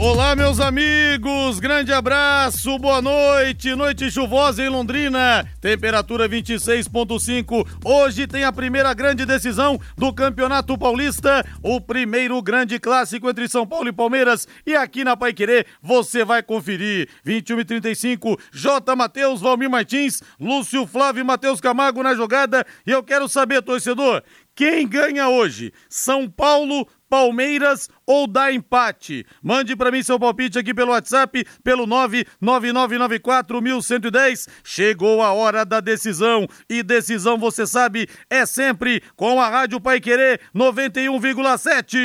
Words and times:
Olá, 0.00 0.36
meus 0.36 0.60
amigos, 0.60 1.58
grande 1.58 1.92
abraço, 1.92 2.78
boa 2.78 3.02
noite. 3.02 3.74
Noite 3.74 4.08
chuvosa 4.12 4.62
em 4.62 4.68
Londrina, 4.68 5.44
temperatura 5.60 6.28
26,5. 6.28 7.66
Hoje 7.84 8.24
tem 8.28 8.44
a 8.44 8.52
primeira 8.52 8.94
grande 8.94 9.26
decisão 9.26 9.76
do 9.96 10.12
Campeonato 10.12 10.78
Paulista, 10.78 11.44
o 11.60 11.80
primeiro 11.80 12.40
grande 12.40 12.78
clássico 12.78 13.28
entre 13.28 13.48
São 13.48 13.66
Paulo 13.66 13.88
e 13.88 13.92
Palmeiras. 13.92 14.46
E 14.64 14.76
aqui 14.76 15.02
na 15.02 15.16
Pai 15.16 15.32
Querer 15.32 15.66
você 15.82 16.24
vai 16.24 16.44
conferir. 16.44 17.08
21 17.24 17.58
e 17.58 17.64
35, 17.64 18.38
J. 18.52 18.94
Matheus, 18.94 19.40
Valmir 19.40 19.68
Martins, 19.68 20.22
Lúcio 20.38 20.86
Flávio 20.86 21.22
e 21.22 21.24
Matheus 21.24 21.60
Camargo 21.60 22.04
na 22.04 22.14
jogada. 22.14 22.64
E 22.86 22.92
eu 22.92 23.02
quero 23.02 23.28
saber, 23.28 23.62
torcedor, 23.62 24.22
quem 24.58 24.88
ganha 24.88 25.28
hoje? 25.28 25.72
São 25.88 26.28
Paulo 26.28 26.86
Palmeiras 27.08 27.88
ou 28.06 28.26
dá 28.26 28.52
empate? 28.52 29.24
Mande 29.42 29.74
para 29.74 29.90
mim 29.90 30.02
seu 30.02 30.18
palpite 30.18 30.58
aqui 30.58 30.74
pelo 30.74 30.92
WhatsApp, 30.92 31.46
pelo 31.64 31.86
999941110. 31.86 34.46
Chegou 34.62 35.22
a 35.22 35.32
hora 35.32 35.64
da 35.64 35.80
decisão 35.80 36.46
e 36.68 36.82
decisão, 36.82 37.38
você 37.38 37.66
sabe, 37.66 38.06
é 38.28 38.44
sempre 38.44 39.02
com 39.16 39.40
a 39.40 39.48
Rádio 39.48 39.80
Pai 39.80 39.98
Querer 40.00 40.38
91,7. 40.54 41.96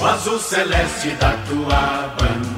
O 0.00 0.04
azul 0.04 0.38
celeste 0.40 1.10
da 1.10 1.32
tua 1.46 2.08
bandeira 2.18 2.51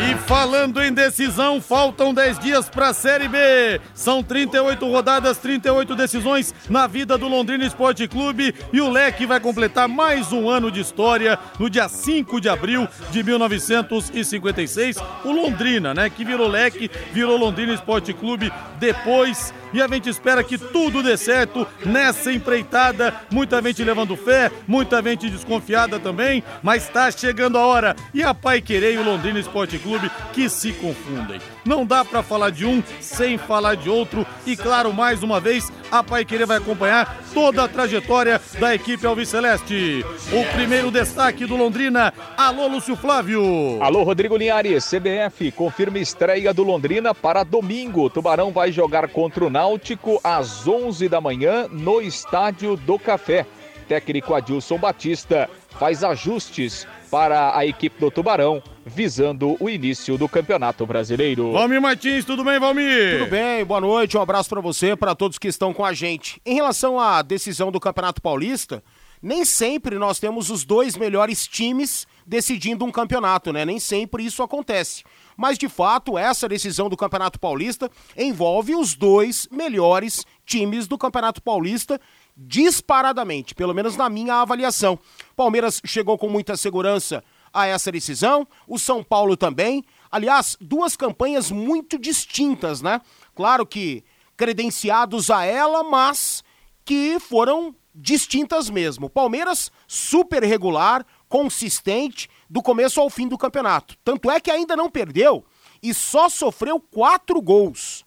e 0.00 0.16
falando 0.26 0.82
em 0.82 0.92
decisão, 0.92 1.60
faltam 1.60 2.12
10 2.12 2.38
dias 2.40 2.68
para 2.68 2.88
a 2.88 2.94
Série 2.94 3.28
B. 3.28 3.80
São 3.94 4.22
38 4.22 4.90
rodadas, 4.90 5.38
38 5.38 5.94
decisões 5.94 6.54
na 6.68 6.86
vida 6.86 7.16
do 7.16 7.28
Londrina 7.28 7.64
Esporte 7.64 8.08
Clube 8.08 8.54
e 8.72 8.80
o 8.80 8.90
Leque 8.90 9.24
vai 9.24 9.38
completar 9.38 9.88
mais 9.88 10.32
um 10.32 10.48
ano 10.48 10.70
de 10.70 10.80
história 10.80 11.38
no 11.58 11.70
dia 11.70 11.88
5 11.88 12.40
de 12.40 12.48
abril 12.48 12.88
de 13.10 13.22
1956. 13.22 14.96
O 15.24 15.30
Londrina, 15.30 15.94
né, 15.94 16.10
que 16.10 16.24
virou 16.24 16.48
Leque, 16.48 16.90
virou 17.12 17.36
Londrina 17.36 17.72
Esporte 17.72 18.12
Clube 18.12 18.52
depois 18.78 19.54
e 19.74 19.82
a 19.82 19.88
gente 19.88 20.08
espera 20.08 20.44
que 20.44 20.56
tudo 20.56 21.02
dê 21.02 21.16
certo 21.16 21.66
nessa 21.84 22.32
empreitada. 22.32 23.12
Muita 23.30 23.60
gente 23.60 23.82
levando 23.82 24.16
fé, 24.16 24.50
muita 24.68 25.02
gente 25.02 25.28
desconfiada 25.28 25.98
também, 25.98 26.44
mas 26.62 26.84
está 26.84 27.10
chegando 27.10 27.58
a 27.58 27.66
hora. 27.66 27.96
E 28.14 28.22
a 28.22 28.32
Pai 28.32 28.60
Querer 28.60 28.94
e 28.94 28.98
o 28.98 29.04
Londrina 29.04 29.40
Esporte 29.40 29.78
Clube 29.78 30.10
que 30.32 30.48
se 30.48 30.72
confundem. 30.72 31.40
Não 31.64 31.84
dá 31.84 32.04
para 32.04 32.22
falar 32.22 32.50
de 32.50 32.64
um 32.64 32.82
sem 33.00 33.36
falar 33.36 33.74
de 33.74 33.90
outro. 33.90 34.24
E 34.46 34.56
claro, 34.56 34.92
mais 34.92 35.22
uma 35.22 35.40
vez, 35.40 35.72
a 35.90 36.02
Pai 36.02 36.24
Querer 36.24 36.46
vai 36.46 36.58
acompanhar 36.58 37.23
toda 37.34 37.64
a 37.64 37.68
trajetória 37.68 38.40
da 38.60 38.72
equipe 38.72 39.04
Alves 39.04 39.28
Celeste. 39.28 40.06
O 40.32 40.54
primeiro 40.54 40.88
destaque 40.88 41.44
do 41.44 41.56
Londrina. 41.56 42.14
Alô, 42.36 42.68
Lúcio 42.68 42.94
Flávio. 42.94 43.42
Alô, 43.82 44.04
Rodrigo 44.04 44.36
Linhares. 44.36 44.88
CBF 44.88 45.50
confirma 45.50 45.98
estreia 45.98 46.54
do 46.54 46.62
Londrina 46.62 47.12
para 47.12 47.42
domingo. 47.42 48.08
Tubarão 48.08 48.52
vai 48.52 48.70
jogar 48.70 49.08
contra 49.08 49.44
o 49.44 49.50
Náutico 49.50 50.20
às 50.22 50.66
11 50.66 51.08
da 51.08 51.20
manhã 51.20 51.66
no 51.68 52.00
Estádio 52.00 52.76
do 52.76 52.98
Café. 53.00 53.44
Técnico 53.88 54.32
Adilson 54.32 54.78
Batista 54.78 55.50
faz 55.70 56.04
ajustes 56.04 56.86
para 57.14 57.56
a 57.56 57.64
equipe 57.64 58.00
do 58.00 58.10
Tubarão, 58.10 58.60
visando 58.84 59.56
o 59.60 59.70
início 59.70 60.18
do 60.18 60.28
Campeonato 60.28 60.84
Brasileiro. 60.84 61.52
Valmir 61.52 61.80
Martins, 61.80 62.24
tudo 62.24 62.42
bem, 62.42 62.58
Valmir? 62.58 63.20
Tudo 63.20 63.30
bem, 63.30 63.64
boa 63.64 63.80
noite, 63.80 64.18
um 64.18 64.20
abraço 64.20 64.48
para 64.48 64.60
você, 64.60 64.96
para 64.96 65.14
todos 65.14 65.38
que 65.38 65.46
estão 65.46 65.72
com 65.72 65.84
a 65.84 65.92
gente. 65.92 66.40
Em 66.44 66.56
relação 66.56 66.98
à 66.98 67.22
decisão 67.22 67.70
do 67.70 67.78
Campeonato 67.78 68.20
Paulista, 68.20 68.82
nem 69.22 69.44
sempre 69.44 69.96
nós 69.96 70.18
temos 70.18 70.50
os 70.50 70.64
dois 70.64 70.96
melhores 70.96 71.46
times 71.46 72.04
decidindo 72.26 72.84
um 72.84 72.90
campeonato, 72.90 73.52
né? 73.52 73.64
Nem 73.64 73.78
sempre 73.78 74.24
isso 74.24 74.42
acontece. 74.42 75.04
Mas 75.36 75.56
de 75.56 75.68
fato, 75.68 76.18
essa 76.18 76.48
decisão 76.48 76.88
do 76.88 76.96
Campeonato 76.96 77.38
Paulista 77.38 77.88
envolve 78.16 78.74
os 78.74 78.94
dois 78.96 79.46
melhores 79.52 80.26
times 80.44 80.88
do 80.88 80.98
Campeonato 80.98 81.40
Paulista 81.40 82.00
disparadamente, 82.36 83.54
pelo 83.54 83.72
menos 83.72 83.96
na 83.96 84.08
minha 84.08 84.34
avaliação. 84.34 84.98
Palmeiras 85.34 85.80
chegou 85.84 86.16
com 86.16 86.28
muita 86.28 86.56
segurança 86.56 87.22
a 87.52 87.66
essa 87.66 87.92
decisão, 87.92 88.46
o 88.66 88.78
São 88.78 89.02
Paulo 89.02 89.36
também. 89.36 89.84
Aliás, 90.10 90.56
duas 90.60 90.96
campanhas 90.96 91.50
muito 91.50 91.98
distintas, 91.98 92.82
né? 92.82 93.00
Claro 93.34 93.64
que 93.64 94.04
credenciados 94.36 95.30
a 95.30 95.44
ela, 95.44 95.84
mas 95.84 96.42
que 96.84 97.18
foram 97.20 97.74
distintas 97.94 98.68
mesmo. 98.68 99.08
Palmeiras 99.08 99.70
super 99.86 100.42
regular, 100.42 101.06
consistente 101.28 102.28
do 102.50 102.60
começo 102.60 103.00
ao 103.00 103.08
fim 103.08 103.28
do 103.28 103.38
campeonato. 103.38 103.96
Tanto 104.04 104.30
é 104.30 104.40
que 104.40 104.50
ainda 104.50 104.76
não 104.76 104.90
perdeu 104.90 105.44
e 105.82 105.94
só 105.94 106.28
sofreu 106.28 106.80
quatro 106.80 107.40
gols. 107.40 108.04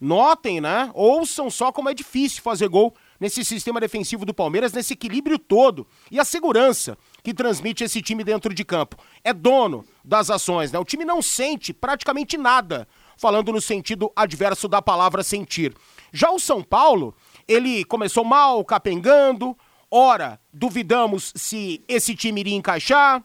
Notem, 0.00 0.60
né? 0.60 0.90
Ouçam 0.94 1.50
só 1.50 1.70
como 1.72 1.88
é 1.88 1.94
difícil 1.94 2.42
fazer 2.42 2.68
gol 2.68 2.94
nesse 3.18 3.44
sistema 3.44 3.80
defensivo 3.80 4.24
do 4.24 4.34
Palmeiras, 4.34 4.72
nesse 4.72 4.94
equilíbrio 4.94 5.38
todo 5.38 5.86
e 6.10 6.20
a 6.20 6.24
segurança 6.24 6.96
que 7.22 7.34
transmite 7.34 7.84
esse 7.84 8.00
time 8.00 8.22
dentro 8.22 8.54
de 8.54 8.64
campo. 8.64 8.96
É 9.24 9.32
dono 9.32 9.84
das 10.04 10.30
ações, 10.30 10.72
né? 10.72 10.78
O 10.78 10.84
time 10.84 11.04
não 11.04 11.20
sente 11.20 11.72
praticamente 11.72 12.36
nada, 12.36 12.86
falando 13.16 13.52
no 13.52 13.60
sentido 13.60 14.12
adverso 14.14 14.68
da 14.68 14.80
palavra 14.80 15.22
sentir. 15.22 15.74
Já 16.12 16.30
o 16.30 16.38
São 16.38 16.62
Paulo, 16.62 17.14
ele 17.46 17.84
começou 17.84 18.24
mal, 18.24 18.64
capengando, 18.64 19.56
ora 19.90 20.40
duvidamos 20.52 21.32
se 21.34 21.84
esse 21.88 22.14
time 22.14 22.40
iria 22.40 22.54
encaixar, 22.54 23.22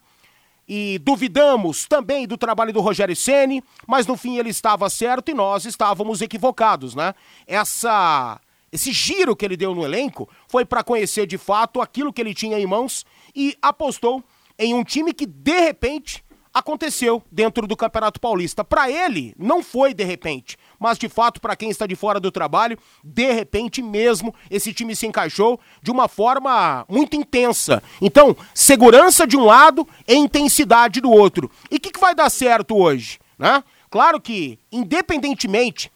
e 0.67 0.97
duvidamos 0.99 1.85
também 1.85 2.25
do 2.25 2.37
trabalho 2.37 2.71
do 2.71 2.79
Rogério 2.79 3.15
Ceni, 3.15 3.63
mas 3.85 4.07
no 4.07 4.15
fim 4.15 4.37
ele 4.37 4.49
estava 4.49 4.89
certo 4.89 5.29
e 5.29 5.33
nós 5.33 5.65
estávamos 5.65 6.21
equivocados, 6.21 6.95
né? 6.95 7.13
Essa 7.45 8.39
esse 8.73 8.91
giro 8.91 9.35
que 9.35 9.45
ele 9.45 9.55
deu 9.55 9.75
no 9.75 9.85
elenco 9.85 10.27
foi 10.47 10.65
para 10.65 10.83
conhecer 10.83 11.27
de 11.27 11.37
fato 11.37 11.79
aquilo 11.79 12.11
que 12.11 12.19
ele 12.19 12.33
tinha 12.33 12.59
em 12.59 12.65
mãos 12.65 13.05
e 13.35 13.55
apostou 13.61 14.23
em 14.57 14.73
um 14.73 14.83
time 14.83 15.13
que 15.13 15.27
de 15.27 15.59
repente 15.59 16.25
aconteceu 16.51 17.21
dentro 17.31 17.67
do 17.67 17.77
Campeonato 17.77 18.19
Paulista. 18.19 18.63
Para 18.63 18.89
ele, 18.89 19.35
não 19.37 19.61
foi 19.61 19.93
de 19.93 20.03
repente, 20.03 20.57
mas 20.79 20.97
de 20.97 21.07
fato, 21.07 21.39
para 21.39 21.55
quem 21.55 21.69
está 21.69 21.85
de 21.85 21.95
fora 21.95 22.19
do 22.19 22.31
trabalho, 22.31 22.77
de 23.03 23.31
repente 23.31 23.79
mesmo, 23.79 24.33
esse 24.49 24.73
time 24.73 24.95
se 24.95 25.05
encaixou 25.05 25.59
de 25.81 25.91
uma 25.91 26.07
forma 26.07 26.83
muito 26.89 27.15
intensa. 27.15 27.81
Então, 28.01 28.35
segurança 28.55 29.27
de 29.27 29.37
um 29.37 29.45
lado 29.45 29.87
e 30.07 30.15
intensidade 30.15 30.99
do 30.99 31.11
outro. 31.11 31.49
E 31.69 31.75
o 31.75 31.79
que, 31.79 31.91
que 31.91 31.99
vai 31.99 32.15
dar 32.15 32.29
certo 32.31 32.75
hoje? 32.75 33.19
Né? 33.37 33.63
Claro 33.91 34.19
que, 34.19 34.57
independentemente 34.71 35.91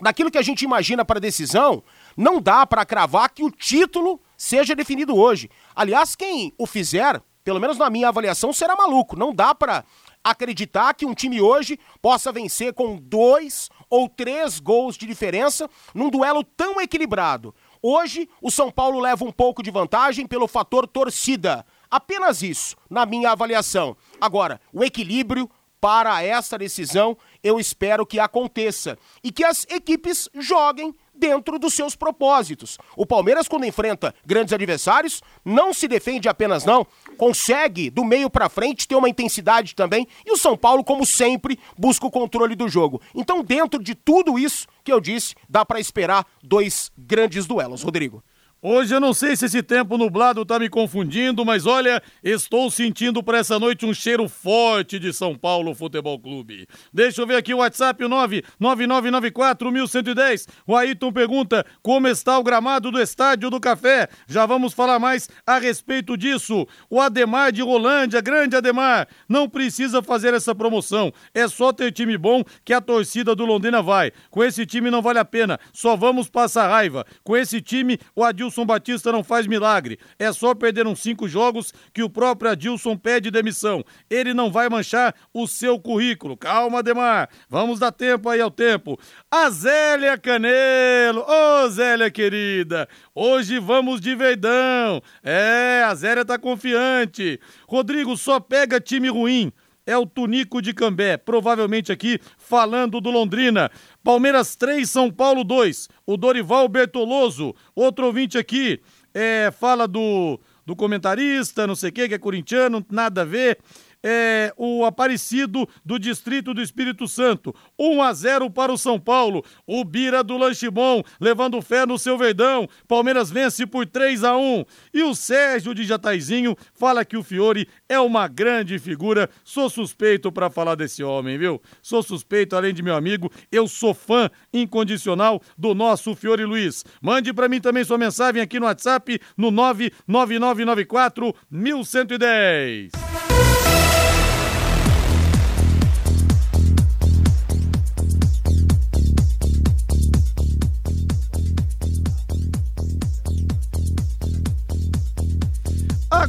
daquilo 0.00 0.30
que 0.30 0.38
a 0.38 0.42
gente 0.42 0.62
imagina 0.62 1.04
para 1.04 1.20
decisão, 1.20 1.82
não 2.16 2.40
dá 2.40 2.66
para 2.66 2.86
cravar 2.86 3.30
que 3.30 3.44
o 3.44 3.50
título 3.50 4.20
seja 4.36 4.74
definido 4.74 5.16
hoje. 5.16 5.50
Aliás, 5.74 6.16
quem 6.16 6.52
o 6.56 6.66
fizer, 6.66 7.20
pelo 7.44 7.60
menos 7.60 7.76
na 7.76 7.90
minha 7.90 8.08
avaliação, 8.08 8.52
será 8.52 8.74
maluco. 8.74 9.16
Não 9.16 9.34
dá 9.34 9.54
para 9.54 9.84
acreditar 10.24 10.94
que 10.94 11.06
um 11.06 11.14
time 11.14 11.40
hoje 11.40 11.78
possa 12.02 12.32
vencer 12.32 12.72
com 12.72 12.96
dois 12.96 13.70
ou 13.88 14.08
três 14.08 14.58
gols 14.58 14.96
de 14.96 15.06
diferença 15.06 15.70
num 15.94 16.10
duelo 16.10 16.42
tão 16.42 16.80
equilibrado. 16.80 17.54
Hoje, 17.80 18.28
o 18.42 18.50
São 18.50 18.70
Paulo 18.70 18.98
leva 18.98 19.24
um 19.24 19.30
pouco 19.30 19.62
de 19.62 19.70
vantagem 19.70 20.26
pelo 20.26 20.48
fator 20.48 20.88
torcida. 20.88 21.64
Apenas 21.88 22.42
isso, 22.42 22.76
na 22.90 23.06
minha 23.06 23.30
avaliação. 23.30 23.96
Agora, 24.20 24.60
o 24.72 24.82
equilíbrio 24.82 25.48
para 25.80 26.20
essa 26.22 26.58
decisão 26.58 27.16
eu 27.42 27.60
espero 27.60 28.04
que 28.04 28.18
aconteça 28.18 28.98
e 29.22 29.30
que 29.30 29.44
as 29.44 29.64
equipes 29.70 30.28
joguem 30.34 30.92
dentro 31.18 31.58
dos 31.58 31.74
seus 31.74 31.96
propósitos. 31.96 32.78
O 32.96 33.06
Palmeiras, 33.06 33.48
quando 33.48 33.64
enfrenta 33.64 34.14
grandes 34.24 34.52
adversários, 34.52 35.22
não 35.44 35.72
se 35.72 35.88
defende 35.88 36.28
apenas 36.28 36.64
não, 36.64 36.86
consegue 37.16 37.90
do 37.90 38.04
meio 38.04 38.30
para 38.30 38.48
frente 38.48 38.86
ter 38.86 38.94
uma 38.94 39.08
intensidade 39.08 39.74
também. 39.74 40.06
E 40.24 40.32
o 40.32 40.36
São 40.36 40.56
Paulo, 40.56 40.84
como 40.84 41.04
sempre, 41.04 41.58
busca 41.78 42.06
o 42.06 42.10
controle 42.10 42.54
do 42.54 42.68
jogo. 42.68 43.00
Então, 43.14 43.42
dentro 43.42 43.82
de 43.82 43.94
tudo 43.94 44.38
isso 44.38 44.66
que 44.84 44.92
eu 44.92 45.00
disse, 45.00 45.34
dá 45.48 45.64
para 45.64 45.80
esperar 45.80 46.26
dois 46.42 46.90
grandes 46.96 47.46
duelos, 47.46 47.82
Rodrigo. 47.82 48.22
Hoje 48.62 48.94
eu 48.94 49.00
não 49.00 49.12
sei 49.12 49.36
se 49.36 49.44
esse 49.44 49.62
tempo 49.62 49.98
nublado 49.98 50.42
tá 50.42 50.58
me 50.58 50.70
confundindo, 50.70 51.44
mas 51.44 51.66
olha, 51.66 52.02
estou 52.24 52.70
sentindo 52.70 53.22
para 53.22 53.36
essa 53.36 53.58
noite 53.58 53.84
um 53.84 53.92
cheiro 53.92 54.26
forte 54.30 54.98
de 54.98 55.12
São 55.12 55.36
Paulo 55.36 55.74
Futebol 55.74 56.18
Clube. 56.18 56.66
Deixa 56.90 57.20
eu 57.20 57.26
ver 57.26 57.36
aqui 57.36 57.52
o 57.52 57.58
WhatsApp, 57.58 58.02
o 58.02 58.08
99994-1110. 58.08 60.48
O 60.66 60.74
Ayrton 60.74 61.12
pergunta 61.12 61.66
como 61.82 62.08
está 62.08 62.38
o 62.38 62.42
gramado 62.42 62.90
do 62.90 62.98
Estádio 62.98 63.50
do 63.50 63.60
Café. 63.60 64.08
Já 64.26 64.46
vamos 64.46 64.72
falar 64.72 64.98
mais 64.98 65.28
a 65.46 65.58
respeito 65.58 66.16
disso. 66.16 66.66
O 66.88 66.98
Ademar 66.98 67.52
de 67.52 67.60
Rolândia, 67.60 68.22
grande 68.22 68.56
Ademar, 68.56 69.06
não 69.28 69.50
precisa 69.50 70.02
fazer 70.02 70.32
essa 70.32 70.54
promoção. 70.54 71.12
É 71.34 71.46
só 71.46 71.74
ter 71.74 71.92
time 71.92 72.16
bom 72.16 72.42
que 72.64 72.72
a 72.72 72.80
torcida 72.80 73.34
do 73.34 73.44
Londrina 73.44 73.82
vai. 73.82 74.12
Com 74.30 74.42
esse 74.42 74.64
time 74.64 74.90
não 74.90 75.02
vale 75.02 75.18
a 75.18 75.26
pena, 75.26 75.60
só 75.74 75.94
vamos 75.94 76.30
passar 76.30 76.70
raiva. 76.70 77.04
Com 77.22 77.36
esse 77.36 77.60
time, 77.60 77.98
o 78.14 78.24
Adilson 78.24 78.45
Adilson 78.46 78.64
Batista 78.64 79.10
não 79.10 79.24
faz 79.24 79.46
milagre. 79.46 79.98
É 80.18 80.32
só 80.32 80.54
perder 80.54 80.86
uns 80.86 81.00
cinco 81.00 81.28
jogos 81.28 81.72
que 81.92 82.02
o 82.02 82.08
próprio 82.10 82.50
Adilson 82.50 82.96
pede 82.96 83.30
demissão. 83.30 83.84
Ele 84.08 84.32
não 84.32 84.50
vai 84.50 84.68
manchar 84.68 85.14
o 85.34 85.46
seu 85.46 85.78
currículo. 85.78 86.36
Calma, 86.36 86.82
Demar. 86.82 87.28
Vamos 87.48 87.80
dar 87.80 87.90
tempo 87.90 88.28
aí 88.28 88.40
ao 88.40 88.50
tempo. 88.50 88.98
A 89.30 89.50
Zélia 89.50 90.16
Canelo. 90.16 91.22
Ô, 91.22 91.64
oh, 91.64 91.68
Zélia 91.68 92.10
querida. 92.10 92.88
Hoje 93.14 93.58
vamos 93.58 94.00
de 94.00 94.14
Verdão. 94.14 95.02
É, 95.22 95.82
a 95.84 95.94
Zélia 95.94 96.24
tá 96.24 96.38
confiante. 96.38 97.40
Rodrigo, 97.68 98.16
só 98.16 98.38
pega 98.38 98.80
time 98.80 99.08
ruim 99.08 99.52
é 99.86 99.96
o 99.96 100.04
Tunico 100.04 100.60
de 100.60 100.74
Cambé, 100.74 101.16
provavelmente 101.16 101.92
aqui 101.92 102.20
falando 102.36 103.00
do 103.00 103.10
Londrina. 103.10 103.70
Palmeiras 104.02 104.56
3, 104.56 104.88
São 104.90 105.10
Paulo 105.10 105.44
2. 105.44 105.88
O 106.04 106.16
Dorival 106.16 106.68
Bertoloso, 106.68 107.54
outro 107.74 108.06
ouvinte 108.06 108.36
aqui, 108.36 108.80
é, 109.14 109.50
fala 109.50 109.86
do, 109.86 110.40
do 110.66 110.74
comentarista, 110.74 111.66
não 111.66 111.76
sei 111.76 111.90
o 111.90 111.92
que, 111.92 112.08
que 112.08 112.14
é 112.14 112.18
corintiano, 112.18 112.84
nada 112.90 113.22
a 113.22 113.24
ver 113.24 113.58
é, 114.08 114.52
o 114.56 114.84
Aparecido 114.84 115.68
do 115.84 115.98
Distrito 115.98 116.54
do 116.54 116.62
Espírito 116.62 117.08
Santo. 117.08 117.52
1 117.76 118.00
a 118.00 118.12
0 118.12 118.48
para 118.48 118.72
o 118.72 118.78
São 118.78 119.00
Paulo. 119.00 119.44
O 119.66 119.82
Bira 119.82 120.22
do 120.22 120.38
Lanche 120.38 120.70
Bom 120.70 121.02
levando 121.20 121.60
fé 121.60 121.84
no 121.84 121.98
seu 121.98 122.16
Verdão. 122.16 122.68
Palmeiras 122.86 123.32
vence 123.32 123.66
por 123.66 123.84
3 123.84 124.22
a 124.22 124.36
1. 124.36 124.64
E 124.94 125.02
o 125.02 125.12
Sérgio 125.12 125.74
de 125.74 125.82
Jataizinho 125.82 126.56
fala 126.72 127.04
que 127.04 127.16
o 127.16 127.22
Fiore 127.24 127.66
é 127.88 127.98
uma 127.98 128.28
grande 128.28 128.78
figura. 128.78 129.28
Sou 129.42 129.68
suspeito 129.68 130.30
para 130.30 130.50
falar 130.50 130.76
desse 130.76 131.02
homem, 131.02 131.36
viu? 131.36 131.60
Sou 131.82 132.00
suspeito, 132.00 132.54
além 132.54 132.72
de 132.72 132.84
meu 132.84 132.94
amigo, 132.94 133.28
eu 133.50 133.66
sou 133.66 133.92
fã 133.92 134.30
incondicional 134.52 135.42
do 135.58 135.74
nosso 135.74 136.14
Fiore 136.14 136.44
Luiz. 136.44 136.84
Mande 137.02 137.32
para 137.32 137.48
mim 137.48 137.60
também 137.60 137.82
sua 137.82 137.98
mensagem 137.98 138.40
aqui 138.40 138.60
no 138.60 138.66
WhatsApp 138.66 139.20
no 139.36 139.50
99994 139.50 141.34
1110. 141.50 143.25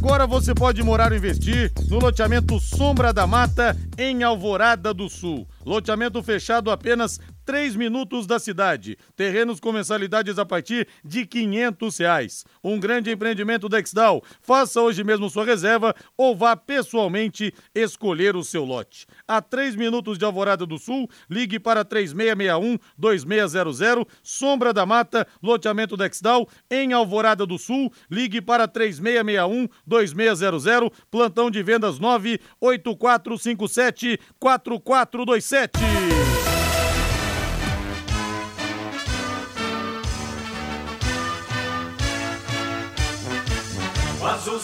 Agora 0.07 0.25
você 0.25 0.55
pode 0.55 0.81
morar 0.81 1.11
ou 1.11 1.17
investir 1.17 1.69
no 1.89 1.99
loteamento 1.99 2.57
Sombra 2.61 3.11
da 3.11 3.27
Mata, 3.27 3.75
em 3.97 4.23
Alvorada 4.23 4.93
do 4.93 5.09
Sul. 5.09 5.45
Loteamento 5.65 6.23
fechado 6.23 6.71
apenas 6.71 7.19
3 7.47 7.75
minutos 7.77 8.27
da 8.27 8.37
cidade. 8.39 8.97
Terrenos 9.15 9.61
com 9.61 9.71
mensalidades 9.71 10.37
a 10.37 10.45
partir 10.45 10.85
de 11.01 11.25
quinhentos 11.25 11.97
reais. 11.97 12.43
Um 12.61 12.77
grande 12.77 13.09
empreendimento 13.09 13.69
da 13.69 13.79
Exdal. 13.79 14.21
Faça 14.41 14.81
hoje 14.81 15.01
mesmo 15.01 15.29
sua 15.29 15.45
reserva 15.45 15.95
ou 16.17 16.35
vá 16.35 16.57
pessoalmente 16.57 17.53
escolher 17.73 18.35
o 18.35 18.43
seu 18.43 18.65
lote. 18.65 19.07
A 19.25 19.41
3 19.41 19.77
minutos 19.77 20.17
de 20.17 20.25
Alvorada 20.25 20.65
do 20.65 20.77
Sul, 20.77 21.09
ligue 21.29 21.57
para 21.57 21.85
3661-2600. 21.85 24.05
Sombra 24.21 24.73
da 24.73 24.85
Mata, 24.85 25.25
loteamento 25.41 25.95
da 25.95 26.05
Exdal, 26.05 26.49
em 26.69 26.91
Alvorada 26.91 27.45
do 27.45 27.57
Sul, 27.57 27.89
ligue 28.11 28.41
para 28.41 28.67
3661-2600. 28.67 30.91
Plantão 31.09 31.49
de 31.49 31.63
vendas 31.63 31.97
98457 31.97 34.19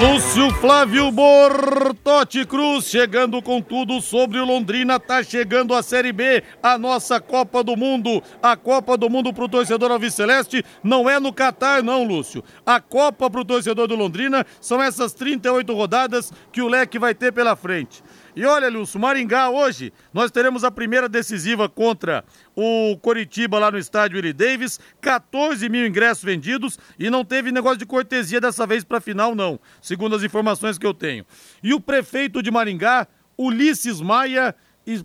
Lúcio 0.00 0.50
Flávio 0.54 1.12
Bortotti 1.12 2.46
Cruz 2.46 2.86
chegando 2.86 3.42
com 3.42 3.60
tudo 3.60 4.00
sobre 4.00 4.38
o 4.38 4.46
Londrina. 4.46 4.98
Tá 4.98 5.22
chegando 5.22 5.74
a 5.74 5.82
Série 5.82 6.10
B, 6.10 6.42
a 6.62 6.78
nossa 6.78 7.20
Copa 7.20 7.62
do 7.62 7.76
Mundo. 7.76 8.22
A 8.42 8.56
Copa 8.56 8.96
do 8.96 9.10
Mundo 9.10 9.30
pro 9.30 9.46
torcedor 9.46 9.90
Alves 9.90 10.14
Celeste 10.14 10.64
não 10.82 11.08
é 11.08 11.20
no 11.20 11.34
Catar, 11.34 11.82
não, 11.82 12.02
Lúcio. 12.02 12.42
A 12.64 12.80
Copa 12.80 13.28
pro 13.28 13.44
torcedor 13.44 13.86
do 13.86 13.94
Londrina 13.94 14.46
são 14.58 14.82
essas 14.82 15.12
38 15.12 15.74
rodadas 15.74 16.32
que 16.50 16.62
o 16.62 16.68
Leque 16.68 16.98
vai 16.98 17.14
ter 17.14 17.30
pela 17.30 17.54
frente. 17.54 18.02
E 18.34 18.46
olha, 18.46 18.70
Lúcio, 18.70 18.98
Maringá 18.98 19.50
hoje 19.50 19.92
nós 20.14 20.30
teremos 20.30 20.64
a 20.64 20.70
primeira 20.70 21.08
decisiva 21.08 21.68
contra 21.68 22.24
o 22.54 22.96
Coritiba 22.98 23.58
lá 23.58 23.70
no 23.70 23.78
estádio 23.78 24.16
Willie 24.16 24.32
Davis, 24.32 24.78
14 25.00 25.68
mil 25.68 25.86
ingressos 25.86 26.24
vendidos 26.24 26.78
e 26.98 27.10
não 27.10 27.24
teve 27.24 27.50
negócio 27.50 27.78
de 27.78 27.86
cortesia 27.86 28.40
dessa 28.40 28.66
vez 28.66 28.84
para 28.84 29.00
final 29.00 29.34
não, 29.34 29.58
segundo 29.90 30.14
as 30.14 30.22
informações 30.22 30.78
que 30.78 30.86
eu 30.86 30.94
tenho. 30.94 31.26
E 31.60 31.74
o 31.74 31.80
prefeito 31.80 32.40
de 32.40 32.48
Maringá, 32.48 33.08
Ulisses 33.36 34.00
Maia, 34.00 34.54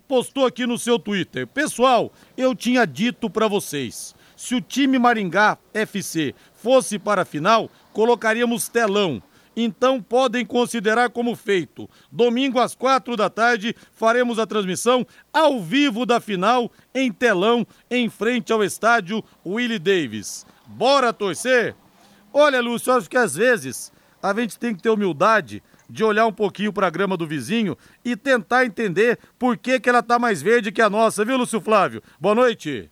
postou 0.08 0.46
aqui 0.46 0.68
no 0.68 0.78
seu 0.78 1.00
Twitter: 1.00 1.48
"Pessoal, 1.48 2.14
eu 2.38 2.54
tinha 2.54 2.86
dito 2.86 3.28
para 3.28 3.48
vocês, 3.48 4.14
se 4.38 4.54
o 4.54 4.62
time 4.62 5.00
Maringá 5.00 5.58
FC 5.74 6.36
fosse 6.54 7.00
para 7.00 7.24
a 7.24 7.26
final, 7.26 7.68
colocaríamos 7.94 8.70
telão 8.70 9.24
então 9.58 10.02
podem 10.02 10.46
considerar 10.46 11.10
como 11.10 11.34
feito. 11.34 11.90
Domingo 12.12 12.60
às 12.60 12.76
quatro 12.76 13.16
da 13.16 13.30
tarde 13.30 13.74
faremos 13.94 14.38
a 14.38 14.46
transmissão 14.46 15.08
ao 15.32 15.62
vivo 15.62 16.06
da 16.06 16.20
final 16.20 16.70
em 16.94 17.10
telão 17.10 17.66
em 17.90 18.10
frente 18.10 18.52
ao 18.52 18.62
estádio 18.62 19.24
Willie 19.46 19.80
Davis. 19.80 20.46
Bora 20.68 21.14
torcer? 21.14 21.74
Olha, 22.34 22.60
Lúcio, 22.60 22.92
acho 22.92 23.10
que 23.10 23.16
às 23.16 23.34
vezes 23.34 23.94
a 24.32 24.42
gente 24.42 24.58
tem 24.58 24.74
que 24.74 24.82
ter 24.82 24.90
humildade 24.90 25.62
de 25.90 26.04
olhar 26.04 26.26
um 26.26 26.34
pouquinho 26.34 26.74
para 26.74 26.88
a 26.88 26.90
grama 26.90 27.16
do 27.16 27.28
vizinho 27.28 27.78
e 28.04 28.16
tentar 28.16 28.66
entender 28.66 29.20
por 29.38 29.58
que, 29.58 29.80
que 29.80 29.90
ela 29.90 30.02
tá 30.02 30.18
mais 30.18 30.42
verde 30.42 30.72
que 30.72 30.82
a 30.82 30.90
nossa, 30.90 31.24
viu, 31.24 31.38
Lúcio 31.38 31.62
Flávio? 31.62 32.02
Boa 32.20 32.36
noite. 32.36 32.90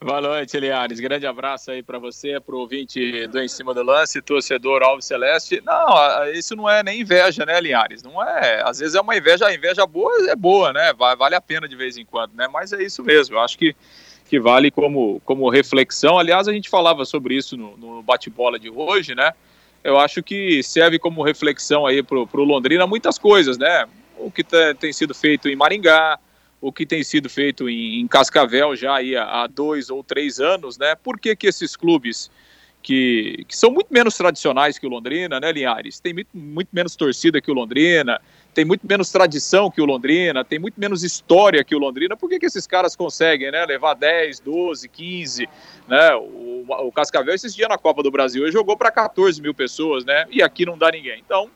Boa 0.00 0.20
noite, 0.20 0.56
Eliares. 0.56 1.00
Grande 1.00 1.26
abraço 1.26 1.72
aí 1.72 1.82
para 1.82 1.98
você, 1.98 2.38
para 2.38 2.54
o 2.54 2.58
ouvinte 2.60 3.26
do 3.26 3.40
Em 3.40 3.48
Cima 3.48 3.74
do 3.74 3.82
Lance, 3.82 4.22
torcedor 4.22 4.82
Alves 4.82 5.06
Celeste. 5.06 5.60
Não, 5.64 6.24
isso 6.32 6.54
não 6.54 6.70
é 6.70 6.84
nem 6.84 7.00
inveja, 7.00 7.44
né, 7.44 7.60
Linhares? 7.60 8.02
Não 8.02 8.22
é. 8.22 8.62
Às 8.64 8.78
vezes 8.78 8.94
é 8.94 9.00
uma 9.00 9.16
inveja, 9.16 9.46
a 9.46 9.54
inveja 9.54 9.84
boa 9.86 10.30
é 10.30 10.36
boa, 10.36 10.72
né? 10.72 10.92
Vale 10.92 11.34
a 11.34 11.40
pena 11.40 11.66
de 11.66 11.74
vez 11.74 11.96
em 11.96 12.04
quando, 12.04 12.32
né? 12.34 12.46
Mas 12.46 12.72
é 12.72 12.82
isso 12.82 13.02
mesmo. 13.02 13.36
Eu 13.36 13.40
acho 13.40 13.58
que, 13.58 13.74
que 14.26 14.38
vale 14.38 14.70
como, 14.70 15.20
como 15.24 15.48
reflexão. 15.48 16.16
Aliás, 16.16 16.46
a 16.46 16.52
gente 16.52 16.68
falava 16.68 17.04
sobre 17.04 17.34
isso 17.34 17.56
no, 17.56 17.76
no 17.76 18.02
bate-bola 18.02 18.56
de 18.56 18.70
hoje, 18.70 19.16
né? 19.16 19.32
Eu 19.88 19.98
acho 19.98 20.22
que 20.22 20.62
serve 20.62 20.98
como 20.98 21.22
reflexão 21.22 21.86
aí 21.86 22.02
para 22.02 22.18
o 22.18 22.44
Londrina 22.44 22.86
muitas 22.86 23.18
coisas, 23.18 23.56
né? 23.56 23.86
O 24.18 24.30
que 24.30 24.44
tem 24.78 24.92
sido 24.92 25.14
feito 25.14 25.48
em 25.48 25.56
Maringá, 25.56 26.18
o 26.60 26.70
que 26.70 26.84
tem 26.84 27.02
sido 27.02 27.30
feito 27.30 27.70
em, 27.70 28.00
em 28.00 28.06
Cascavel 28.06 28.76
já 28.76 28.98
há 28.98 29.46
dois 29.46 29.88
ou 29.88 30.04
três 30.04 30.40
anos, 30.40 30.76
né? 30.76 30.94
Por 30.94 31.18
que, 31.18 31.34
que 31.34 31.46
esses 31.46 31.74
clubes 31.74 32.30
que, 32.82 33.46
que, 33.48 33.56
são 33.56 33.70
muito 33.70 33.88
menos 33.90 34.14
tradicionais 34.14 34.78
que 34.78 34.86
o 34.86 34.90
Londrina, 34.90 35.40
né, 35.40 35.50
Linhares? 35.52 35.98
Tem 36.00 36.12
muito, 36.12 36.36
muito, 36.36 36.68
menos 36.70 36.94
torcida 36.94 37.40
que 37.40 37.50
o 37.50 37.54
Londrina, 37.54 38.20
tem 38.54 38.64
muito 38.64 38.86
menos 38.86 39.10
tradição 39.10 39.70
que 39.70 39.80
o 39.80 39.84
Londrina, 39.84 40.44
tem 40.44 40.58
muito 40.58 40.80
menos 40.80 41.04
história 41.04 41.62
que 41.62 41.74
o 41.74 41.78
Londrina. 41.78 42.16
Por 42.16 42.28
que, 42.28 42.38
que 42.38 42.46
esses 42.46 42.66
caras 42.66 42.96
conseguem, 42.96 43.50
né? 43.50 43.64
Levar 43.64 43.94
10, 43.94 44.40
12, 44.40 44.88
15, 44.88 45.48
né? 45.86 46.14
O, 46.16 46.64
o 46.68 46.92
Cascavel 46.92 47.34
esses 47.34 47.54
dias 47.54 47.68
na 47.68 47.78
Copa 47.78 48.02
do 48.02 48.10
Brasil 48.10 48.50
jogou 48.50 48.76
para 48.76 48.90
14 48.90 49.40
mil 49.40 49.54
pessoas, 49.54 50.04
né? 50.04 50.26
E 50.30 50.42
aqui 50.42 50.66
não 50.66 50.76
dá 50.76 50.90
ninguém. 50.90 51.22
Então, 51.24 51.50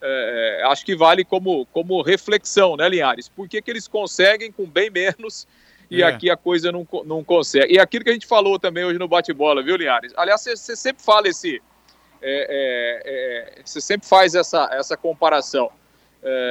é, 0.00 0.60
é, 0.60 0.66
acho 0.66 0.84
que 0.84 0.94
vale 0.94 1.24
como, 1.24 1.66
como 1.66 2.02
reflexão, 2.02 2.76
né, 2.76 2.88
Linhares? 2.88 3.28
Por 3.28 3.48
que, 3.48 3.60
que 3.60 3.70
eles 3.70 3.88
conseguem 3.88 4.50
com 4.52 4.64
bem 4.64 4.90
menos 4.90 5.46
e 5.90 6.02
é. 6.02 6.06
aqui 6.06 6.30
a 6.30 6.36
coisa 6.36 6.70
não, 6.70 6.86
não 7.04 7.24
consegue? 7.24 7.74
E 7.74 7.78
aquilo 7.78 8.04
que 8.04 8.10
a 8.10 8.12
gente 8.12 8.26
falou 8.26 8.58
também 8.58 8.84
hoje 8.84 8.98
no 8.98 9.08
bate-bola, 9.08 9.62
viu, 9.62 9.76
Linhares? 9.76 10.12
Aliás, 10.16 10.42
você 10.42 10.76
sempre 10.76 11.02
fala 11.02 11.28
esse. 11.28 11.60
É, 12.20 13.52
é, 13.54 13.58
é, 13.58 13.62
você 13.64 13.80
sempre 13.80 14.08
faz 14.08 14.34
essa, 14.34 14.68
essa 14.72 14.96
comparação. 14.96 15.70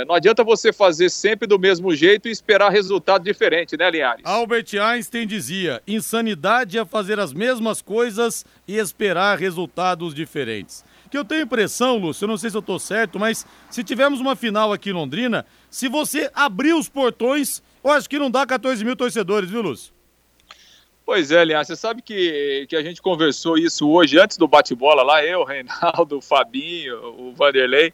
Não 0.08 0.16
adianta 0.16 0.44
você 0.44 0.72
fazer 0.72 1.10
sempre 1.10 1.48
do 1.48 1.60
mesmo 1.60 1.96
jeito 1.96 2.28
e 2.28 2.32
esperar 2.32 2.72
resultado 2.72 3.24
diferente, 3.24 3.78
né, 3.78 3.90
Linhares? 3.90 4.26
Albert 4.26 4.68
Einstein 4.82 5.28
dizia: 5.28 5.82
insanidade 5.88 6.78
é 6.78 6.86
fazer 6.86 7.20
as 7.20 7.34
mesmas 7.34 7.82
coisas 7.82 8.46
e 8.68 8.78
esperar 8.78 9.38
resultados 9.38 10.14
diferentes 10.14 10.84
que 11.10 11.18
eu 11.18 11.26
tenho 11.26 11.44
impressão, 11.44 11.98
Lúcio, 11.98 12.26
eu 12.26 12.28
não 12.28 12.38
sei 12.38 12.50
se 12.50 12.58
eu 12.58 12.62
estou 12.62 12.80
certo, 12.80 13.20
mas 13.20 13.46
se 13.70 13.84
tivermos 13.84 14.20
uma 14.20 14.36
final 14.36 14.74
aqui 14.74 14.90
em 14.90 14.94
Londrina, 14.94 15.46
se 15.70 15.88
você 15.88 16.30
abrir 16.34 16.74
os 16.74 16.90
portões, 16.90 17.62
eu 17.84 17.92
acho 17.92 18.10
que 18.10 18.20
não 18.20 18.30
dá 18.30 18.46
14 18.46 18.84
mil 18.84 18.96
torcedores, 18.96 19.50
viu, 19.50 19.62
Lúcio? 19.62 19.94
Pois 21.06 21.32
é, 21.32 21.44
Lian, 21.46 21.64
você 21.64 21.76
sabe 21.76 22.02
que, 22.02 22.66
que 22.68 22.76
a 22.76 22.84
gente 22.84 23.02
conversou 23.02 23.58
isso 23.58 23.90
hoje, 23.90 24.20
antes 24.20 24.38
do 24.38 24.48
bate-bola 24.48 25.04
lá, 25.04 25.24
eu, 25.24 25.40
o 25.40 25.46
Reinaldo, 25.46 26.18
o 26.18 26.22
Fabinho, 26.22 26.98
o 27.18 27.34
Vanderlei, 27.34 27.94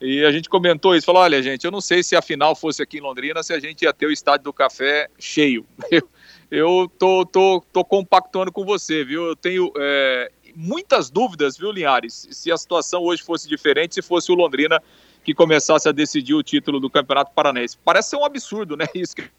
e 0.00 0.24
a 0.24 0.32
gente 0.32 0.48
comentou 0.48 0.96
isso, 0.96 1.04
falou, 1.04 1.22
olha, 1.22 1.42
gente, 1.42 1.64
eu 1.64 1.70
não 1.70 1.80
sei 1.80 2.02
se 2.02 2.16
a 2.16 2.22
final 2.22 2.56
fosse 2.56 2.82
aqui 2.82 2.98
em 2.98 3.02
Londrina, 3.02 3.42
se 3.42 3.52
a 3.52 3.60
gente 3.60 3.82
ia 3.82 3.92
ter 3.92 4.06
o 4.06 4.10
Estádio 4.10 4.44
do 4.44 4.52
Café 4.52 5.08
cheio. 5.18 5.66
Eu, 5.90 6.08
eu 6.50 6.92
tô, 6.98 7.24
tô, 7.24 7.64
tô 7.72 7.84
compactuando 7.84 8.50
com 8.50 8.64
você, 8.64 9.04
viu? 9.04 9.24
Eu 9.24 9.36
tenho 9.36 9.72
é, 9.76 10.32
muitas 10.56 11.08
dúvidas, 11.08 11.56
viu, 11.56 11.70
Linhares? 11.70 12.26
Se 12.32 12.50
a 12.50 12.56
situação 12.56 13.02
hoje 13.02 13.22
fosse 13.22 13.48
diferente, 13.48 13.94
se 13.94 14.02
fosse 14.02 14.32
o 14.32 14.34
Londrina 14.34 14.82
que 15.22 15.32
começasse 15.32 15.88
a 15.88 15.92
decidir 15.92 16.34
o 16.34 16.42
título 16.42 16.80
do 16.80 16.90
Campeonato 16.90 17.32
Paranense. 17.32 17.78
Parece 17.84 18.10
ser 18.10 18.16
um 18.16 18.24
absurdo, 18.24 18.76
né? 18.76 18.86
Isso 18.94 19.14
que... 19.14 19.30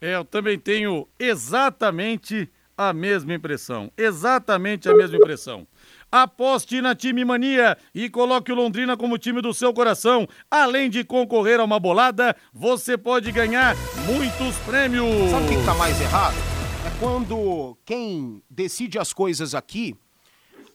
É, 0.00 0.14
eu 0.14 0.24
também 0.24 0.58
tenho 0.58 1.06
exatamente 1.18 2.48
a 2.76 2.92
mesma 2.92 3.34
impressão. 3.34 3.90
Exatamente 3.96 4.88
a 4.88 4.94
mesma 4.94 5.16
impressão. 5.16 5.66
Aposte 6.10 6.80
na 6.80 6.94
Time 6.94 7.24
Mania 7.24 7.76
e 7.94 8.08
coloque 8.08 8.52
o 8.52 8.54
Londrina 8.54 8.96
como 8.96 9.18
time 9.18 9.42
do 9.42 9.52
seu 9.52 9.72
coração. 9.72 10.26
Além 10.50 10.88
de 10.88 11.04
concorrer 11.04 11.60
a 11.60 11.64
uma 11.64 11.78
bolada, 11.78 12.36
você 12.52 12.96
pode 12.96 13.30
ganhar 13.32 13.76
muitos 14.06 14.56
prêmios. 14.64 15.30
Sabe 15.30 15.44
o 15.44 15.48
que 15.48 15.54
está 15.54 15.74
mais 15.74 16.00
errado? 16.00 16.56
quando 16.98 17.76
quem 17.84 18.42
decide 18.48 18.98
as 18.98 19.12
coisas 19.12 19.54
aqui 19.54 19.94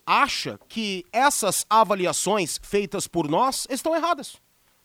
acha 0.06 0.60
que 0.68 1.06
essas 1.12 1.66
avaliações 1.70 2.60
feitas 2.62 3.08
por 3.08 3.28
nós 3.28 3.66
estão 3.70 3.96
erradas, 3.96 4.36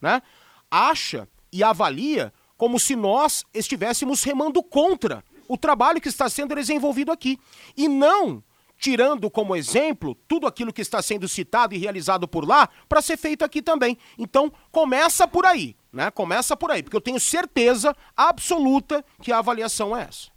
né? 0.01 0.21
Acha 0.69 1.27
e 1.51 1.63
avalia 1.63 2.33
como 2.55 2.79
se 2.79 2.95
nós 2.95 3.43
estivéssemos 3.53 4.23
remando 4.23 4.63
contra 4.63 5.23
o 5.47 5.57
trabalho 5.57 6.01
que 6.01 6.09
está 6.09 6.27
sendo 6.27 6.55
desenvolvido 6.55 7.11
aqui 7.11 7.37
e 7.75 7.87
não 7.87 8.43
tirando 8.77 9.29
como 9.29 9.55
exemplo 9.55 10.15
tudo 10.27 10.47
aquilo 10.47 10.71
que 10.71 10.81
está 10.81 11.01
sendo 11.01 11.27
citado 11.27 11.73
e 11.73 11.77
realizado 11.77 12.27
por 12.27 12.47
lá 12.47 12.69
para 12.87 13.01
ser 13.01 13.17
feito 13.17 13.43
aqui 13.43 13.61
também. 13.61 13.97
Então, 14.17 14.51
começa 14.71 15.27
por 15.27 15.45
aí, 15.45 15.75
né? 15.91 16.11
Começa 16.11 16.55
por 16.55 16.71
aí, 16.71 16.83
porque 16.83 16.95
eu 16.95 17.01
tenho 17.01 17.19
certeza 17.19 17.95
absoluta 18.15 19.03
que 19.21 19.31
a 19.31 19.39
avaliação 19.39 19.95
é 19.95 20.03
essa. 20.03 20.29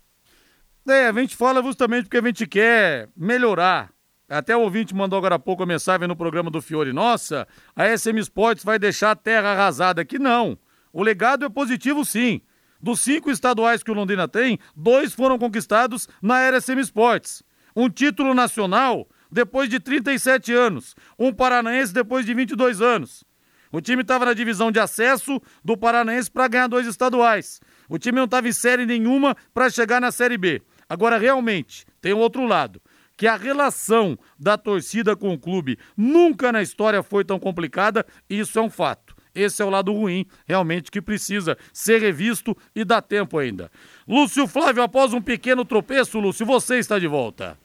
É, 0.89 1.09
a 1.09 1.13
gente 1.13 1.37
fala 1.37 1.63
justamente 1.63 2.05
porque 2.05 2.19
a 2.19 2.23
gente 2.23 2.47
quer 2.47 3.09
melhorar. 3.17 3.93
Até 4.29 4.57
o 4.57 4.61
ouvinte 4.61 4.95
mandou 4.95 5.19
agora 5.19 5.35
há 5.35 5.39
pouco 5.39 5.63
a 5.63 5.67
mensagem 5.67 6.07
no 6.07 6.17
programa 6.17 6.51
do 6.51 6.63
Fiore. 6.63 6.93
Nossa, 6.93 7.47
a 7.75 7.97
SM 7.97 8.17
Sports 8.21 8.65
vai 8.65 8.79
deixar 8.79 9.11
a 9.11 9.17
terra 9.17 9.51
arrasada 9.53 10.01
aqui. 10.01 10.19
Não. 10.19 10.57
O 10.93 11.03
legado 11.03 11.45
é 11.45 11.49
positivo, 11.49 12.05
sim. 12.05 12.41
Dos 12.81 13.01
cinco 13.01 13.31
estaduais 13.31 13.83
que 13.83 13.91
o 13.91 13.95
Londrina 13.95 14.27
tem, 14.27 14.59
dois 14.75 15.13
foram 15.13 15.39
conquistados 15.39 16.09
na 16.23 16.41
era 16.41 16.61
SM 16.61 16.79
Sports. 16.79 17.43
Um 17.75 17.89
título 17.89 18.35
nacional 18.35 19.09
depois 19.31 19.69
de 19.69 19.79
37 19.79 20.53
anos. 20.53 20.95
Um 21.19 21.33
paranaense 21.33 21.93
depois 21.93 22.27
de 22.27 22.35
22 22.35 22.81
anos. 22.81 23.25
O 23.73 23.81
time 23.81 24.03
estava 24.03 24.25
na 24.25 24.35
divisão 24.35 24.73
de 24.73 24.81
acesso 24.81 25.41
do 25.65 25.77
Paranaense 25.77 26.29
para 26.29 26.49
ganhar 26.49 26.67
dois 26.67 26.89
estaduais. 26.89 27.61
O 27.89 27.99
time 27.99 28.19
não 28.19 28.25
estava 28.25 28.49
em 28.49 28.53
série 28.53 28.85
nenhuma 28.85 29.37
para 29.55 29.71
chegar 29.71 30.01
na 30.01 30.11
Série 30.11 30.37
B. 30.37 30.61
Agora, 30.89 31.17
realmente, 31.17 31.87
tem 32.01 32.13
o 32.13 32.19
outro 32.19 32.45
lado. 32.47 32.83
Que 33.17 33.29
a 33.29 33.37
relação 33.37 34.19
da 34.37 34.59
torcida 34.59 35.15
com 35.15 35.33
o 35.33 35.39
clube 35.39 35.79
nunca 35.97 36.51
na 36.51 36.63
história 36.63 37.01
foi 37.03 37.25
tão 37.25 37.39
complicada, 37.39 38.05
isso 38.29 38.59
é 38.59 38.63
um 38.63 38.71
fato. 38.71 39.15
Esse 39.33 39.63
é 39.63 39.65
o 39.65 39.71
lado 39.71 39.93
ruim, 39.93 40.27
realmente, 40.47 40.91
que 40.91 41.01
precisa 41.01 41.57
ser 41.73 42.01
revisto 42.01 42.57
e 42.75 42.85
dá 42.85 43.01
tempo 43.01 43.39
ainda. 43.39 43.71
Lúcio 44.09 44.49
Flávio, 44.49 44.83
após 44.83 45.13
um 45.13 45.21
pequeno 45.21 45.65
tropeço, 45.65 46.19
Lúcio, 46.19 46.45
você 46.45 46.79
está 46.79 46.99
de 46.99 47.07
volta. 47.07 47.57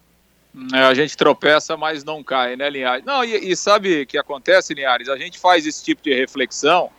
É, 0.73 0.79
a 0.79 0.93
gente 0.93 1.17
tropeça, 1.17 1.75
mas 1.75 2.03
não 2.03 2.23
cai, 2.23 2.55
né, 2.55 2.69
Linhares? 2.69 3.05
Não, 3.05 3.23
e, 3.23 3.51
e 3.51 3.55
sabe 3.55 4.01
o 4.01 4.07
que 4.07 4.17
acontece, 4.17 4.73
Linhares? 4.73 5.09
A 5.09 5.17
gente 5.17 5.37
faz 5.37 5.65
esse 5.65 5.83
tipo 5.83 6.01
de 6.01 6.13
reflexão 6.13 6.91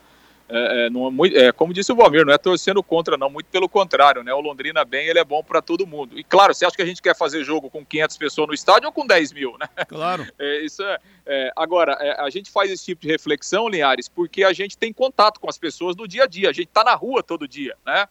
é, 0.48 0.86
é, 0.86 0.90
não, 0.90 1.12
é, 1.24 1.50
como 1.50 1.74
disse 1.74 1.92
o 1.92 1.96
Valmir, 1.96 2.24
não 2.24 2.32
é 2.32 2.38
torcendo 2.38 2.82
contra, 2.82 3.16
não, 3.16 3.28
muito 3.28 3.46
pelo 3.46 3.68
contrário, 3.68 4.22
né? 4.22 4.32
O 4.32 4.40
Londrina 4.40 4.84
bem, 4.84 5.08
ele 5.08 5.18
é 5.18 5.24
bom 5.24 5.42
para 5.42 5.60
todo 5.60 5.86
mundo. 5.86 6.18
E 6.18 6.22
claro, 6.22 6.54
você 6.54 6.64
acha 6.64 6.76
que 6.76 6.82
a 6.82 6.86
gente 6.86 7.02
quer 7.02 7.16
fazer 7.16 7.42
jogo 7.42 7.68
com 7.68 7.84
500 7.84 8.16
pessoas 8.16 8.48
no 8.48 8.54
estádio 8.54 8.86
ou 8.86 8.92
com 8.92 9.06
10 9.06 9.32
mil, 9.32 9.56
né? 9.58 9.68
Claro. 9.86 10.26
É, 10.38 10.60
isso 10.60 10.82
é, 10.82 10.98
é 11.24 11.52
agora, 11.56 11.92
é, 12.00 12.20
a 12.20 12.28
gente 12.28 12.50
faz 12.50 12.70
esse 12.70 12.84
tipo 12.84 13.02
de 13.02 13.08
reflexão, 13.08 13.68
Linhares, 13.68 14.08
porque 14.08 14.44
a 14.44 14.52
gente 14.52 14.76
tem 14.76 14.92
contato 14.92 15.40
com 15.40 15.48
as 15.48 15.56
pessoas 15.56 15.96
no 15.96 16.06
dia 16.06 16.24
a 16.24 16.26
dia, 16.26 16.50
a 16.50 16.52
gente 16.52 16.68
está 16.68 16.84
na 16.84 16.94
rua 16.94 17.22
todo 17.22 17.48
dia, 17.48 17.74
né? 17.84 18.06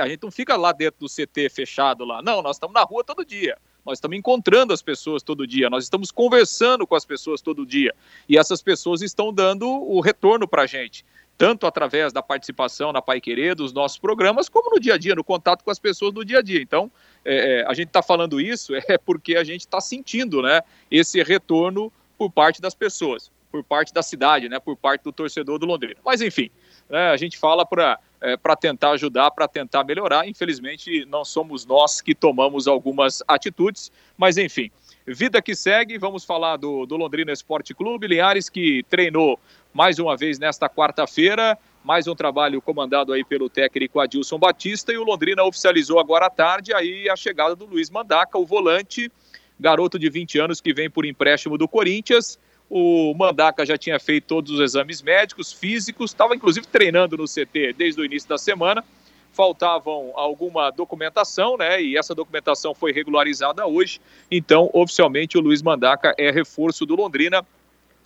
A 0.00 0.08
gente 0.08 0.22
não 0.22 0.30
fica 0.30 0.54
lá 0.54 0.70
dentro 0.70 1.00
do 1.00 1.06
CT 1.06 1.48
fechado 1.48 2.04
lá, 2.04 2.20
não, 2.20 2.42
nós 2.42 2.56
estamos 2.56 2.74
na 2.74 2.82
rua 2.82 3.02
todo 3.02 3.24
dia. 3.24 3.56
Nós 3.84 3.98
estamos 3.98 4.16
encontrando 4.16 4.72
as 4.72 4.82
pessoas 4.82 5.22
todo 5.22 5.46
dia, 5.46 5.68
nós 5.68 5.84
estamos 5.84 6.10
conversando 6.10 6.86
com 6.86 6.94
as 6.94 7.04
pessoas 7.04 7.40
todo 7.40 7.66
dia. 7.66 7.94
E 8.28 8.38
essas 8.38 8.62
pessoas 8.62 9.02
estão 9.02 9.32
dando 9.32 9.68
o 9.68 10.00
retorno 10.00 10.46
para 10.46 10.62
a 10.62 10.66
gente 10.66 11.04
tanto 11.42 11.66
através 11.66 12.12
da 12.12 12.22
participação 12.22 12.92
na 12.92 13.02
Pai 13.02 13.20
Querer, 13.20 13.56
dos 13.56 13.72
nossos 13.72 13.98
programas, 13.98 14.48
como 14.48 14.70
no 14.70 14.78
dia 14.78 14.94
a 14.94 14.98
dia, 14.98 15.12
no 15.12 15.24
contato 15.24 15.64
com 15.64 15.72
as 15.72 15.78
pessoas 15.78 16.12
do 16.12 16.24
dia 16.24 16.38
a 16.38 16.42
dia. 16.42 16.62
Então, 16.62 16.88
é, 17.24 17.62
é 17.62 17.66
a 17.66 17.74
gente 17.74 17.88
está 17.88 18.00
falando 18.00 18.40
isso 18.40 18.72
é 18.88 18.96
porque 18.96 19.34
a 19.34 19.42
gente 19.42 19.62
está 19.62 19.80
sentindo 19.80 20.40
né, 20.40 20.62
esse 20.88 21.20
retorno 21.22 21.92
por 22.16 22.30
parte 22.30 22.60
das 22.60 22.76
pessoas, 22.76 23.30
por 23.50 23.64
parte 23.64 23.92
da 23.92 24.02
cidade, 24.02 24.48
né, 24.48 24.60
por 24.60 24.76
parte 24.76 25.02
do 25.02 25.10
torcedor 25.10 25.58
do 25.58 25.66
Londrina. 25.66 25.98
Mas, 26.04 26.20
enfim, 26.20 26.48
né, 26.88 27.10
a 27.10 27.16
gente 27.16 27.36
fala 27.36 27.66
para 27.66 27.98
é, 28.22 28.36
tentar 28.56 28.92
ajudar, 28.92 29.30
para 29.32 29.48
tentar 29.48 29.84
melhorar. 29.84 30.26
Infelizmente, 30.28 31.04
não 31.06 31.24
somos 31.24 31.66
nós 31.66 32.00
que 32.00 32.14
tomamos 32.14 32.68
algumas 32.68 33.22
atitudes, 33.26 33.90
mas, 34.16 34.38
enfim. 34.38 34.70
Vida 35.04 35.42
que 35.42 35.56
segue, 35.56 35.98
vamos 35.98 36.24
falar 36.24 36.56
do, 36.56 36.86
do 36.86 36.96
Londrina 36.96 37.32
Esporte 37.32 37.74
Clube, 37.74 38.06
Linhares 38.06 38.48
que 38.48 38.84
treinou 38.88 39.38
mais 39.74 39.98
uma 39.98 40.16
vez 40.16 40.38
nesta 40.38 40.68
quarta-feira. 40.68 41.58
Mais 41.82 42.06
um 42.06 42.14
trabalho 42.14 42.62
comandado 42.62 43.12
aí 43.12 43.24
pelo 43.24 43.50
técnico 43.50 43.98
Adilson 43.98 44.38
Batista 44.38 44.92
e 44.92 44.96
o 44.96 45.02
Londrina 45.02 45.42
oficializou 45.42 45.98
agora 45.98 46.26
à 46.26 46.30
tarde 46.30 46.72
aí 46.72 47.10
a 47.10 47.16
chegada 47.16 47.56
do 47.56 47.66
Luiz 47.66 47.90
Mandaca, 47.90 48.38
o 48.38 48.46
volante, 48.46 49.10
garoto 49.58 49.98
de 49.98 50.08
20 50.08 50.38
anos 50.38 50.60
que 50.60 50.72
vem 50.72 50.88
por 50.88 51.04
empréstimo 51.04 51.58
do 51.58 51.66
Corinthians. 51.66 52.38
O 52.74 53.12
Mandaca 53.14 53.66
já 53.66 53.76
tinha 53.76 54.00
feito 54.00 54.24
todos 54.24 54.50
os 54.50 54.58
exames 54.58 55.02
médicos, 55.02 55.52
físicos, 55.52 56.10
estava 56.10 56.34
inclusive 56.34 56.66
treinando 56.66 57.18
no 57.18 57.24
CT 57.24 57.74
desde 57.76 58.00
o 58.00 58.04
início 58.04 58.26
da 58.26 58.38
semana. 58.38 58.82
Faltavam 59.30 60.10
alguma 60.14 60.70
documentação, 60.70 61.58
né? 61.58 61.82
E 61.82 61.98
essa 61.98 62.14
documentação 62.14 62.74
foi 62.74 62.90
regularizada 62.90 63.66
hoje. 63.66 64.00
Então, 64.30 64.70
oficialmente, 64.72 65.36
o 65.36 65.42
Luiz 65.42 65.60
Mandaca 65.60 66.14
é 66.16 66.30
reforço 66.30 66.86
do 66.86 66.96
Londrina 66.96 67.46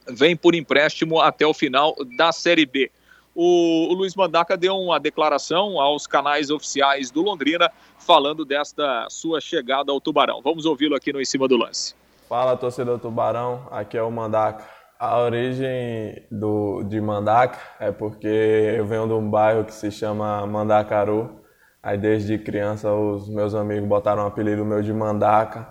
vem 0.08 0.37
por 0.37 0.52
empréstimo 0.52 1.20
até 1.20 1.46
o 1.46 1.54
final 1.54 1.94
da 2.16 2.32
Série 2.32 2.66
B. 2.66 2.90
O, 3.37 3.92
o, 3.92 3.94
Luiz 3.94 4.16
Mandaca 4.16 4.56
deu 4.56 4.76
uma 4.76 4.99
declaração 4.99 5.80
aos 5.80 6.08
canais 6.08 6.50
oficiais 6.50 7.08
do 7.08 7.23
Londrina 7.23 7.70
falando 8.00 8.44
desta 8.44 9.06
sua 9.11 9.40
chegada 9.40 9.92
ao 9.92 10.00
Tubarão. 10.00 10.42
Vamos 10.42 10.66
ouvi-lo 10.66 10.96
aqui 10.96 11.12
no 11.12 11.20
Em 11.20 11.25
Cima 11.25 11.46
do 11.46 11.56
Lance. 11.56 11.94
Fala, 12.28 12.56
torcedor 12.56 12.99
Tubarão, 12.99 13.68
aqui 13.71 13.97
é 13.97 14.02
o 14.02 14.11
Mandaca. 14.11 14.64
A 14.99 15.18
origem 15.18 16.26
do, 16.30 16.83
de 16.85 17.00
Mandaca 17.00 17.59
é 17.78 17.92
porque 17.92 18.26
eu 18.26 18.85
venho 18.87 19.06
de 19.06 19.12
um 19.12 19.30
bairro 19.30 19.64
que 19.64 19.73
se 19.73 19.90
chama 19.90 20.47
Mandacaru. 20.47 21.40
Aí 21.83 21.97
desde 21.97 22.38
criança 22.38 22.92
os 22.92 23.28
meus 23.28 23.54
amigos 23.54 23.88
botaram 23.88 24.25
um 24.25 24.26
apelido 24.26 24.64
meu 24.64 24.83
de 24.83 24.92
Mandaca. 24.92 25.68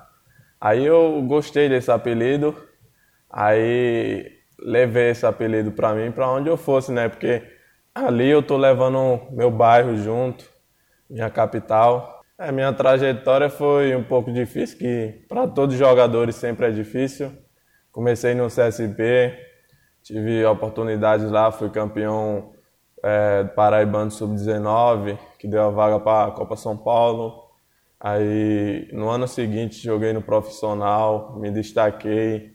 Aí 0.62 0.86
eu 0.86 1.22
gostei 1.28 1.68
desse 1.68 1.92
apelido 1.92 2.56
Aí 3.38 4.32
levei 4.58 5.10
esse 5.10 5.26
apelido 5.26 5.70
para 5.70 5.94
mim 5.94 6.10
para 6.10 6.30
onde 6.30 6.48
eu 6.50 6.56
fosse, 6.56 6.90
né? 6.90 7.10
Porque 7.10 7.44
ali 7.94 8.30
eu 8.30 8.42
tô 8.42 8.56
levando 8.56 9.28
meu 9.32 9.52
bairro 9.52 9.98
junto, 9.98 10.46
minha 11.10 11.30
capital. 11.30 12.15
É, 12.38 12.52
minha 12.52 12.74
trajetória 12.74 13.50
foi 13.50 13.96
um 13.96 14.04
pouco 14.04 14.30
difícil, 14.30 14.78
que 14.78 15.26
para 15.30 15.48
todos 15.48 15.74
os 15.74 15.80
jogadores 15.80 16.36
sempre 16.36 16.68
é 16.68 16.72
difícil. 16.72 17.32
Comecei 17.94 18.34
no 18.36 18.48
CSB, 18.48 19.34
tive 20.04 20.46
oportunidades 20.46 21.32
lá, 21.32 21.50
fui 21.50 21.70
campeão 21.70 22.52
é, 23.02 23.46
Paraibano 23.46 24.12
Sub-19, 24.12 25.18
que 25.40 25.48
deu 25.48 25.64
a 25.64 25.70
vaga 25.70 25.98
para 25.98 26.28
a 26.28 26.32
Copa 26.32 26.58
São 26.58 26.76
Paulo. 26.76 27.42
Aí 27.98 28.90
no 28.92 29.08
ano 29.10 29.30
seguinte 29.30 29.82
joguei 29.82 30.12
no 30.12 30.22
profissional, 30.22 31.40
me 31.40 31.50
destaquei. 31.52 32.54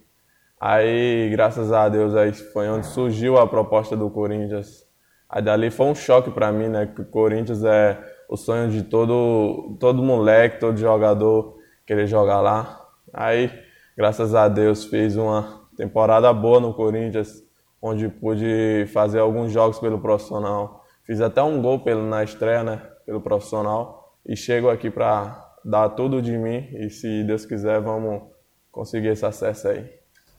Aí, 0.61 1.31
graças 1.31 1.73
a 1.73 1.89
Deus, 1.89 2.15
aí 2.15 2.35
foi 2.35 2.69
onde 2.69 2.87
surgiu 2.87 3.39
a 3.39 3.47
proposta 3.47 3.97
do 3.97 4.11
Corinthians. 4.11 4.85
Aí 5.27 5.41
dali 5.41 5.71
foi 5.71 5.87
um 5.87 5.95
choque 5.95 6.31
para 6.31 6.53
mim, 6.53 6.69
né? 6.69 6.87
Que 6.87 7.01
o 7.01 7.07
Corinthians 7.07 7.65
é 7.65 7.99
o 8.31 8.37
sonho 8.37 8.71
de 8.71 8.85
todo 8.85 9.77
todo 9.81 10.05
moleque, 10.05 10.61
todo 10.61 10.77
jogador 10.77 11.59
querer 11.85 12.07
jogar 12.07 12.41
lá. 12.41 12.89
Aí, 13.13 13.51
graças 13.97 14.37
a 14.37 14.47
Deus, 14.47 14.85
fiz 14.85 15.17
uma 15.17 15.69
temporada 15.77 16.33
boa 16.33 16.61
no 16.61 16.73
Corinthians, 16.73 17.43
onde 17.83 18.09
pude 18.09 18.87
fazer 18.93 19.19
alguns 19.19 19.51
jogos 19.51 19.81
pelo 19.81 19.99
profissional. 19.99 20.85
Fiz 21.03 21.21
até 21.21 21.43
um 21.43 21.61
gol 21.61 21.81
pelo, 21.81 22.07
na 22.07 22.23
estreia, 22.23 22.63
né? 22.63 22.77
Pelo 23.05 23.21
profissional 23.21 24.15
e 24.25 24.37
chego 24.37 24.71
aqui 24.71 24.91
para 24.91 25.57
dar 25.65 25.89
tudo 25.89 26.23
de 26.23 26.39
mim 26.39 26.69
e 26.73 26.89
se 26.89 27.25
Deus 27.25 27.45
quiser 27.45 27.81
vamos 27.81 28.31
conseguir 28.71 29.09
esse 29.09 29.27
acesso 29.27 29.67
aí. 29.69 29.91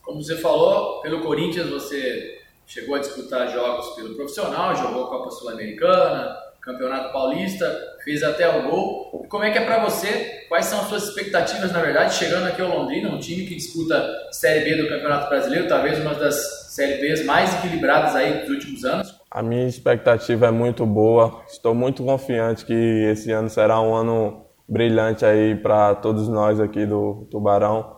Como 0.02 0.24
você 0.24 0.38
falou, 0.38 1.02
pelo 1.02 1.22
Corinthians 1.22 1.70
você 1.70 2.40
chegou 2.66 2.96
a 2.96 3.00
disputar 3.00 3.50
jogos 3.50 3.90
pelo 3.96 4.16
profissional, 4.16 4.74
jogou 4.76 5.08
Copa 5.08 5.30
Sul-Americana, 5.30 6.51
Campeonato 6.62 7.12
Paulista, 7.12 7.66
fez 8.04 8.22
até 8.22 8.48
o 8.48 8.70
gol. 8.70 9.26
Como 9.28 9.44
é 9.44 9.52
que 9.52 9.58
é 9.58 9.66
para 9.66 9.84
você? 9.84 10.46
Quais 10.48 10.66
são 10.66 10.82
as 10.82 10.88
suas 10.88 11.10
expectativas, 11.10 11.72
na 11.72 11.82
verdade, 11.82 12.14
chegando 12.14 12.48
aqui 12.48 12.62
ao 12.62 12.70
Londrina, 12.70 13.10
um 13.10 13.18
time 13.20 13.46
que 13.46 13.56
disputa 13.56 14.04
Série 14.32 14.64
B 14.64 14.82
do 14.82 14.90
Campeonato 14.90 15.28
Brasileiro, 15.28 15.68
talvez 15.68 16.00
uma 16.00 16.14
das 16.14 16.70
Série 16.70 17.02
Bs 17.02 17.26
mais 17.26 17.54
equilibradas 17.56 18.16
aí 18.16 18.42
dos 18.42 18.50
últimos 18.50 18.86
anos? 18.86 19.20
A 19.30 19.42
minha 19.42 19.68
expectativa 19.68 20.48
é 20.48 20.52
muito 20.52 20.86
boa. 20.86 21.44
Estou 21.48 21.74
muito 21.74 22.04
confiante 22.04 22.66
que 22.66 22.74
esse 22.74 23.32
ano 23.32 23.50
será 23.50 23.82
um 23.82 23.94
ano 23.96 24.46
brilhante 24.68 25.26
aí 25.26 25.56
para 25.56 25.96
todos 25.96 26.30
nós 26.30 26.60
aqui 26.60 26.86
do 26.86 27.28
Tubarão. 27.30 27.98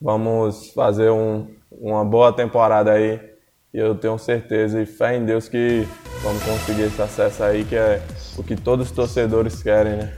Vamos 0.00 0.70
fazer 0.72 1.10
um, 1.10 1.48
uma 1.70 2.04
boa 2.04 2.32
temporada 2.32 2.92
aí 2.92 3.35
e 3.72 3.78
eu 3.78 3.94
tenho 3.94 4.18
certeza 4.18 4.80
e 4.80 4.86
fé 4.86 5.16
em 5.16 5.24
Deus 5.24 5.48
que 5.48 5.86
vamos 6.22 6.42
conseguir 6.42 6.82
esse 6.82 7.00
acesso 7.00 7.42
aí, 7.42 7.64
que 7.64 7.76
é 7.76 8.02
o 8.36 8.42
que 8.42 8.56
todos 8.56 8.86
os 8.86 8.92
torcedores 8.92 9.62
querem, 9.62 9.96
né? 9.96 10.12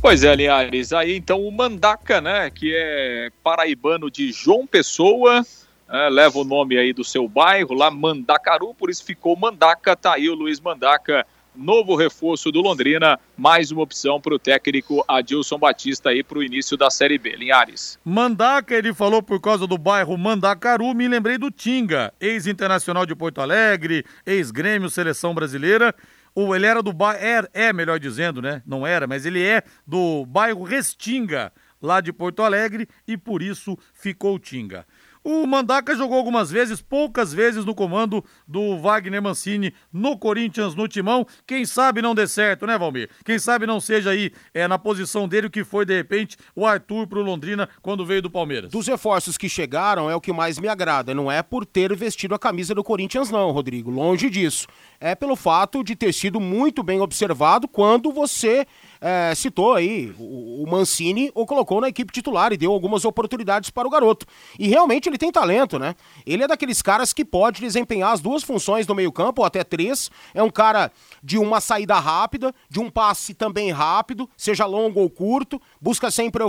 Pois 0.00 0.22
é, 0.22 0.34
Linhares, 0.34 0.92
aí 0.92 1.16
então 1.16 1.42
o 1.42 1.50
Mandaca, 1.50 2.20
né, 2.20 2.50
que 2.50 2.72
é 2.74 3.30
paraibano 3.42 4.10
de 4.10 4.30
João 4.30 4.66
Pessoa, 4.66 5.44
é, 5.90 6.08
leva 6.08 6.38
o 6.38 6.44
nome 6.44 6.78
aí 6.78 6.92
do 6.92 7.02
seu 7.02 7.28
bairro, 7.28 7.74
lá 7.74 7.90
Mandacaru, 7.90 8.72
por 8.74 8.90
isso 8.90 9.04
ficou 9.04 9.36
Mandaca, 9.36 9.96
tá 9.96 10.14
aí 10.14 10.28
o 10.28 10.34
Luiz 10.34 10.60
Mandaca, 10.60 11.26
novo 11.54 11.96
reforço 11.96 12.50
do 12.50 12.60
Londrina, 12.60 13.18
mais 13.36 13.70
uma 13.70 13.82
opção 13.82 14.20
para 14.20 14.34
o 14.34 14.38
técnico 14.38 15.04
Adilson 15.08 15.58
Batista 15.58 16.10
aí 16.10 16.22
para 16.22 16.38
o 16.38 16.42
início 16.42 16.76
da 16.76 16.90
Série 16.90 17.18
B. 17.18 17.36
Linhares. 17.36 17.98
Mandaca, 18.04 18.74
ele 18.74 18.94
falou 18.94 19.22
por 19.22 19.40
causa 19.40 19.66
do 19.66 19.76
bairro 19.76 20.16
Mandacaru, 20.16 20.94
me 20.94 21.08
lembrei 21.08 21.38
do 21.38 21.50
Tinga, 21.50 22.12
ex-internacional 22.20 23.04
de 23.04 23.14
Porto 23.14 23.40
Alegre, 23.40 24.04
ex-grêmio, 24.24 24.88
seleção 24.88 25.34
brasileira. 25.34 25.94
Ou 26.34 26.54
ele 26.54 26.66
era 26.66 26.82
do 26.82 26.92
bairro, 26.92 27.48
é, 27.52 27.66
é 27.66 27.72
melhor 27.72 27.98
dizendo, 27.98 28.40
né? 28.40 28.62
Não 28.64 28.86
era, 28.86 29.08
mas 29.08 29.26
ele 29.26 29.42
é 29.42 29.62
do 29.84 30.24
bairro 30.24 30.62
Restinga, 30.62 31.52
lá 31.82 32.00
de 32.00 32.12
Porto 32.12 32.42
Alegre, 32.42 32.88
e 33.06 33.16
por 33.16 33.42
isso 33.42 33.76
ficou 33.92 34.38
Tinga. 34.38 34.86
O 35.30 35.46
Mandaca 35.46 35.94
jogou 35.94 36.16
algumas 36.16 36.50
vezes, 36.50 36.80
poucas 36.80 37.34
vezes 37.34 37.62
no 37.66 37.74
comando 37.74 38.24
do 38.46 38.78
Wagner 38.78 39.20
Mancini 39.20 39.74
no 39.92 40.16
Corinthians, 40.16 40.74
no 40.74 40.88
Timão. 40.88 41.26
Quem 41.46 41.66
sabe 41.66 42.00
não 42.00 42.14
dê 42.14 42.26
certo, 42.26 42.66
né, 42.66 42.78
Valmir? 42.78 43.10
Quem 43.26 43.38
sabe 43.38 43.66
não 43.66 43.78
seja 43.78 44.08
aí 44.08 44.32
é, 44.54 44.66
na 44.66 44.78
posição 44.78 45.28
dele 45.28 45.48
o 45.48 45.50
que 45.50 45.64
foi, 45.64 45.84
de 45.84 45.94
repente, 45.94 46.38
o 46.56 46.64
Arthur 46.64 47.06
pro 47.06 47.22
Londrina 47.22 47.68
quando 47.82 48.06
veio 48.06 48.22
do 48.22 48.30
Palmeiras. 48.30 48.70
Dos 48.70 48.86
reforços 48.86 49.36
que 49.36 49.50
chegaram, 49.50 50.08
é 50.08 50.16
o 50.16 50.20
que 50.20 50.32
mais 50.32 50.58
me 50.58 50.66
agrada. 50.66 51.12
Não 51.12 51.30
é 51.30 51.42
por 51.42 51.66
ter 51.66 51.94
vestido 51.94 52.34
a 52.34 52.38
camisa 52.38 52.74
do 52.74 52.82
Corinthians, 52.82 53.30
não, 53.30 53.50
Rodrigo. 53.50 53.90
Longe 53.90 54.30
disso. 54.30 54.66
É 54.98 55.14
pelo 55.14 55.36
fato 55.36 55.84
de 55.84 55.94
ter 55.94 56.14
sido 56.14 56.40
muito 56.40 56.82
bem 56.82 57.02
observado 57.02 57.68
quando 57.68 58.10
você 58.10 58.66
é, 59.00 59.34
citou 59.34 59.74
aí, 59.74 60.12
o, 60.18 60.64
o 60.64 60.70
Mancini 60.70 61.30
o 61.34 61.46
colocou 61.46 61.80
na 61.80 61.88
equipe 61.88 62.12
titular 62.12 62.52
e 62.52 62.56
deu 62.56 62.72
algumas 62.72 63.04
oportunidades 63.04 63.70
para 63.70 63.86
o 63.86 63.90
garoto. 63.90 64.26
E 64.58 64.68
realmente 64.68 65.08
ele 65.08 65.18
tem 65.18 65.30
talento, 65.30 65.78
né? 65.78 65.94
Ele 66.26 66.42
é 66.42 66.48
daqueles 66.48 66.82
caras 66.82 67.12
que 67.12 67.24
pode 67.24 67.60
desempenhar 67.60 68.12
as 68.12 68.20
duas 68.20 68.42
funções 68.42 68.86
no 68.86 68.94
meio-campo, 68.94 69.42
ou 69.42 69.46
até 69.46 69.62
três. 69.62 70.10
É 70.34 70.42
um 70.42 70.50
cara 70.50 70.90
de 71.22 71.38
uma 71.38 71.60
saída 71.60 71.98
rápida, 71.98 72.54
de 72.68 72.80
um 72.80 72.90
passe 72.90 73.34
também 73.34 73.70
rápido, 73.70 74.28
seja 74.36 74.66
longo 74.66 75.00
ou 75.00 75.08
curto, 75.08 75.60
busca 75.80 76.10
sempre 76.10 76.42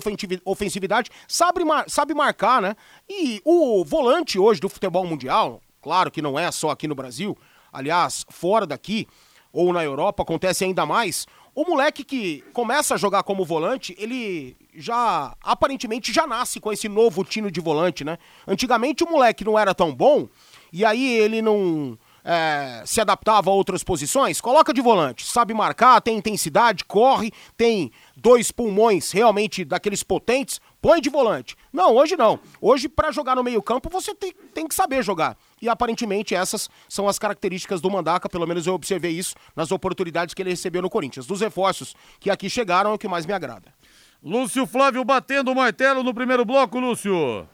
ofensividade, 0.45 1.09
sabe, 1.27 1.63
mar 1.63 1.85
sabe 1.87 2.13
marcar, 2.13 2.61
né? 2.61 2.75
E 3.07 3.41
o 3.45 3.83
volante 3.85 4.39
hoje 4.39 4.59
do 4.59 4.69
futebol 4.69 5.05
mundial, 5.05 5.61
claro 5.81 6.11
que 6.11 6.21
não 6.21 6.37
é 6.37 6.51
só 6.51 6.69
aqui 6.71 6.87
no 6.87 6.95
Brasil, 6.95 7.37
aliás, 7.71 8.25
fora 8.29 8.65
daqui 8.65 9.07
ou 9.51 9.73
na 9.73 9.83
Europa 9.83 10.23
acontece 10.23 10.63
ainda 10.63 10.85
mais. 10.85 11.25
O 11.59 11.65
moleque 11.65 12.05
que 12.05 12.41
começa 12.53 12.95
a 12.95 12.97
jogar 12.97 13.21
como 13.21 13.43
volante, 13.43 13.93
ele 13.99 14.55
já 14.73 15.35
aparentemente 15.43 16.13
já 16.13 16.25
nasce 16.25 16.57
com 16.57 16.71
esse 16.71 16.87
novo 16.87 17.21
tino 17.25 17.51
de 17.51 17.59
volante, 17.59 18.05
né? 18.05 18.17
Antigamente 18.47 19.03
o 19.03 19.09
moleque 19.09 19.43
não 19.43 19.59
era 19.59 19.75
tão 19.75 19.93
bom 19.93 20.29
e 20.71 20.85
aí 20.85 21.17
ele 21.17 21.41
não 21.41 21.99
é, 22.23 22.81
se 22.85 23.01
adaptava 23.01 23.49
a 23.49 23.53
outras 23.53 23.83
posições, 23.83 24.39
coloca 24.39 24.73
de 24.73 24.79
volante, 24.79 25.25
sabe 25.25 25.53
marcar, 25.53 25.99
tem 25.99 26.15
intensidade, 26.15 26.85
corre, 26.85 27.29
tem 27.57 27.91
dois 28.15 28.51
pulmões 28.51 29.11
realmente 29.11 29.65
daqueles 29.65 30.01
potentes, 30.01 30.61
põe 30.81 31.01
de 31.01 31.09
volante. 31.09 31.55
Não, 31.71 31.95
hoje 31.95 32.15
não. 32.15 32.39
Hoje, 32.61 32.87
para 32.87 33.11
jogar 33.11 33.35
no 33.35 33.43
meio-campo, 33.43 33.89
você 33.89 34.13
tem, 34.15 34.33
tem 34.53 34.67
que 34.67 34.75
saber 34.75 35.03
jogar. 35.03 35.37
E 35.61 35.67
aparentemente 35.67 36.33
essas 36.33 36.69
são 36.87 37.07
as 37.07 37.19
características 37.19 37.81
do 37.81 37.89
Mandaca, 37.89 38.29
pelo 38.29 38.47
menos 38.47 38.65
eu 38.65 38.73
observei 38.73 39.11
isso 39.11 39.35
nas 39.55 39.71
oportunidades 39.71 40.33
que 40.33 40.41
ele 40.41 40.51
recebeu 40.51 40.81
no 40.81 40.89
Corinthians. 40.89 41.27
Dos 41.27 41.41
reforços 41.41 41.95
que 42.19 42.29
aqui 42.29 42.49
chegaram 42.49 42.91
é 42.91 42.93
o 42.93 42.97
que 42.97 43.07
mais 43.07 43.25
me 43.25 43.33
agrada. 43.33 43.73
Lúcio 44.23 44.65
Flávio 44.65 45.03
batendo 45.05 45.51
o 45.51 45.55
martelo 45.55 46.03
no 46.03 46.13
primeiro 46.13 46.43
bloco, 46.43 46.79
Lúcio. 46.79 47.47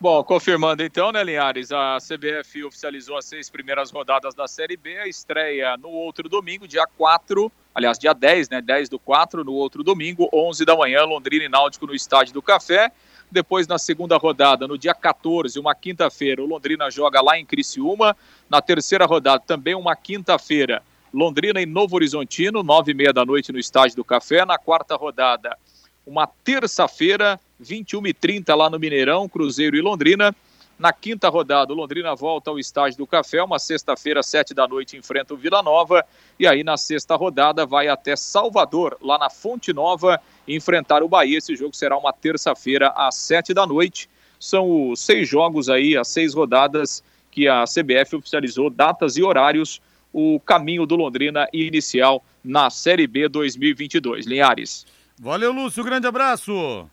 Bom, 0.00 0.24
confirmando 0.24 0.82
então, 0.82 1.12
né, 1.12 1.22
Linhares? 1.22 1.70
A 1.70 1.98
CBF 1.98 2.64
oficializou 2.64 3.18
as 3.18 3.26
seis 3.26 3.50
primeiras 3.50 3.90
rodadas 3.90 4.34
da 4.34 4.48
Série 4.48 4.74
B. 4.74 4.96
A 4.96 5.06
estreia 5.06 5.76
no 5.76 5.90
outro 5.90 6.26
domingo, 6.26 6.66
dia 6.66 6.86
4, 6.96 7.52
aliás, 7.74 7.98
dia 7.98 8.14
10, 8.14 8.48
né? 8.48 8.62
10 8.62 8.88
do 8.88 8.98
4, 8.98 9.44
no 9.44 9.52
outro 9.52 9.84
domingo, 9.84 10.26
11 10.32 10.64
da 10.64 10.74
manhã, 10.74 11.04
Londrina 11.04 11.44
e 11.44 11.50
Náutico 11.50 11.86
no 11.86 11.94
Estádio 11.94 12.32
do 12.32 12.40
Café. 12.40 12.90
Depois, 13.30 13.68
na 13.68 13.76
segunda 13.76 14.16
rodada, 14.16 14.66
no 14.66 14.78
dia 14.78 14.94
14, 14.94 15.58
uma 15.58 15.74
quinta-feira, 15.74 16.42
o 16.42 16.46
Londrina 16.46 16.90
joga 16.90 17.20
lá 17.20 17.38
em 17.38 17.44
Criciúma. 17.44 18.16
Na 18.48 18.62
terceira 18.62 19.04
rodada, 19.04 19.42
também 19.46 19.74
uma 19.74 19.94
quinta-feira, 19.94 20.82
Londrina 21.12 21.60
e 21.60 21.66
Novo 21.66 21.96
Horizontino, 21.96 22.62
nove 22.62 22.92
e 22.92 22.94
meia 22.94 23.12
da 23.12 23.26
noite 23.26 23.52
no 23.52 23.58
Estádio 23.58 23.96
do 23.96 24.04
Café. 24.04 24.46
Na 24.46 24.56
quarta 24.56 24.96
rodada, 24.96 25.58
uma 26.06 26.26
terça-feira, 26.26 27.38
21h30 27.62 28.54
lá 28.54 28.70
no 28.70 28.78
Mineirão, 28.78 29.28
Cruzeiro 29.28 29.76
e 29.76 29.80
Londrina. 29.80 30.34
Na 30.78 30.94
quinta 30.94 31.28
rodada, 31.28 31.74
o 31.74 31.76
Londrina 31.76 32.14
volta 32.14 32.50
ao 32.50 32.58
Estádio 32.58 32.96
do 32.96 33.06
Café, 33.06 33.42
uma 33.42 33.58
sexta-feira, 33.58 34.22
sete 34.22 34.54
da 34.54 34.66
noite, 34.66 34.96
enfrenta 34.96 35.34
o 35.34 35.36
Vila 35.36 35.62
Nova. 35.62 36.02
E 36.38 36.46
aí, 36.46 36.64
na 36.64 36.78
sexta 36.78 37.14
rodada, 37.16 37.66
vai 37.66 37.88
até 37.88 38.16
Salvador, 38.16 38.96
lá 39.02 39.18
na 39.18 39.28
Fonte 39.28 39.74
Nova, 39.74 40.18
enfrentar 40.48 41.02
o 41.02 41.08
Bahia. 41.08 41.36
Esse 41.36 41.54
jogo 41.54 41.76
será 41.76 41.98
uma 41.98 42.14
terça-feira, 42.14 42.94
às 42.96 43.14
sete 43.16 43.52
da 43.52 43.66
noite. 43.66 44.08
São 44.38 44.90
os 44.90 45.00
seis 45.00 45.28
jogos 45.28 45.68
aí, 45.68 45.98
as 45.98 46.08
seis 46.08 46.32
rodadas 46.32 47.04
que 47.30 47.46
a 47.46 47.64
CBF 47.64 48.16
oficializou, 48.16 48.70
datas 48.70 49.18
e 49.18 49.22
horários, 49.22 49.82
o 50.10 50.40
caminho 50.40 50.86
do 50.86 50.96
Londrina 50.96 51.46
inicial 51.52 52.24
na 52.42 52.70
Série 52.70 53.06
B 53.06 53.28
2022. 53.28 54.24
Linhares. 54.24 54.86
Valeu, 55.18 55.52
Lúcio. 55.52 55.84
Grande 55.84 56.06
abraço. 56.06 56.88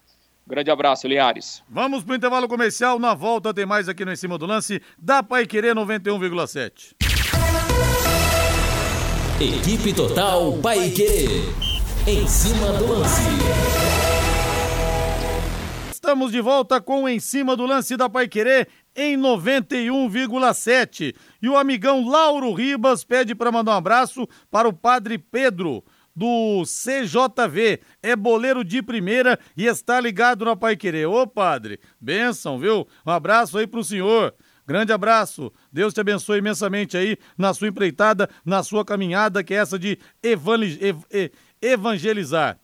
Grande 0.48 0.72
abraço, 0.72 1.08
Linhares. 1.08 1.62
Vamos 1.70 2.06
para 2.06 2.14
o 2.14 2.16
intervalo 2.16 2.48
comercial. 2.48 2.98
Na 2.98 3.14
volta 3.14 3.54
tem 3.54 3.66
mais 3.66 3.90
aqui 3.90 4.06
no 4.06 4.14
Em 4.14 4.16
Cima 4.16 4.38
do 4.38 4.46
Lance 4.46 4.82
da 4.98 5.22
Pai 5.22 5.46
Querer 5.46 5.76
91,7. 5.76 6.96
Equipe 9.42 9.94
Total 9.94 10.54
Pai 10.60 10.90
Querer. 10.92 11.42
Em 12.08 12.26
cima 12.26 12.72
do 12.74 12.88
lance. 12.88 13.22
Estamos 15.92 16.32
de 16.32 16.40
volta 16.40 16.80
com 16.80 17.10
Em 17.10 17.20
Cima 17.20 17.54
do 17.58 17.66
Lance 17.66 17.98
da 17.98 18.10
Pai 18.10 18.30
Querer 18.30 18.70
em 18.96 19.18
91,7. 19.18 21.14
E 21.42 21.50
o 21.50 21.58
amigão 21.58 22.08
Lauro 22.08 22.54
Ribas 22.54 23.04
pede 23.04 23.36
para 23.36 23.52
mandar 23.52 23.74
um 23.74 23.76
abraço 23.78 24.26
para 24.50 24.70
o 24.70 24.74
Padre 24.74 25.18
Pedro 25.18 25.84
do 26.18 26.64
CJV, 26.64 27.80
é 28.02 28.16
boleiro 28.16 28.64
de 28.64 28.82
primeira 28.82 29.38
e 29.56 29.68
está 29.68 30.02
ligado 30.02 30.44
na 30.44 30.56
Pai 30.56 30.76
Querer. 30.76 31.06
Ô, 31.06 31.28
padre, 31.28 31.80
benção, 32.02 32.58
viu? 32.58 32.88
Um 33.06 33.12
abraço 33.12 33.56
aí 33.56 33.68
pro 33.68 33.84
senhor. 33.84 34.34
Grande 34.66 34.92
abraço. 34.92 35.54
Deus 35.72 35.94
te 35.94 36.02
abençoe 36.02 36.40
imensamente 36.40 36.98
aí 36.98 37.18
na 37.38 37.54
sua 37.54 37.68
empreitada, 37.68 38.28
na 38.44 38.64
sua 38.64 38.84
caminhada, 38.84 39.44
que 39.44 39.54
é 39.54 39.58
essa 39.58 39.78
de 39.78 40.00
evangelizar. 41.62 42.60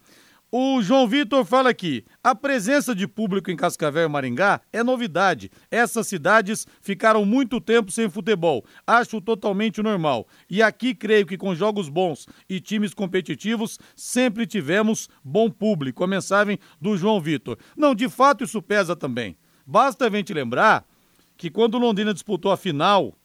O 0.55 0.83
João 0.83 1.07
Vitor 1.07 1.43
fala 1.43 1.71
aqui: 1.71 2.05
a 2.23 2.35
presença 2.35 2.93
de 2.93 3.07
público 3.07 3.49
em 3.49 3.55
Cascavel 3.55 4.05
e 4.05 4.07
Maringá 4.07 4.61
é 4.71 4.83
novidade. 4.83 5.49
Essas 5.71 6.05
cidades 6.05 6.67
ficaram 6.79 7.25
muito 7.25 7.59
tempo 7.59 7.91
sem 7.91 8.07
futebol. 8.07 8.63
Acho 8.85 9.19
totalmente 9.19 9.81
normal. 9.81 10.27
E 10.47 10.61
aqui 10.61 10.93
creio 10.93 11.25
que 11.25 11.39
com 11.39 11.55
jogos 11.55 11.89
bons 11.89 12.27
e 12.47 12.59
times 12.59 12.93
competitivos 12.93 13.79
sempre 13.95 14.45
tivemos 14.45 15.09
bom 15.23 15.49
público. 15.49 16.03
A 16.03 16.07
mensagem 16.07 16.59
do 16.79 16.95
João 16.95 17.19
Vitor. 17.19 17.57
Não, 17.75 17.95
de 17.95 18.07
fato 18.07 18.43
isso 18.43 18.61
pesa 18.61 18.95
também. 18.95 19.35
Basta 19.65 20.05
a 20.05 20.09
gente 20.11 20.35
lembrar 20.35 20.85
que 21.35 21.49
quando 21.49 21.79
Londrina 21.79 22.13
disputou 22.13 22.51
a 22.51 22.57
final 22.57 23.17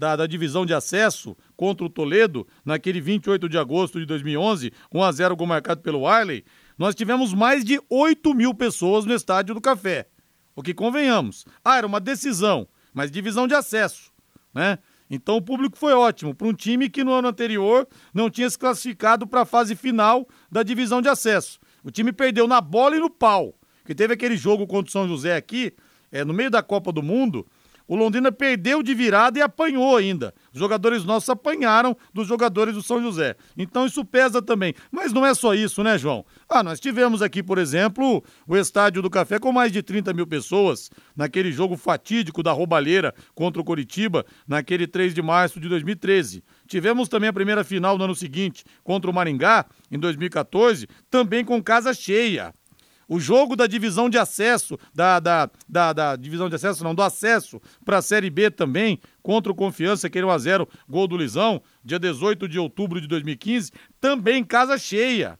da, 0.00 0.16
da, 0.16 0.26
divisão 0.26 0.64
de 0.64 0.72
acesso 0.72 1.36
contra 1.54 1.84
o 1.84 1.90
Toledo, 1.90 2.46
naquele 2.64 3.02
28 3.02 3.50
de 3.50 3.58
agosto 3.58 4.00
de 4.00 4.06
2011, 4.06 4.72
1 4.90 5.02
a 5.02 5.12
0 5.12 5.36
gol 5.36 5.46
marcado 5.46 5.82
pelo 5.82 6.06
Arley, 6.06 6.42
nós 6.80 6.94
tivemos 6.94 7.34
mais 7.34 7.62
de 7.62 7.78
8 7.90 8.32
mil 8.32 8.54
pessoas 8.54 9.04
no 9.04 9.12
Estádio 9.12 9.54
do 9.54 9.60
Café. 9.60 10.08
O 10.56 10.62
que 10.62 10.72
convenhamos. 10.72 11.44
Ah, 11.62 11.76
era 11.76 11.86
uma 11.86 12.00
decisão, 12.00 12.66
mas 12.94 13.10
divisão 13.10 13.46
de 13.46 13.52
acesso, 13.52 14.10
né? 14.54 14.78
Então 15.10 15.36
o 15.36 15.42
público 15.42 15.76
foi 15.76 15.92
ótimo 15.92 16.34
para 16.34 16.48
um 16.48 16.54
time 16.54 16.88
que 16.88 17.04
no 17.04 17.12
ano 17.12 17.28
anterior 17.28 17.86
não 18.14 18.30
tinha 18.30 18.48
se 18.48 18.58
classificado 18.58 19.26
para 19.26 19.42
a 19.42 19.44
fase 19.44 19.76
final 19.76 20.26
da 20.50 20.62
divisão 20.62 21.02
de 21.02 21.08
acesso. 21.10 21.60
O 21.84 21.90
time 21.90 22.12
perdeu 22.12 22.48
na 22.48 22.62
bola 22.62 22.96
e 22.96 23.00
no 23.00 23.10
pau. 23.10 23.54
Que 23.84 23.94
teve 23.94 24.14
aquele 24.14 24.38
jogo 24.38 24.66
contra 24.66 24.88
o 24.88 24.92
São 24.92 25.06
José 25.06 25.36
aqui, 25.36 25.74
é, 26.10 26.24
no 26.24 26.32
meio 26.32 26.50
da 26.50 26.62
Copa 26.62 26.90
do 26.90 27.02
Mundo, 27.02 27.46
o 27.90 27.96
Londrina 27.96 28.30
perdeu 28.30 28.84
de 28.84 28.94
virada 28.94 29.36
e 29.36 29.42
apanhou 29.42 29.96
ainda. 29.96 30.32
Os 30.54 30.60
jogadores 30.60 31.04
nossos 31.04 31.28
apanharam 31.28 31.96
dos 32.14 32.28
jogadores 32.28 32.72
do 32.72 32.84
São 32.84 33.02
José. 33.02 33.34
Então 33.58 33.84
isso 33.84 34.04
pesa 34.04 34.40
também. 34.40 34.72
Mas 34.92 35.12
não 35.12 35.26
é 35.26 35.34
só 35.34 35.54
isso, 35.54 35.82
né, 35.82 35.98
João? 35.98 36.24
Ah, 36.48 36.62
nós 36.62 36.78
tivemos 36.78 37.20
aqui, 37.20 37.42
por 37.42 37.58
exemplo, 37.58 38.22
o 38.46 38.56
Estádio 38.56 39.02
do 39.02 39.10
Café 39.10 39.40
com 39.40 39.50
mais 39.50 39.72
de 39.72 39.82
30 39.82 40.12
mil 40.12 40.24
pessoas, 40.24 40.88
naquele 41.16 41.50
jogo 41.50 41.76
fatídico 41.76 42.44
da 42.44 42.52
roubalheira 42.52 43.12
contra 43.34 43.60
o 43.60 43.64
Coritiba, 43.64 44.24
naquele 44.46 44.86
3 44.86 45.12
de 45.12 45.20
março 45.20 45.58
de 45.58 45.68
2013. 45.68 46.44
Tivemos 46.68 47.08
também 47.08 47.28
a 47.28 47.32
primeira 47.32 47.64
final 47.64 47.98
no 47.98 48.04
ano 48.04 48.14
seguinte 48.14 48.62
contra 48.84 49.10
o 49.10 49.12
Maringá, 49.12 49.66
em 49.90 49.98
2014, 49.98 50.86
também 51.10 51.44
com 51.44 51.60
casa 51.60 51.92
cheia. 51.92 52.54
O 53.10 53.18
jogo 53.18 53.56
da 53.56 53.66
divisão 53.66 54.08
de 54.08 54.16
acesso, 54.16 54.78
da, 54.94 55.18
da, 55.18 55.50
da, 55.68 55.92
da 55.92 56.14
divisão 56.14 56.48
de 56.48 56.54
acesso, 56.54 56.84
não, 56.84 56.94
do 56.94 57.02
acesso 57.02 57.60
para 57.84 57.98
a 57.98 58.02
Série 58.02 58.30
B 58.30 58.52
também, 58.52 59.00
contra 59.20 59.50
o 59.50 59.54
Confiança, 59.54 60.06
aquele 60.06 60.26
1x0, 60.26 60.68
gol 60.88 61.08
do 61.08 61.16
Lisão, 61.16 61.60
dia 61.84 61.98
18 61.98 62.46
de 62.46 62.56
outubro 62.56 63.00
de 63.00 63.08
2015, 63.08 63.72
também 64.00 64.44
casa 64.44 64.78
cheia. 64.78 65.36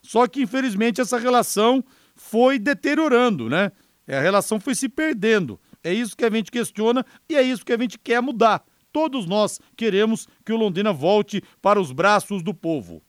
Só 0.00 0.28
que, 0.28 0.42
infelizmente, 0.42 1.00
essa 1.00 1.18
relação 1.18 1.84
foi 2.14 2.56
deteriorando, 2.56 3.48
né? 3.50 3.72
A 4.06 4.20
relação 4.20 4.60
foi 4.60 4.76
se 4.76 4.88
perdendo. 4.88 5.58
É 5.82 5.92
isso 5.92 6.16
que 6.16 6.24
a 6.24 6.30
gente 6.30 6.52
questiona 6.52 7.04
e 7.28 7.34
é 7.34 7.42
isso 7.42 7.66
que 7.66 7.72
a 7.72 7.78
gente 7.78 7.98
quer 7.98 8.22
mudar. 8.22 8.62
Todos 8.92 9.26
nós 9.26 9.58
queremos 9.76 10.28
que 10.46 10.52
o 10.52 10.56
Londrina 10.56 10.92
volte 10.92 11.42
para 11.60 11.80
os 11.80 11.90
braços 11.90 12.44
do 12.44 12.54
povo. 12.54 13.02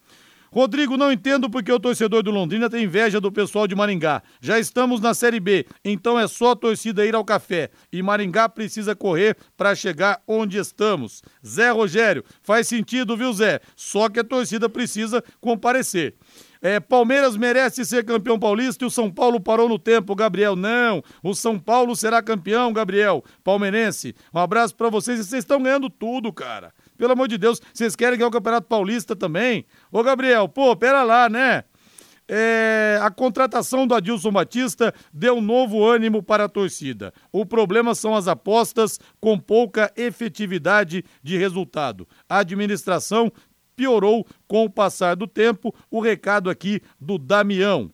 Rodrigo, 0.52 0.98
não 0.98 1.12
entendo 1.12 1.50
porque 1.50 1.72
o 1.72 1.80
torcedor 1.80 2.24
do 2.24 2.32
Londrina 2.32 2.70
tem 2.70 2.86
inveja 2.86 3.22
do 3.22 3.32
pessoal 3.32 3.68
de 3.68 3.76
Maringá. 3.76 4.24
Já 4.42 4.60
estamos 4.60 5.00
na 5.00 5.14
Série 5.14 5.40
B, 5.40 5.66
então 5.86 6.20
é 6.20 6.28
só 6.28 6.52
a 6.52 6.56
torcida 6.56 7.06
ir 7.06 7.16
ao 7.16 7.24
café. 7.24 7.70
E 7.92 8.02
Maringá 8.02 8.50
precisa 8.50 8.96
correr 8.96 9.38
para 9.56 9.76
chegar 9.76 10.22
onde 10.28 10.58
estamos. 10.58 11.22
Zé 11.46 11.70
Rogério, 11.72 12.24
faz 12.42 12.68
sentido, 12.68 13.16
viu, 13.16 13.32
Zé? 13.34 13.60
Só 13.76 14.10
que 14.10 14.20
a 14.20 14.24
torcida 14.24 14.68
precisa 14.68 15.24
comparecer. 15.40 16.16
É, 16.62 16.78
Palmeiras 16.80 17.38
merece 17.38 17.86
ser 17.86 18.04
campeão 18.04 18.38
paulista 18.38 18.84
e 18.84 18.88
o 18.88 18.92
São 18.92 19.10
Paulo 19.10 19.40
parou 19.40 19.70
no 19.70 19.80
tempo, 19.80 20.14
Gabriel. 20.14 20.58
Não, 20.58 21.02
o 21.24 21.34
São 21.34 21.58
Paulo 21.58 21.96
será 21.96 22.22
campeão, 22.22 22.74
Gabriel. 22.74 23.24
Palmeirense, 23.44 24.14
um 24.34 24.40
abraço 24.40 24.76
para 24.76 24.90
vocês. 24.90 25.20
Vocês 25.20 25.44
estão 25.44 25.62
ganhando 25.62 25.90
tudo, 25.90 26.34
cara. 26.34 26.74
Pelo 27.00 27.14
amor 27.14 27.30
de 27.30 27.38
Deus, 27.38 27.62
vocês 27.74 27.96
querem 27.96 28.20
ganhar 28.20 28.28
o 28.28 28.32
Campeonato 28.32 28.68
Paulista 28.68 29.16
também? 29.16 29.66
Ô, 29.90 30.04
Gabriel, 30.04 30.50
pô, 30.50 30.76
pera 30.76 31.02
lá, 31.02 31.30
né? 31.30 31.64
É, 32.28 33.00
a 33.02 33.10
contratação 33.10 33.88
do 33.88 33.96
Adilson 33.96 34.34
Batista 34.34 34.94
deu 35.14 35.40
novo 35.40 35.84
ânimo 35.88 36.22
para 36.22 36.44
a 36.44 36.50
torcida. 36.50 37.14
O 37.32 37.46
problema 37.46 37.96
são 37.96 38.14
as 38.14 38.28
apostas 38.28 39.00
com 39.18 39.40
pouca 39.40 39.90
efetividade 39.96 41.06
de 41.24 41.38
resultado. 41.38 42.06
A 42.28 42.40
administração 42.40 43.32
piorou 43.78 44.28
com 44.46 44.66
o 44.66 44.70
passar 44.70 45.16
do 45.16 45.26
tempo. 45.26 45.74
O 45.90 46.02
recado 46.02 46.50
aqui 46.50 46.82
do 47.00 47.18
Damião. 47.18 47.90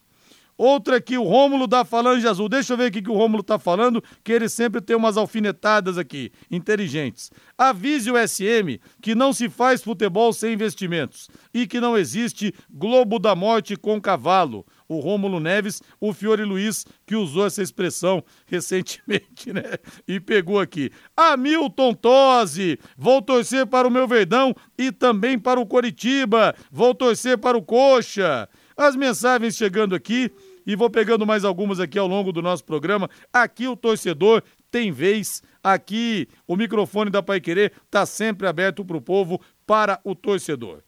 Outra 0.57 0.97
aqui, 0.97 1.17
o 1.17 1.23
Rômulo 1.23 1.67
da 1.67 1.83
Falange 1.83 2.25
Azul. 2.25 2.47
Deixa 2.47 2.73
eu 2.73 2.77
ver 2.77 2.89
o 2.89 2.91
que 2.91 3.09
o 3.09 3.13
Rômulo 3.13 3.43
tá 3.43 3.59
falando, 3.59 4.01
que 4.23 4.31
ele 4.31 4.47
sempre 4.47 4.79
tem 4.79 4.95
umas 4.95 5.17
alfinetadas 5.17 5.97
aqui, 5.97 6.31
inteligentes. 6.49 7.29
Avise 7.57 8.09
o 8.09 8.15
SM 8.15 8.79
que 9.01 9.13
não 9.13 9.33
se 9.33 9.49
faz 9.49 9.83
futebol 9.83 10.31
sem 10.31 10.53
investimentos 10.53 11.29
e 11.53 11.67
que 11.67 11.81
não 11.81 11.97
existe 11.97 12.53
Globo 12.69 13.19
da 13.19 13.35
Morte 13.35 13.75
com 13.75 13.99
cavalo. 13.99 14.65
O 14.87 14.99
Rômulo 14.99 15.39
Neves, 15.39 15.81
o 15.99 16.13
Fiore 16.13 16.43
Luiz, 16.43 16.85
que 17.05 17.15
usou 17.15 17.45
essa 17.45 17.61
expressão 17.61 18.23
recentemente, 18.47 19.51
né? 19.51 19.63
E 20.07 20.19
pegou 20.19 20.59
aqui. 20.59 20.89
Hamilton 21.17 21.93
Tosi, 21.95 22.79
vou 22.95 23.21
torcer 23.21 23.65
para 23.65 23.87
o 23.87 23.91
meu 23.91 24.07
Verdão 24.07 24.55
e 24.77 24.91
também 24.91 25.37
para 25.37 25.59
o 25.59 25.65
Coritiba. 25.65 26.55
Vou 26.71 26.93
torcer 26.93 27.37
para 27.37 27.57
o 27.57 27.63
Coxa. 27.63 28.47
As 28.77 28.95
mensagens 28.95 29.55
chegando 29.55 29.95
aqui 29.95 30.29
e 30.65 30.75
vou 30.75 30.89
pegando 30.89 31.25
mais 31.25 31.43
algumas 31.43 31.79
aqui 31.79 31.99
ao 31.99 32.07
longo 32.07 32.31
do 32.31 32.41
nosso 32.41 32.63
programa. 32.63 33.09
Aqui 33.31 33.67
o 33.67 33.75
torcedor 33.75 34.41
tem 34.71 34.91
vez, 34.91 35.41
aqui 35.63 36.27
o 36.47 36.55
microfone 36.55 37.09
da 37.09 37.23
Pai 37.23 37.39
Querer 37.39 37.71
está 37.85 38.05
sempre 38.05 38.47
aberto 38.47 38.83
para 38.83 38.97
o 38.97 39.01
povo, 39.01 39.39
para 39.65 39.99
o 40.03 40.15
torcedor. 40.15 40.79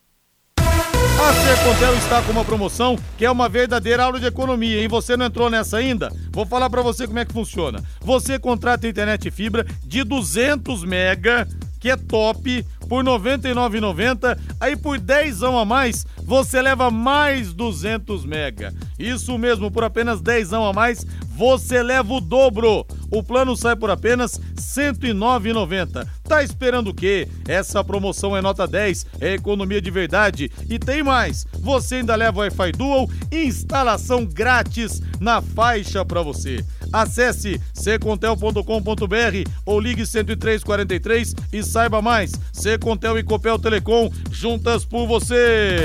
A 1.19 1.33
Sercontel 1.33 1.95
está 1.95 2.21
com 2.21 2.31
uma 2.31 2.45
promoção 2.45 2.95
que 3.17 3.25
é 3.25 3.31
uma 3.31 3.49
verdadeira 3.49 4.03
aula 4.03 4.19
de 4.19 4.27
economia, 4.27 4.81
hein? 4.81 4.87
Você 4.87 5.17
não 5.17 5.25
entrou 5.25 5.49
nessa 5.49 5.77
ainda? 5.77 6.11
Vou 6.31 6.45
falar 6.45 6.69
para 6.69 6.83
você 6.83 7.07
como 7.07 7.17
é 7.17 7.25
que 7.25 7.33
funciona. 7.33 7.83
Você 8.01 8.37
contrata 8.37 8.87
internet 8.87 9.31
fibra 9.31 9.65
de 9.83 10.03
200 10.03 10.83
mega, 10.83 11.47
que 11.87 11.91
é 11.91 11.95
top, 11.95 12.65
por 12.89 13.05
R$ 13.05 13.11
99,90. 13.11 14.37
Aí 14.59 14.75
por 14.75 14.99
10 14.99 15.43
a 15.43 15.63
mais, 15.63 16.05
você 16.21 16.61
leva 16.61 16.91
mais 16.91 17.53
200 17.53 18.25
mega. 18.25 18.73
Isso 18.99 19.37
mesmo, 19.37 19.71
por 19.71 19.85
apenas 19.85 20.19
10 20.19 20.51
a 20.51 20.73
mais, 20.73 21.05
você 21.29 21.81
leva 21.81 22.13
o 22.13 22.19
dobro. 22.19 22.85
O 23.09 23.23
plano 23.23 23.55
sai 23.55 23.77
por 23.77 23.89
apenas 23.89 24.35
R$ 24.35 24.91
109,90. 24.91 26.05
Tá 26.25 26.43
esperando 26.43 26.89
o 26.89 26.93
quê? 26.93 27.29
Essa 27.47 27.81
promoção 27.81 28.35
é 28.35 28.41
nota 28.41 28.67
10, 28.67 29.05
é 29.21 29.35
economia 29.35 29.79
de 29.79 29.89
verdade. 29.89 30.51
E 30.69 30.77
tem 30.77 31.01
mais, 31.01 31.47
você 31.61 31.95
ainda 31.95 32.17
leva 32.17 32.39
Wi-Fi 32.39 32.73
Dual 32.73 33.09
instalação 33.31 34.25
grátis 34.25 35.01
na 35.21 35.41
faixa 35.41 36.03
para 36.03 36.21
você. 36.21 36.65
Acesse 36.91 37.61
secontel.com.br 37.73 39.49
ou 39.65 39.79
ligue 39.79 40.05
10343 40.05 41.35
e 41.53 41.63
saiba 41.63 42.01
mais. 42.01 42.31
Secontel 42.51 43.17
e 43.17 43.23
Copel 43.23 43.59
Telecom, 43.59 44.09
juntas 44.31 44.85
por 44.85 45.07
você. 45.07 45.77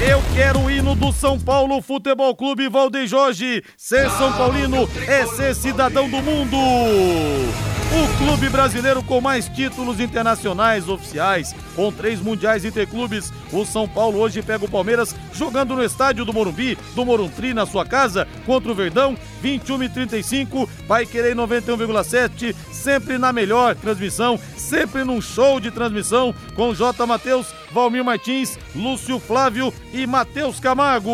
Eu 0.00 0.22
quero 0.34 0.60
o 0.60 0.70
hino 0.70 0.94
do 0.94 1.12
São 1.12 1.38
Paulo 1.38 1.80
Futebol 1.80 2.34
Clube 2.36 2.68
Valdeir 2.68 3.06
Jorge. 3.06 3.62
Ser 3.76 4.10
São 4.10 4.32
Paulino 4.32 4.88
é 5.06 5.24
ser 5.26 5.54
cidadão 5.54 6.10
do 6.10 6.20
mundo. 6.20 7.73
O 7.92 8.18
clube 8.18 8.48
brasileiro 8.48 9.02
com 9.02 9.20
mais 9.20 9.48
títulos 9.48 10.00
internacionais 10.00 10.88
oficiais, 10.88 11.54
com 11.76 11.92
três 11.92 12.20
mundiais 12.20 12.64
interclubes. 12.64 13.32
O 13.52 13.64
São 13.64 13.86
Paulo 13.86 14.18
hoje 14.18 14.42
pega 14.42 14.64
o 14.64 14.70
Palmeiras 14.70 15.14
jogando 15.32 15.76
no 15.76 15.84
estádio 15.84 16.24
do 16.24 16.32
Morumbi, 16.32 16.76
do 16.94 17.04
Moruntri, 17.04 17.54
na 17.54 17.66
sua 17.66 17.84
casa, 17.84 18.26
contra 18.46 18.72
o 18.72 18.74
Verdão, 18.74 19.16
21 19.40 19.84
e 19.84 19.88
35. 19.88 20.68
Vai 20.88 21.06
querer 21.06 21.36
91,7, 21.36 22.54
sempre 22.72 23.16
na 23.16 23.32
melhor 23.32 23.76
transmissão, 23.76 24.40
sempre 24.56 25.04
num 25.04 25.20
show 25.20 25.60
de 25.60 25.70
transmissão, 25.70 26.34
com 26.56 26.74
J. 26.74 27.06
Matheus, 27.06 27.54
Valmir 27.70 28.04
Martins, 28.04 28.58
Lúcio 28.74 29.20
Flávio 29.20 29.72
e 29.92 30.04
Matheus 30.04 30.58
Camargo. 30.58 31.10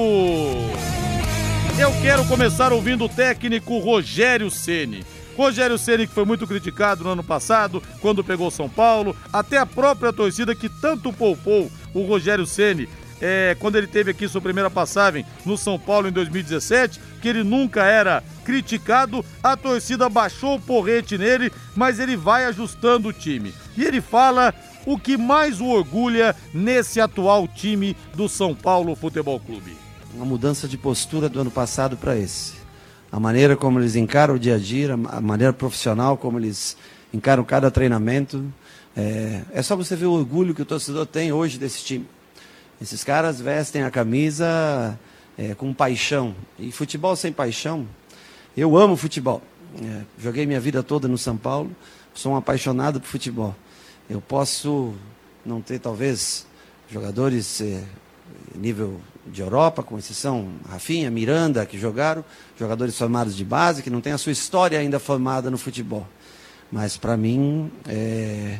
Eu 1.78 1.92
quero 2.02 2.24
começar 2.26 2.72
ouvindo 2.72 3.04
o 3.04 3.09
técnico 3.09 3.78
Rogério 3.78 4.50
Ceni. 4.50 5.04
Rogério 5.36 5.78
Ceni 5.78 6.06
que 6.06 6.14
foi 6.14 6.24
muito 6.24 6.46
criticado 6.46 7.04
no 7.04 7.10
ano 7.10 7.24
passado, 7.24 7.82
quando 8.00 8.24
pegou 8.24 8.50
São 8.50 8.68
Paulo, 8.68 9.16
até 9.32 9.58
a 9.58 9.66
própria 9.66 10.12
torcida 10.12 10.54
que 10.54 10.68
tanto 10.68 11.12
poupou 11.12 11.70
o 11.94 12.02
Rogério 12.02 12.46
Ceni 12.46 12.88
é, 13.20 13.56
quando 13.60 13.76
ele 13.76 13.86
teve 13.86 14.10
aqui 14.10 14.26
sua 14.26 14.40
primeira 14.40 14.70
passagem 14.70 15.26
no 15.44 15.56
São 15.56 15.78
Paulo 15.78 16.08
em 16.08 16.12
2017, 16.12 17.00
que 17.20 17.28
ele 17.28 17.44
nunca 17.44 17.84
era 17.84 18.24
criticado, 18.44 19.24
a 19.42 19.56
torcida 19.56 20.08
baixou 20.08 20.56
o 20.56 20.60
porrete 20.60 21.18
nele, 21.18 21.52
mas 21.76 22.00
ele 22.00 22.16
vai 22.16 22.46
ajustando 22.46 23.08
o 23.08 23.12
time. 23.12 23.54
E 23.76 23.84
ele 23.84 24.00
fala 24.00 24.54
o 24.86 24.98
que 24.98 25.16
mais 25.16 25.60
o 25.60 25.66
orgulha 25.66 26.34
nesse 26.54 27.00
atual 27.00 27.46
time 27.46 27.96
do 28.14 28.28
São 28.28 28.54
Paulo 28.54 28.96
Futebol 28.96 29.38
Clube. 29.38 29.76
Uma 30.14 30.24
mudança 30.24 30.66
de 30.66 30.78
postura 30.78 31.28
do 31.28 31.40
ano 31.40 31.50
passado 31.50 31.96
para 31.96 32.16
esse. 32.16 32.59
A 33.12 33.18
maneira 33.18 33.56
como 33.56 33.80
eles 33.80 33.96
encaram 33.96 34.34
o 34.34 34.38
dia 34.38 34.54
a 34.54 34.58
dia, 34.58 34.94
a 34.94 35.20
maneira 35.20 35.52
profissional 35.52 36.16
como 36.16 36.38
eles 36.38 36.76
encaram 37.12 37.42
cada 37.42 37.70
treinamento. 37.70 38.44
É, 38.96 39.42
é 39.52 39.62
só 39.62 39.74
você 39.74 39.96
ver 39.96 40.06
o 40.06 40.12
orgulho 40.12 40.54
que 40.54 40.62
o 40.62 40.64
torcedor 40.64 41.06
tem 41.06 41.32
hoje 41.32 41.58
desse 41.58 41.84
time. 41.84 42.06
Esses 42.80 43.02
caras 43.02 43.40
vestem 43.40 43.82
a 43.82 43.90
camisa 43.90 44.98
é, 45.36 45.54
com 45.54 45.72
paixão. 45.74 46.34
E 46.58 46.70
futebol 46.70 47.16
sem 47.16 47.32
paixão, 47.32 47.86
eu 48.56 48.76
amo 48.76 48.96
futebol. 48.96 49.42
É, 49.82 50.02
joguei 50.18 50.46
minha 50.46 50.60
vida 50.60 50.82
toda 50.82 51.08
no 51.08 51.18
São 51.18 51.36
Paulo, 51.36 51.70
sou 52.14 52.32
um 52.32 52.36
apaixonado 52.36 53.00
por 53.00 53.06
futebol. 53.06 53.54
Eu 54.08 54.20
posso 54.20 54.94
não 55.44 55.60
ter, 55.60 55.78
talvez, 55.78 56.46
jogadores 56.90 57.60
é, 57.60 57.82
nível 58.54 59.00
de 59.26 59.40
Europa, 59.40 59.82
com 59.82 59.98
exceção 59.98 60.48
Rafinha, 60.68 61.10
Miranda, 61.10 61.64
que 61.64 61.78
jogaram, 61.78 62.24
jogadores 62.58 62.96
formados 62.96 63.36
de 63.36 63.44
base, 63.44 63.82
que 63.82 63.90
não 63.90 64.00
tem 64.00 64.12
a 64.12 64.18
sua 64.18 64.32
história 64.32 64.78
ainda 64.78 64.98
formada 64.98 65.50
no 65.50 65.58
futebol. 65.58 66.06
Mas 66.70 66.96
para 66.96 67.16
mim, 67.16 67.70
é, 67.88 68.58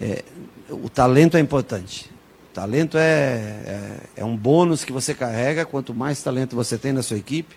é, 0.00 0.24
o 0.70 0.88
talento 0.88 1.36
é 1.36 1.40
importante. 1.40 2.10
O 2.50 2.54
talento 2.54 2.96
é, 2.96 3.02
é, 3.02 4.00
é 4.16 4.24
um 4.24 4.36
bônus 4.36 4.84
que 4.84 4.92
você 4.92 5.14
carrega, 5.14 5.64
quanto 5.64 5.94
mais 5.94 6.22
talento 6.22 6.56
você 6.56 6.78
tem 6.78 6.92
na 6.92 7.02
sua 7.02 7.16
equipe, 7.16 7.56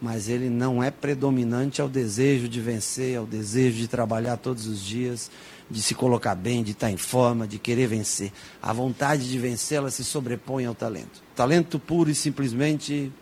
mas 0.00 0.28
ele 0.28 0.48
não 0.48 0.82
é 0.82 0.90
predominante 0.90 1.80
ao 1.80 1.88
desejo 1.88 2.48
de 2.48 2.60
vencer, 2.60 3.18
ao 3.18 3.26
desejo 3.26 3.76
de 3.76 3.88
trabalhar 3.88 4.36
todos 4.36 4.66
os 4.66 4.80
dias, 4.80 5.30
de 5.70 5.82
se 5.82 5.94
colocar 5.94 6.34
bem, 6.34 6.62
de 6.62 6.72
estar 6.72 6.90
em 6.90 6.96
forma, 6.96 7.46
de 7.46 7.58
querer 7.58 7.86
vencer. 7.86 8.32
A 8.62 8.72
vontade 8.72 9.28
de 9.28 9.38
vencer, 9.38 9.78
ela 9.78 9.90
se 9.90 10.02
sobrepõe 10.02 10.64
ao 10.64 10.74
talento. 10.74 11.22
Talento 11.34 11.78
puro 11.78 12.10
e 12.10 12.14
simplesmente 12.14 13.12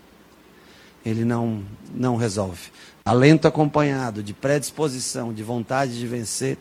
ele 1.05 1.25
não 1.25 1.65
não 1.95 2.17
resolve. 2.17 2.71
Talento 3.05 3.47
acompanhado 3.47 4.23
de 4.23 4.33
predisposição, 4.33 5.33
de 5.33 5.43
vontade 5.43 5.99
de 5.99 6.07
vencer, 6.07 6.59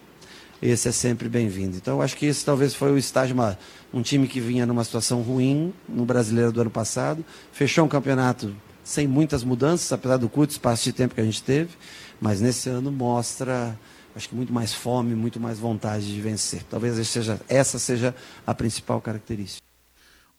esse 0.62 0.88
é 0.88 0.92
sempre 0.92 1.28
bem-vindo. 1.28 1.76
Então, 1.76 1.96
eu 1.96 2.02
acho 2.02 2.16
que 2.16 2.26
esse 2.26 2.46
talvez 2.46 2.74
foi 2.74 2.92
o 2.92 2.98
estágio, 2.98 3.34
uma, 3.34 3.58
um 3.94 4.02
time 4.02 4.28
que 4.28 4.40
vinha 4.40 4.66
numa 4.66 4.84
situação 4.84 5.22
ruim 5.22 5.74
no 5.88 6.06
Brasileiro 6.06 6.52
do 6.52 6.62
ano 6.62 6.70
passado, 6.70 7.26
fechou 7.52 7.86
um 7.86 7.88
campeonato 7.88 8.56
sem 8.84 9.08
muitas 9.08 9.44
mudanças, 9.44 9.92
apesar 9.92 10.18
do 10.18 10.30
curto 10.30 10.52
espaço 10.52 10.84
de 10.84 10.94
tempo 10.94 11.16
que 11.16 11.22
a 11.22 11.24
gente 11.26 11.44
teve, 11.44 11.72
mas 12.22 12.40
nesse 12.40 12.70
ano 12.70 12.92
mostra 12.92 13.78
acho 14.16 14.30
que 14.30 14.36
muito 14.36 14.54
mais 14.54 14.74
fome, 14.74 15.14
muito 15.14 15.40
mais 15.40 15.60
vontade 15.60 16.14
de 16.14 16.22
vencer. 16.22 16.64
Talvez 16.70 16.96
seja, 17.08 17.40
essa 17.50 17.78
seja 17.78 18.16
a 18.48 18.54
principal 18.54 19.02
característica. 19.02 19.66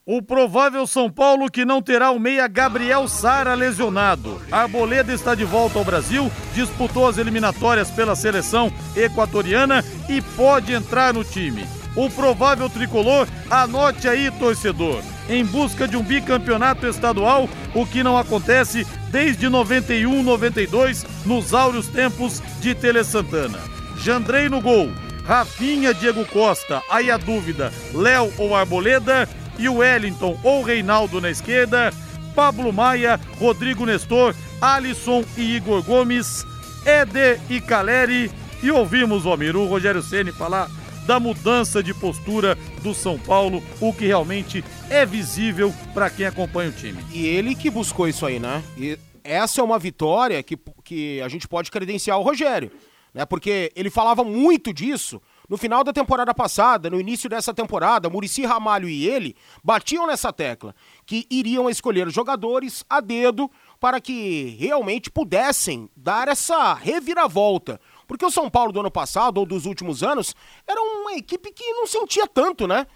O 0.09 0.23
provável 0.23 0.87
São 0.87 1.11
Paulo 1.11 1.51
que 1.51 1.65
não 1.65 1.83
terá 1.83 2.13
o 2.13 2.21
meia 2.21 2.47
Gabriel 2.47 3.09
Sara 3.09 3.55
lesionado. 3.55 4.41
Arboleda 4.53 5.13
está 5.13 5.35
de 5.35 5.45
volta 5.45 5.81
ao 5.81 5.85
Brasil, 5.85 6.31
disputou 6.55 7.09
as 7.09 7.19
eliminatórias 7.19 7.91
pela 7.91 8.15
seleção 8.15 8.73
equatoriana 8.95 9.85
e 10.09 10.23
pode 10.23 10.73
entrar 10.73 11.13
no 11.13 11.25
time. 11.25 11.67
O 11.97 12.09
provável 12.09 12.71
tricolor, 12.71 13.27
anote 13.51 14.07
aí, 14.07 14.31
torcedor, 14.31 15.03
em 15.29 15.45
busca 15.45 15.87
de 15.87 15.97
um 15.97 16.03
bicampeonato 16.03 16.87
estadual, 16.87 17.49
o 17.75 17.87
que 17.87 18.03
não 18.03 18.17
acontece 18.17 18.87
desde 19.11 19.49
91, 19.49 20.23
92, 20.23 21.07
nos 21.25 21.55
áureos 21.55 21.89
tempos 21.89 22.43
de 22.61 22.75
Tele 22.75 23.03
Santana. 23.05 23.59
Jandrei 23.99 24.49
no 24.49 24.61
gol, 24.61 24.91
Rafinha, 25.25 25.93
Diego 25.93 26.25
Costa, 26.27 26.83
aí 26.91 27.11
a 27.11 27.17
dúvida, 27.17 27.73
Léo 27.95 28.33
ou 28.39 28.55
Arboleda, 28.55 29.29
e 29.59 29.69
o 29.69 29.77
Wellington 29.77 30.39
ou 30.43 30.63
Reinaldo 30.63 31.21
na 31.21 31.31
esquerda, 31.31 31.93
Pablo 32.35 32.73
Maia, 32.73 33.19
Rodrigo 33.39 33.87
Nestor, 33.87 34.35
Alisson 34.61 35.25
e 35.37 35.57
Igor 35.57 35.83
Gomes, 35.83 36.47
Eder 36.85 37.41
e 37.49 37.61
Caleri. 37.61 38.31
E 38.63 38.71
ouvimos 38.71 39.25
o 39.25 39.33
Amiru 39.33 39.67
Rogério 39.67 40.03
Ceni 40.03 40.33
falar 40.33 40.69
da 41.07 41.21
mudança 41.21 41.83
de 41.83 41.95
postura 41.95 42.59
do 42.83 42.93
São 42.93 43.19
Paulo, 43.19 43.63
o 43.81 43.93
que 43.93 44.07
realmente 44.07 44.65
é 44.91 45.07
visível 45.07 45.73
para 45.95 46.11
quem 46.11 46.27
acompanha 46.27 46.71
o 46.71 46.73
time. 46.73 47.03
E 47.13 47.25
ele 47.27 47.55
que 47.55 47.71
buscou 47.71 48.09
isso 48.09 48.27
aí, 48.27 48.39
né? 48.41 48.63
E 48.77 48.99
essa 49.23 49.61
é 49.61 49.65
uma 49.65 49.79
vitória 49.79 50.43
que, 50.43 50.59
que 50.85 51.21
a 51.23 51.29
gente 51.29 51.47
pode 51.49 51.71
credenciar 51.71 52.17
ao 52.17 52.23
Rogério, 52.23 52.71
né? 53.15 53.25
Porque 53.25 53.73
ele 53.75 53.91
falava 53.91 54.25
muito 54.25 54.73
disso 54.75 55.21
no 55.49 55.57
final 55.57 55.85
da 55.85 55.93
temporada 55.93 56.35
passada, 56.35 56.91
no 56.91 57.01
início 57.01 57.31
dessa 57.31 57.55
temporada, 57.55 58.11
Murici 58.11 58.45
Ramalho 58.45 58.89
e 58.89 59.09
ele 59.09 59.37
batiam 59.63 60.07
nessa 60.07 60.33
tecla 60.33 60.75
que 61.05 61.25
iriam 61.31 61.71
escolher 61.71 62.11
jogadores 62.11 62.85
a 62.91 63.01
dedo 63.01 63.49
para 63.79 64.01
que 64.01 64.57
realmente 64.59 65.11
pudessem 65.11 65.89
dar 65.97 66.27
essa 66.27 66.75
reviravolta. 66.75 67.81
Porque 68.07 68.25
o 68.25 68.31
São 68.31 68.49
Paulo 68.49 68.73
do 68.73 68.81
ano 68.81 68.91
passado 68.91 69.39
ou 69.39 69.47
dos 69.47 69.67
últimos 69.67 70.03
anos 70.03 70.35
era 70.67 70.81
uma 70.81 71.15
equipe 71.15 71.53
que 71.53 71.73
não 71.73 71.87
sentia 71.87 72.27
tanto, 72.27 72.67
né? 72.67 72.87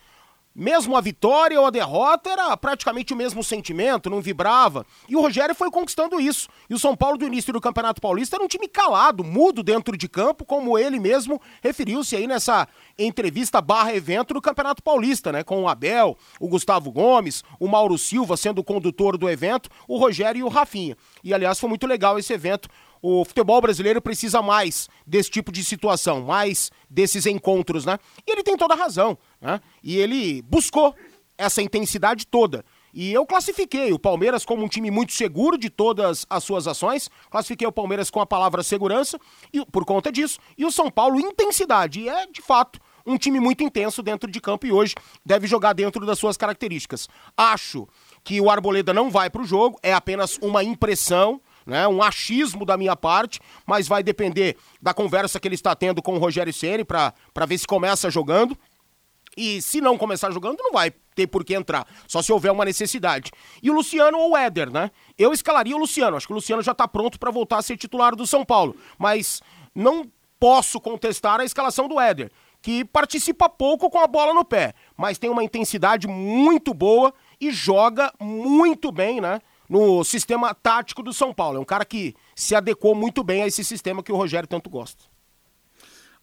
Mesmo 0.52 0.96
a 0.96 1.00
vitória 1.00 1.60
ou 1.60 1.64
a 1.64 1.70
derrota 1.70 2.28
era 2.28 2.56
praticamente 2.56 3.14
o 3.14 3.16
mesmo 3.16 3.42
sentimento, 3.42 4.10
não 4.10 4.20
vibrava. 4.20 4.84
E 5.08 5.14
o 5.14 5.20
Rogério 5.20 5.54
foi 5.54 5.70
conquistando 5.70 6.20
isso. 6.20 6.48
E 6.68 6.74
o 6.74 6.78
São 6.78 6.96
Paulo 6.96 7.16
do 7.16 7.24
início 7.24 7.52
do 7.52 7.60
Campeonato 7.60 8.00
Paulista 8.00 8.34
era 8.34 8.44
um 8.44 8.48
time 8.48 8.66
calado, 8.66 9.22
mudo 9.22 9.62
dentro 9.62 9.96
de 9.96 10.08
campo, 10.08 10.44
como 10.44 10.76
ele 10.76 10.98
mesmo 10.98 11.40
referiu-se 11.62 12.16
aí 12.16 12.26
nessa 12.26 12.66
entrevista 12.98 13.60
barra 13.60 13.94
evento 13.94 14.34
do 14.34 14.40
Campeonato 14.40 14.82
Paulista, 14.82 15.30
né? 15.30 15.44
Com 15.44 15.62
o 15.62 15.68
Abel, 15.68 16.18
o 16.40 16.48
Gustavo 16.48 16.90
Gomes, 16.90 17.44
o 17.60 17.68
Mauro 17.68 17.96
Silva 17.96 18.36
sendo 18.36 18.58
o 18.58 18.64
condutor 18.64 19.16
do 19.16 19.30
evento, 19.30 19.70
o 19.86 19.98
Rogério 19.98 20.40
e 20.40 20.42
o 20.42 20.48
Rafinha. 20.48 20.96
E 21.22 21.32
aliás, 21.32 21.60
foi 21.60 21.68
muito 21.68 21.86
legal 21.86 22.18
esse 22.18 22.32
evento 22.32 22.68
o 23.02 23.24
futebol 23.24 23.60
brasileiro 23.60 24.00
precisa 24.00 24.42
mais 24.42 24.88
desse 25.06 25.30
tipo 25.30 25.50
de 25.50 25.64
situação, 25.64 26.22
mais 26.22 26.70
desses 26.88 27.26
encontros, 27.26 27.84
né? 27.84 27.98
E 28.26 28.32
ele 28.32 28.42
tem 28.42 28.56
toda 28.56 28.74
a 28.74 28.76
razão, 28.76 29.16
né? 29.40 29.60
E 29.82 29.96
ele 29.96 30.42
buscou 30.42 30.94
essa 31.36 31.62
intensidade 31.62 32.26
toda. 32.26 32.64
E 32.92 33.12
eu 33.12 33.24
classifiquei 33.24 33.92
o 33.92 33.98
Palmeiras 33.98 34.44
como 34.44 34.64
um 34.64 34.68
time 34.68 34.90
muito 34.90 35.12
seguro 35.12 35.56
de 35.56 35.70
todas 35.70 36.26
as 36.28 36.42
suas 36.44 36.66
ações. 36.66 37.08
Classifiquei 37.30 37.66
o 37.66 37.72
Palmeiras 37.72 38.10
com 38.10 38.20
a 38.20 38.26
palavra 38.26 38.62
segurança 38.62 39.18
e 39.52 39.64
por 39.66 39.84
conta 39.84 40.10
disso. 40.10 40.38
E 40.58 40.64
o 40.64 40.72
São 40.72 40.90
Paulo 40.90 41.20
intensidade. 41.20 42.00
E 42.00 42.08
é 42.08 42.26
de 42.26 42.42
fato 42.42 42.80
um 43.06 43.16
time 43.16 43.40
muito 43.40 43.62
intenso 43.62 44.02
dentro 44.02 44.30
de 44.30 44.40
campo 44.40 44.66
e 44.66 44.72
hoje 44.72 44.94
deve 45.24 45.46
jogar 45.46 45.72
dentro 45.72 46.04
das 46.04 46.18
suas 46.18 46.36
características. 46.36 47.08
Acho 47.36 47.88
que 48.22 48.40
o 48.40 48.50
Arboleda 48.50 48.92
não 48.92 49.10
vai 49.10 49.30
para 49.30 49.42
o 49.42 49.46
jogo, 49.46 49.78
é 49.82 49.92
apenas 49.92 50.36
uma 50.42 50.62
impressão 50.62 51.40
né? 51.66 51.86
Um 51.86 52.02
achismo 52.02 52.64
da 52.64 52.76
minha 52.76 52.96
parte, 52.96 53.40
mas 53.66 53.88
vai 53.88 54.02
depender 54.02 54.56
da 54.80 54.94
conversa 54.94 55.38
que 55.38 55.48
ele 55.48 55.54
está 55.54 55.74
tendo 55.74 56.02
com 56.02 56.14
o 56.14 56.18
Rogério 56.18 56.52
Ceni 56.52 56.84
para 56.84 57.12
ver 57.46 57.58
se 57.58 57.66
começa 57.66 58.10
jogando. 58.10 58.56
E 59.36 59.62
se 59.62 59.80
não 59.80 59.96
começar 59.96 60.30
jogando, 60.32 60.58
não 60.58 60.72
vai 60.72 60.90
ter 61.14 61.26
por 61.26 61.44
que 61.44 61.54
entrar, 61.54 61.86
só 62.08 62.20
se 62.20 62.32
houver 62.32 62.50
uma 62.50 62.64
necessidade. 62.64 63.30
E 63.62 63.70
o 63.70 63.74
Luciano 63.74 64.18
ou 64.18 64.32
o 64.32 64.36
Éder, 64.36 64.70
né? 64.70 64.90
Eu 65.16 65.32
escalaria 65.32 65.76
o 65.76 65.78
Luciano, 65.78 66.16
acho 66.16 66.26
que 66.26 66.32
o 66.32 66.36
Luciano 66.36 66.62
já 66.62 66.72
está 66.72 66.88
pronto 66.88 67.18
para 67.18 67.30
voltar 67.30 67.58
a 67.58 67.62
ser 67.62 67.76
titular 67.76 68.16
do 68.16 68.26
São 68.26 68.44
Paulo, 68.44 68.74
mas 68.98 69.40
não 69.74 70.04
posso 70.38 70.80
contestar 70.80 71.38
a 71.40 71.44
escalação 71.44 71.86
do 71.86 72.00
Éder, 72.00 72.32
que 72.60 72.84
participa 72.84 73.48
pouco 73.48 73.88
com 73.88 73.98
a 73.98 74.06
bola 74.06 74.34
no 74.34 74.44
pé, 74.44 74.74
mas 74.96 75.18
tem 75.18 75.30
uma 75.30 75.44
intensidade 75.44 76.08
muito 76.08 76.74
boa 76.74 77.14
e 77.40 77.52
joga 77.52 78.12
muito 78.18 78.90
bem, 78.90 79.20
né? 79.20 79.40
No 79.70 80.02
sistema 80.02 80.52
tático 80.52 81.00
do 81.00 81.12
São 81.12 81.32
Paulo. 81.32 81.58
É 81.58 81.60
um 81.60 81.64
cara 81.64 81.84
que 81.84 82.16
se 82.34 82.56
adequou 82.56 82.92
muito 82.92 83.22
bem 83.22 83.44
a 83.44 83.46
esse 83.46 83.62
sistema 83.62 84.02
que 84.02 84.10
o 84.10 84.16
Rogério 84.16 84.48
tanto 84.48 84.68
gosta. 84.68 85.04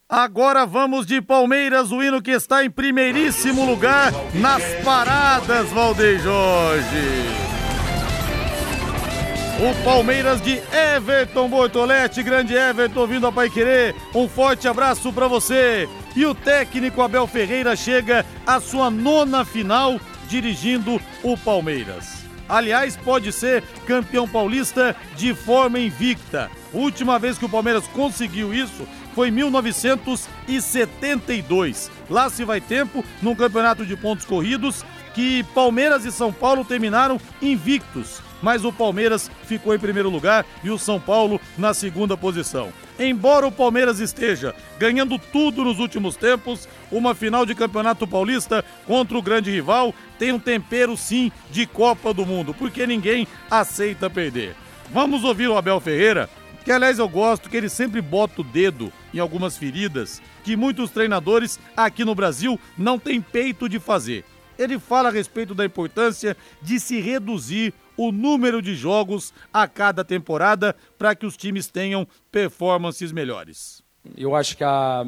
Agora 0.10 0.66
vamos 0.66 1.06
de 1.06 1.22
Palmeiras, 1.22 1.92
o 1.92 2.04
hino 2.04 2.22
que 2.22 2.32
está 2.32 2.64
em 2.64 2.70
primeiríssimo 2.70 3.66
lugar 3.66 4.12
nas 4.34 4.64
paradas, 4.84 5.70
Valdeir 5.70 6.20
Jorge. 6.22 7.48
O 9.60 9.84
Palmeiras 9.84 10.40
de 10.42 10.62
Everton 10.72 11.50
Bortoletti, 11.50 12.22
grande 12.22 12.54
Everton 12.54 13.08
vindo 13.08 13.28
a 13.28 13.32
Pai 13.32 13.50
Querer. 13.50 13.96
Um 14.14 14.30
forte 14.30 14.68
abraço 14.68 15.12
para 15.12 15.28
você. 15.28 15.90
E 16.16 16.26
o 16.26 16.36
técnico 16.36 17.02
Abel 17.02 17.26
Ferreira 17.26 17.76
chega 17.76 18.26
à 18.46 18.60
sua 18.62 18.92
nona 18.92 19.44
final 19.44 20.00
dirigindo 20.30 21.02
o 21.24 21.38
Palmeiras. 21.38 22.17
Aliás, 22.50 22.96
pode 22.96 23.32
ser 23.32 23.62
campeão 23.86 24.28
paulista 24.28 24.96
de 25.16 25.34
forma 25.34 25.80
invicta. 25.80 26.50
Última 26.74 27.20
vez 27.20 27.38
que 27.38 27.46
o 27.46 27.50
Palmeiras 27.50 27.88
conseguiu 27.88 28.54
isso 28.54 28.86
foi 29.14 29.30
em 29.30 29.32
1972. 29.32 31.90
Lá 32.08 32.30
se 32.30 32.46
vai 32.46 32.62
tempo, 32.62 33.04
num 33.22 33.34
campeonato 33.34 33.84
de 33.86 33.98
pontos 33.98 34.26
corridos, 34.26 34.86
que 35.16 35.44
Palmeiras 35.56 36.06
e 36.06 36.12
São 36.12 36.32
Paulo 36.32 36.64
terminaram 36.64 37.20
invictos. 37.42 38.22
Mas 38.42 38.66
o 38.66 38.72
Palmeiras 38.72 39.30
ficou 39.46 39.74
em 39.74 39.80
primeiro 39.80 40.10
lugar 40.10 40.46
e 40.64 40.70
o 40.70 40.78
São 40.78 41.00
Paulo 41.00 41.40
na 41.58 41.74
segunda 41.74 42.16
posição. 42.16 42.72
Embora 43.00 43.46
o 43.46 43.52
Palmeiras 43.52 44.00
esteja 44.00 44.56
ganhando 44.80 45.20
tudo 45.20 45.64
nos 45.64 45.80
últimos 45.80 46.16
tempos, 46.16 46.68
uma 46.92 47.14
final 47.14 47.46
de 47.46 47.54
Campeonato 47.54 48.08
Paulista 48.08 48.66
contra 48.86 49.18
o 49.18 49.22
grande 49.22 49.52
rival 49.52 49.94
tem 50.18 50.32
um 50.32 50.40
tempero 50.40 50.98
sim 50.98 51.32
de 51.52 51.66
Copa 51.68 52.14
do 52.14 52.26
Mundo, 52.26 52.54
porque 52.54 52.88
ninguém 52.88 53.28
aceita 53.50 54.10
perder. 54.10 54.56
Vamos 54.92 55.24
ouvir 55.24 55.48
o 55.48 55.58
Abel 55.58 55.80
Ferreira, 55.80 56.30
que 56.64 56.72
aliás 56.72 56.98
eu 56.98 57.08
gosto 57.08 57.50
que 57.50 57.58
ele 57.58 57.70
sempre 57.70 58.02
bota 58.02 58.42
o 58.42 58.44
dedo 58.44 58.92
em 59.14 59.20
algumas 59.20 59.58
feridas 59.58 60.22
que 60.44 60.56
muitos 60.56 60.90
treinadores 60.92 61.60
aqui 61.76 62.04
no 62.04 62.16
Brasil 62.16 62.60
não 62.78 62.98
têm 62.98 63.22
peito 63.22 63.70
de 63.70 63.80
fazer. 63.80 64.24
Ele 64.58 64.80
fala 64.80 65.10
a 65.10 65.12
respeito 65.12 65.54
da 65.54 65.66
importância 65.66 66.36
de 66.62 66.80
se 66.80 67.00
reduzir 67.00 67.74
o 67.96 68.12
número 68.12 68.62
de 68.62 68.76
jogos 68.76 69.34
a 69.52 69.68
cada 69.68 70.04
temporada 70.04 70.76
para 70.98 71.16
que 71.16 71.26
os 71.26 71.36
times 71.36 71.68
tenham 71.68 72.08
performances 72.32 73.12
melhores. 73.12 73.84
Eu 74.16 74.36
acho 74.36 74.56
que 74.56 74.64
há, 74.64 75.04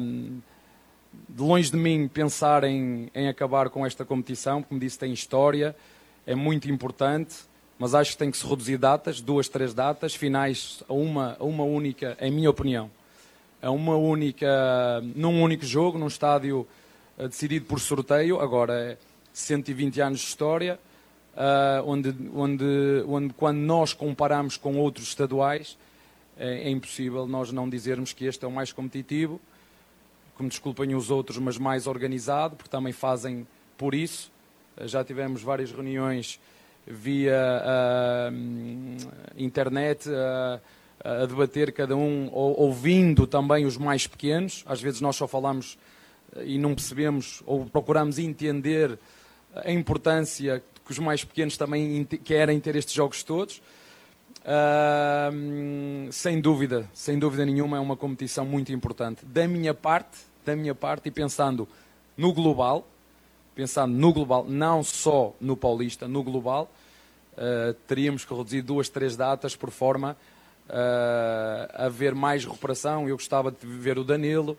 de 1.28 1.42
longe 1.42 1.70
de 1.70 1.76
mim, 1.76 2.08
pensar 2.08 2.64
em, 2.64 3.10
em 3.14 3.28
acabar 3.28 3.70
com 3.70 3.86
esta 3.86 4.04
competição, 4.04 4.62
como 4.62 4.80
disse, 4.80 4.98
tem 4.98 5.12
história, 5.12 5.74
é 6.26 6.34
muito 6.34 6.70
importante, 6.70 7.36
mas 7.78 7.94
acho 7.94 8.12
que 8.12 8.18
tem 8.18 8.30
que 8.30 8.36
se 8.36 8.46
reduzir 8.46 8.76
datas, 8.76 9.20
duas, 9.20 9.48
três 9.48 9.72
datas, 9.72 10.14
finais 10.14 10.82
a 10.88 10.92
uma, 10.92 11.36
a 11.38 11.44
uma 11.44 11.64
única, 11.64 12.16
em 12.20 12.30
minha 12.30 12.50
opinião. 12.50 12.90
A 13.62 13.70
uma 13.70 13.96
única, 13.96 14.46
num 15.14 15.42
único 15.42 15.64
jogo, 15.64 15.98
num 15.98 16.06
estádio 16.06 16.66
uh, 17.18 17.28
decidido 17.28 17.66
por 17.66 17.80
sorteio, 17.80 18.40
agora 18.40 18.74
é 18.74 18.98
120 19.32 20.00
anos 20.00 20.20
de 20.20 20.26
história, 20.26 20.78
uh, 21.34 21.88
onde, 21.88 22.14
onde, 22.34 23.04
onde 23.06 23.34
quando 23.34 23.58
nós 23.58 23.92
comparamos 23.92 24.56
com 24.56 24.76
outros 24.76 25.08
estaduais, 25.08 25.78
é, 26.36 26.68
é, 26.68 26.70
impossível 26.70 27.26
nós 27.26 27.52
não 27.52 27.68
dizermos 27.68 28.12
que 28.12 28.24
este 28.24 28.44
é 28.44 28.48
o 28.48 28.50
mais 28.50 28.72
competitivo, 28.72 29.40
como 30.36 30.48
desculpem 30.48 30.94
os 30.94 31.10
outros, 31.10 31.38
mas 31.38 31.58
mais 31.58 31.86
organizado, 31.86 32.56
porque 32.56 32.70
também 32.70 32.92
fazem 32.92 33.46
por 33.76 33.94
isso. 33.94 34.32
Uh, 34.76 34.88
já 34.88 35.04
tivemos 35.04 35.42
várias 35.42 35.70
reuniões 35.70 36.40
via 36.86 37.62
uh, 37.62 38.34
internet 39.36 40.08
a 41.02 41.24
debater 41.24 41.72
cada 41.72 41.96
um, 41.96 42.28
ouvindo 42.32 43.26
também 43.26 43.64
os 43.64 43.76
mais 43.76 44.06
pequenos. 44.06 44.64
Às 44.66 44.80
vezes 44.80 45.00
nós 45.00 45.16
só 45.16 45.28
falamos 45.28 45.78
e 46.42 46.58
não 46.58 46.74
percebemos 46.74 47.42
ou 47.46 47.64
procuramos 47.66 48.18
entender 48.18 48.98
a 49.54 49.70
importância 49.70 50.62
que 50.84 50.92
os 50.92 50.98
mais 50.98 51.24
pequenos 51.24 51.56
também 51.56 52.04
querem 52.04 52.58
ter 52.58 52.76
estes 52.76 52.94
jogos 52.94 53.22
todos. 53.22 53.62
Uh, 54.40 56.10
sem 56.10 56.40
dúvida, 56.40 56.88
sem 56.94 57.18
dúvida 57.18 57.44
nenhuma, 57.44 57.76
é 57.76 57.80
uma 57.80 57.96
competição 57.96 58.44
muito 58.44 58.72
importante. 58.72 59.24
Da 59.24 59.46
minha 59.46 59.74
parte, 59.74 60.18
da 60.44 60.56
minha 60.56 60.74
parte, 60.74 61.08
e 61.08 61.10
pensando 61.10 61.68
no 62.16 62.32
global, 62.32 62.86
pensando 63.54 63.94
no 63.94 64.12
global, 64.12 64.44
não 64.48 64.82
só 64.82 65.34
no 65.40 65.56
Paulista, 65.56 66.08
no 66.08 66.22
global, 66.22 66.70
uh, 67.34 67.74
teríamos 67.86 68.24
que 68.24 68.34
reduzir 68.34 68.62
duas, 68.62 68.88
três 68.88 69.16
datas 69.16 69.54
por 69.54 69.70
forma 69.70 70.16
uh, 70.68 71.70
a 71.74 71.86
haver 71.86 72.14
mais 72.14 72.44
recuperação. 72.44 73.08
Eu 73.08 73.16
gostava 73.16 73.50
de 73.50 73.66
ver 73.66 73.98
o 73.98 74.04
Danilo, 74.04 74.56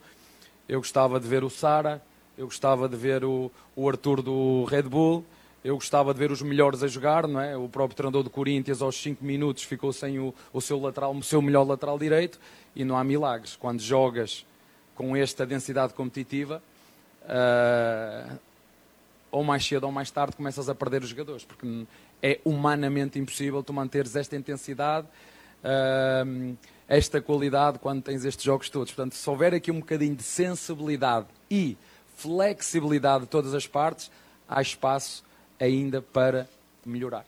eu 0.69 0.79
gostava 0.79 1.19
de 1.19 1.27
ver 1.27 1.43
o 1.43 1.49
Sara, 1.49 2.01
eu 2.37 2.45
gostava 2.45 2.87
de 2.87 2.95
ver 2.95 3.23
o, 3.23 3.51
o 3.75 3.87
Arthur 3.87 4.21
do 4.21 4.65
Red 4.65 4.83
Bull, 4.83 5.25
eu 5.63 5.75
gostava 5.75 6.13
de 6.13 6.19
ver 6.19 6.31
os 6.31 6.41
melhores 6.41 6.81
a 6.81 6.87
jogar, 6.87 7.27
não 7.27 7.39
é? 7.39 7.55
O 7.55 7.69
próprio 7.69 7.95
treinador 7.95 8.23
do 8.23 8.29
Corinthians 8.29 8.81
aos 8.81 8.95
5 9.01 9.23
minutos 9.23 9.63
ficou 9.63 9.93
sem 9.93 10.19
o, 10.19 10.33
o, 10.51 10.59
seu 10.59 10.79
lateral, 10.79 11.15
o 11.15 11.21
seu 11.21 11.41
melhor 11.41 11.63
lateral 11.63 11.99
direito 11.99 12.39
e 12.75 12.83
não 12.83 12.97
há 12.97 13.03
milagres. 13.03 13.55
Quando 13.55 13.79
jogas 13.79 14.43
com 14.95 15.15
esta 15.15 15.45
densidade 15.45 15.93
competitiva, 15.93 16.63
uh, 17.23 18.39
ou 19.31 19.43
mais 19.43 19.65
cedo 19.65 19.83
ou 19.83 19.91
mais 19.91 20.09
tarde 20.09 20.35
começas 20.35 20.67
a 20.67 20.73
perder 20.73 21.03
os 21.03 21.09
jogadores, 21.09 21.45
porque 21.45 21.85
é 22.23 22.39
humanamente 22.43 23.19
impossível 23.19 23.61
tu 23.63 23.71
manteres 23.71 24.15
esta 24.15 24.35
intensidade, 24.35 25.07
uh, 25.63 26.57
esta 26.87 27.21
qualidade 27.21 27.77
quando 27.77 28.01
tens 28.01 28.25
estes 28.25 28.43
jogos 28.43 28.67
todos. 28.67 28.91
Portanto, 28.91 29.13
se 29.13 29.29
houver 29.29 29.53
aqui 29.53 29.71
um 29.71 29.79
bocadinho 29.79 30.15
de 30.15 30.23
sensibilidade 30.23 31.27
e 31.49 31.77
flexibilidade 32.21 33.23
de 33.23 33.29
todas 33.29 33.53
as 33.53 33.65
partes, 33.65 34.11
há 34.47 34.61
espaço 34.61 35.23
ainda 35.59 36.01
para 36.01 36.47
melhorar. 36.85 37.25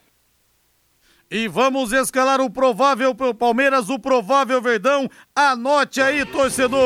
E 1.29 1.47
vamos 1.47 1.91
escalar 1.91 2.39
o 2.41 2.49
provável 2.49 3.15
Palmeiras, 3.33 3.89
o 3.89 3.97
provável 3.97 4.61
Verdão. 4.61 5.09
Anote 5.35 5.99
aí, 5.99 6.23
torcedor! 6.25 6.79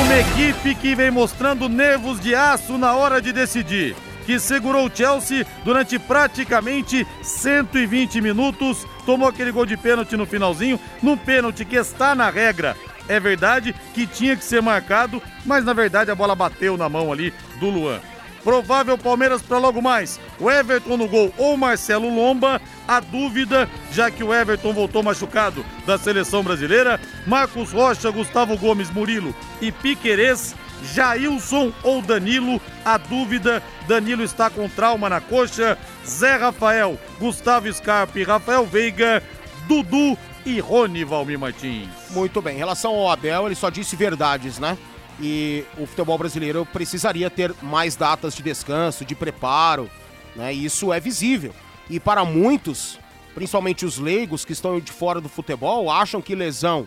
Uma 0.00 0.18
equipe 0.18 0.74
que 0.74 0.94
vem 0.94 1.10
mostrando 1.10 1.68
nervos 1.68 2.20
de 2.20 2.34
aço 2.34 2.78
na 2.78 2.94
hora 2.94 3.20
de 3.20 3.32
decidir. 3.32 3.94
Que 4.24 4.38
segurou 4.38 4.86
o 4.86 4.90
Chelsea 4.94 5.46
durante 5.64 5.98
praticamente 5.98 7.06
120 7.22 8.20
minutos. 8.20 8.86
Tomou 9.04 9.28
aquele 9.28 9.50
gol 9.50 9.66
de 9.66 9.76
pênalti 9.76 10.16
no 10.16 10.26
finalzinho. 10.26 10.78
Num 11.02 11.16
pênalti 11.16 11.64
que 11.64 11.76
está 11.76 12.14
na 12.14 12.30
regra 12.30 12.76
é 13.08 13.18
verdade 13.18 13.74
que 13.94 14.06
tinha 14.06 14.36
que 14.36 14.44
ser 14.44 14.60
marcado, 14.60 15.22
mas 15.44 15.64
na 15.64 15.72
verdade 15.72 16.10
a 16.10 16.14
bola 16.14 16.34
bateu 16.34 16.76
na 16.76 16.88
mão 16.88 17.12
ali 17.12 17.32
do 17.58 17.70
Luan. 17.70 18.00
Provável 18.44 18.96
Palmeiras 18.96 19.42
para 19.42 19.58
logo 19.58 19.82
mais. 19.82 20.20
O 20.38 20.50
Everton 20.50 20.96
no 20.96 21.08
gol 21.08 21.32
ou 21.36 21.56
Marcelo 21.56 22.08
Lomba. 22.08 22.60
A 22.86 23.00
dúvida, 23.00 23.68
já 23.92 24.10
que 24.10 24.22
o 24.22 24.32
Everton 24.32 24.72
voltou 24.72 25.02
machucado 25.02 25.64
da 25.86 25.98
seleção 25.98 26.42
brasileira. 26.42 27.00
Marcos 27.26 27.72
Rocha, 27.72 28.10
Gustavo 28.10 28.56
Gomes, 28.56 28.90
Murilo 28.90 29.34
e 29.60 29.72
Piquerez. 29.72 30.54
Jailson 30.94 31.72
ou 31.82 32.00
Danilo. 32.00 32.60
A 32.84 32.96
dúvida, 32.96 33.62
Danilo 33.86 34.22
está 34.22 34.48
com 34.48 34.68
trauma 34.68 35.08
na 35.08 35.20
coxa. 35.20 35.76
Zé 36.06 36.36
Rafael, 36.36 36.98
Gustavo 37.18 37.70
Scarpe, 37.72 38.22
Rafael 38.22 38.64
Veiga, 38.64 39.22
Dudu 39.66 40.16
e 40.48 40.60
Rony 40.60 41.04
Valmir 41.04 41.38
Martins. 41.38 41.88
Muito 42.10 42.40
bem. 42.40 42.54
Em 42.54 42.58
relação 42.58 42.94
ao 42.94 43.10
Abel, 43.10 43.46
ele 43.46 43.54
só 43.54 43.68
disse 43.68 43.94
verdades, 43.94 44.58
né? 44.58 44.78
E 45.20 45.62
o 45.76 45.86
futebol 45.86 46.16
brasileiro 46.16 46.64
precisaria 46.72 47.28
ter 47.28 47.54
mais 47.60 47.96
datas 47.96 48.34
de 48.34 48.42
descanso, 48.42 49.04
de 49.04 49.14
preparo, 49.14 49.90
né? 50.34 50.54
E 50.54 50.64
isso 50.64 50.90
é 50.90 50.98
visível. 50.98 51.54
E 51.90 52.00
para 52.00 52.24
muitos, 52.24 52.98
principalmente 53.34 53.84
os 53.84 53.98
leigos 53.98 54.46
que 54.46 54.52
estão 54.52 54.80
de 54.80 54.90
fora 54.90 55.20
do 55.20 55.28
futebol, 55.28 55.90
acham 55.90 56.22
que 56.22 56.34
lesão 56.34 56.86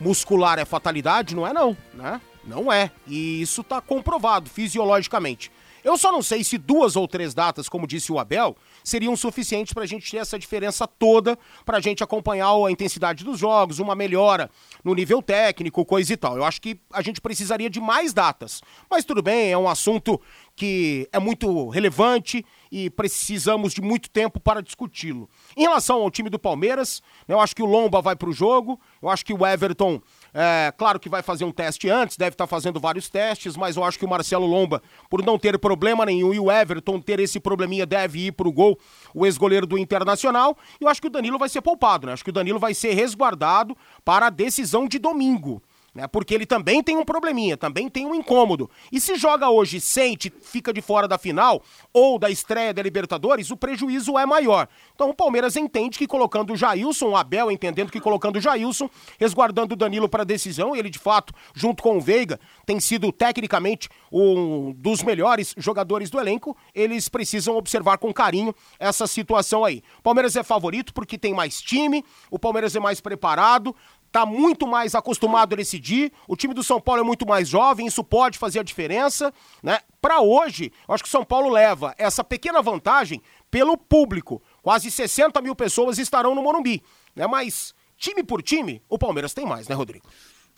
muscular 0.00 0.58
é 0.58 0.64
fatalidade, 0.64 1.36
não 1.36 1.46
é 1.46 1.52
não, 1.52 1.76
né? 1.94 2.20
Não 2.44 2.72
é. 2.72 2.90
E 3.06 3.40
isso 3.40 3.60
está 3.60 3.80
comprovado 3.80 4.50
fisiologicamente. 4.50 5.50
Eu 5.84 5.96
só 5.96 6.10
não 6.10 6.22
sei 6.22 6.42
se 6.42 6.58
duas 6.58 6.96
ou 6.96 7.06
três 7.06 7.34
datas, 7.34 7.68
como 7.68 7.86
disse 7.86 8.10
o 8.10 8.18
Abel, 8.18 8.56
seriam 8.86 9.16
suficientes 9.16 9.72
para 9.72 9.82
a 9.82 9.86
gente 9.86 10.08
ter 10.08 10.18
essa 10.18 10.38
diferença 10.38 10.86
toda, 10.86 11.36
para 11.64 11.78
a 11.78 11.80
gente 11.80 12.04
acompanhar 12.04 12.52
a 12.52 12.70
intensidade 12.70 13.24
dos 13.24 13.36
jogos, 13.36 13.80
uma 13.80 13.96
melhora 13.96 14.48
no 14.84 14.94
nível 14.94 15.20
técnico, 15.20 15.84
coisa 15.84 16.12
e 16.12 16.16
tal. 16.16 16.36
Eu 16.36 16.44
acho 16.44 16.62
que 16.62 16.78
a 16.92 17.02
gente 17.02 17.20
precisaria 17.20 17.68
de 17.68 17.80
mais 17.80 18.12
datas. 18.12 18.62
Mas 18.88 19.04
tudo 19.04 19.20
bem, 19.20 19.50
é 19.50 19.58
um 19.58 19.68
assunto 19.68 20.20
que 20.54 21.08
é 21.12 21.18
muito 21.18 21.68
relevante 21.68 22.46
e 22.70 22.88
precisamos 22.88 23.74
de 23.74 23.82
muito 23.82 24.08
tempo 24.08 24.38
para 24.38 24.62
discuti-lo. 24.62 25.28
Em 25.56 25.62
relação 25.62 26.00
ao 26.00 26.10
time 26.10 26.30
do 26.30 26.38
Palmeiras, 26.38 27.02
eu 27.26 27.40
acho 27.40 27.56
que 27.56 27.62
o 27.62 27.66
Lomba 27.66 28.00
vai 28.00 28.14
para 28.14 28.30
o 28.30 28.32
jogo, 28.32 28.80
eu 29.02 29.08
acho 29.08 29.24
que 29.24 29.34
o 29.34 29.44
Everton 29.44 30.00
é, 30.38 30.70
claro 30.76 31.00
que 31.00 31.08
vai 31.08 31.22
fazer 31.22 31.46
um 31.46 31.50
teste 31.50 31.88
antes, 31.88 32.18
deve 32.18 32.34
estar 32.34 32.46
fazendo 32.46 32.78
vários 32.78 33.08
testes, 33.08 33.56
mas 33.56 33.74
eu 33.74 33.82
acho 33.82 33.98
que 33.98 34.04
o 34.04 34.08
Marcelo 34.08 34.44
Lomba, 34.44 34.82
por 35.08 35.24
não 35.24 35.38
ter 35.38 35.58
problema 35.58 36.04
nenhum, 36.04 36.34
e 36.34 36.38
o 36.38 36.52
Everton 36.52 37.00
ter 37.00 37.18
esse 37.20 37.40
probleminha, 37.40 37.86
deve 37.86 38.26
ir 38.26 38.32
pro 38.32 38.52
gol, 38.52 38.78
o 39.14 39.24
ex-goleiro 39.24 39.66
do 39.66 39.78
Internacional. 39.78 40.54
Eu 40.78 40.88
acho 40.88 41.00
que 41.00 41.06
o 41.06 41.10
Danilo 41.10 41.38
vai 41.38 41.48
ser 41.48 41.62
poupado, 41.62 42.06
né? 42.06 42.12
Acho 42.12 42.22
que 42.22 42.28
o 42.28 42.34
Danilo 42.34 42.58
vai 42.58 42.74
ser 42.74 42.92
resguardado 42.92 43.74
para 44.04 44.26
a 44.26 44.30
decisão 44.30 44.86
de 44.86 44.98
domingo 44.98 45.62
né? 45.96 46.06
Porque 46.06 46.34
ele 46.34 46.44
também 46.44 46.82
tem 46.82 46.96
um 46.96 47.04
probleminha, 47.04 47.56
também 47.56 47.88
tem 47.88 48.04
um 48.04 48.14
incômodo. 48.14 48.70
E 48.92 49.00
se 49.00 49.16
joga 49.16 49.48
hoje, 49.48 49.80
sente, 49.80 50.30
fica 50.42 50.70
de 50.72 50.82
fora 50.82 51.08
da 51.08 51.16
final 51.16 51.62
ou 51.92 52.18
da 52.18 52.28
estreia 52.28 52.74
da 52.74 52.82
Libertadores, 52.82 53.50
o 53.50 53.56
prejuízo 53.56 54.18
é 54.18 54.26
maior. 54.26 54.68
Então 54.94 55.08
o 55.08 55.14
Palmeiras 55.14 55.56
entende 55.56 55.98
que 55.98 56.06
colocando 56.06 56.52
o 56.52 56.56
Jailson, 56.56 57.08
o 57.08 57.16
Abel 57.16 57.50
entendendo 57.50 57.90
que 57.90 57.98
colocando 57.98 58.36
o 58.36 58.40
Jailson, 58.40 58.90
resguardando 59.18 59.72
o 59.72 59.76
Danilo 59.76 60.08
para 60.08 60.22
a 60.22 60.26
decisão, 60.26 60.76
ele 60.76 60.90
de 60.90 60.98
fato, 60.98 61.32
junto 61.54 61.82
com 61.82 61.96
o 61.96 62.00
Veiga, 62.00 62.38
tem 62.66 62.78
sido 62.78 63.10
tecnicamente 63.10 63.88
um 64.12 64.72
dos 64.72 65.02
melhores 65.02 65.54
jogadores 65.56 66.10
do 66.10 66.20
elenco, 66.20 66.54
eles 66.74 67.08
precisam 67.08 67.56
observar 67.56 67.96
com 67.96 68.12
carinho 68.12 68.54
essa 68.78 69.06
situação 69.06 69.64
aí. 69.64 69.82
O 69.98 70.02
Palmeiras 70.02 70.36
é 70.36 70.42
favorito 70.42 70.92
porque 70.92 71.16
tem 71.16 71.32
mais 71.32 71.62
time, 71.62 72.04
o 72.30 72.38
Palmeiras 72.38 72.76
é 72.76 72.80
mais 72.80 73.00
preparado, 73.00 73.74
está 74.16 74.24
muito 74.24 74.66
mais 74.66 74.94
acostumado 74.94 75.52
a 75.52 75.56
decidir. 75.56 76.10
O 76.26 76.34
time 76.34 76.54
do 76.54 76.64
São 76.64 76.80
Paulo 76.80 77.02
é 77.02 77.04
muito 77.04 77.26
mais 77.26 77.46
jovem, 77.46 77.86
isso 77.86 78.02
pode 78.02 78.38
fazer 78.38 78.60
a 78.60 78.62
diferença, 78.62 79.32
né? 79.62 79.80
Para 80.00 80.22
hoje, 80.22 80.72
acho 80.88 81.02
que 81.02 81.08
o 81.08 81.12
São 81.12 81.24
Paulo 81.24 81.50
leva 81.50 81.94
essa 81.98 82.24
pequena 82.24 82.62
vantagem 82.62 83.20
pelo 83.50 83.76
público. 83.76 84.42
Quase 84.62 84.90
60 84.90 85.42
mil 85.42 85.54
pessoas 85.54 85.98
estarão 85.98 86.34
no 86.34 86.42
Morumbi, 86.42 86.82
né? 87.14 87.26
Mas 87.26 87.74
time 87.98 88.22
por 88.22 88.42
time, 88.42 88.82
o 88.88 88.98
Palmeiras 88.98 89.34
tem 89.34 89.44
mais, 89.44 89.68
né, 89.68 89.74
Rodrigo? 89.74 90.08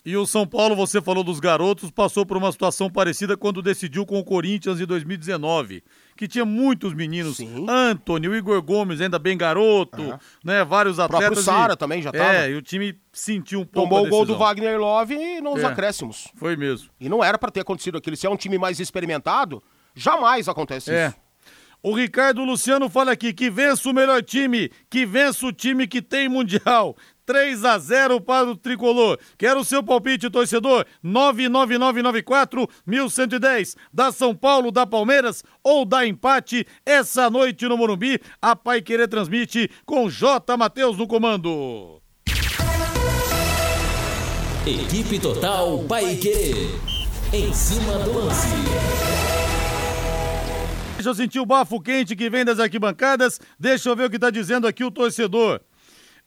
E 0.05 0.15
o 0.15 0.25
São 0.25 0.47
Paulo, 0.47 0.75
você 0.75 1.01
falou 1.01 1.23
dos 1.23 1.39
garotos, 1.41 1.91
passou 1.91 2.25
por 2.25 2.37
uma 2.37 2.51
situação 2.51 2.89
parecida 2.89 3.35
quando 3.35 3.61
decidiu 3.61 4.05
com 4.05 4.17
o 4.17 4.23
Corinthians 4.23 4.79
em 4.79 4.85
2019, 4.85 5.83
que 6.15 6.25
tinha 6.27 6.45
muitos 6.45 6.93
meninos, 6.93 7.37
Sim. 7.37 7.65
Antônio, 7.69 8.31
o 8.31 8.35
Igor 8.35 8.61
Gomes, 8.61 9.01
ainda 9.01 9.19
bem 9.19 9.37
garoto, 9.37 10.01
Aham. 10.01 10.19
né, 10.43 10.63
vários 10.63 10.97
O 10.99 11.07
próprio 11.07 11.27
atletas. 11.27 11.43
Sara 11.45 11.73
e- 11.73 11.77
também 11.77 12.01
já 12.01 12.09
É, 12.09 12.17
tava. 12.17 12.47
e 12.47 12.55
o 12.55 12.61
time 12.61 12.97
sentiu 13.11 13.59
um 13.59 13.65
pouco 13.65 13.89
Tomou 13.89 14.07
o 14.07 14.09
gol 14.09 14.25
do. 14.25 14.37
Wagner 14.37 14.79
Love 14.79 15.41
nos 15.41 15.61
É. 15.61 15.65
acréscimos. 15.65 16.29
Foi 16.35 16.55
mesmo. 16.55 16.89
E 16.99 17.09
não 17.09 17.21
era 17.23 17.37
pra 17.37 17.51
ter 17.51 17.59
acontecido 17.59 17.97
aquilo. 17.97 18.15
Se 18.15 18.25
é 18.25 18.29
um 18.29 18.37
time 18.37 18.57
mais 18.57 18.79
experimentado, 18.79 19.61
jamais 19.93 20.47
acontece 20.47 20.91
É. 20.91 21.07
isso. 21.07 21.17
O 21.81 21.93
Ricardo 21.95 22.43
Luciano 22.43 22.89
fala 22.89 23.11
aqui 23.13 23.31
que 23.33 23.49
vença 23.49 23.89
o 23.89 23.93
melhor 23.93 24.21
time, 24.21 24.69
que 24.89 25.05
vença 25.05 25.45
o 25.45 25.51
time 25.53 25.87
que 25.87 26.01
tem 26.01 26.27
Mundial. 26.27 26.95
3 27.29 27.63
a 27.63 27.77
0 27.77 28.19
para 28.19 28.49
o 28.49 28.55
Tricolor. 28.55 29.19
Quero 29.37 29.59
o 29.59 29.63
seu 29.63 29.83
palpite, 29.83 30.31
torcedor. 30.31 30.83
99994 31.03 32.67
1110. 32.87 33.75
Da 33.93 34.11
São 34.11 34.33
Paulo, 34.35 34.71
da 34.71 34.87
Palmeiras 34.87 35.43
ou 35.63 35.85
da 35.85 36.07
empate 36.07 36.65
essa 36.83 37.29
noite 37.29 37.67
no 37.67 37.77
Morumbi. 37.77 38.19
A 38.41 38.55
Pai 38.55 38.81
Querer 38.81 39.07
transmite 39.07 39.69
com 39.85 40.09
J. 40.09 40.57
Matheus 40.57 40.97
no 40.97 41.05
comando. 41.05 42.01
Equipe 44.65 45.19
Total 45.19 45.83
Paique. 45.87 46.79
Em 47.31 47.53
cima 47.53 47.99
do 47.99 48.25
lance. 48.25 48.47
Deixa 50.95 51.09
eu 51.11 51.15
sentir 51.15 51.39
o 51.39 51.45
bafo 51.45 51.79
quente 51.79 52.15
que 52.15 52.27
vem 52.27 52.43
das 52.43 52.59
arquibancadas. 52.59 53.39
Deixa 53.59 53.87
eu 53.87 53.95
ver 53.95 54.05
o 54.05 54.09
que 54.09 54.17
está 54.17 54.31
dizendo 54.31 54.65
aqui 54.65 54.83
o 54.83 54.89
torcedor. 54.89 55.61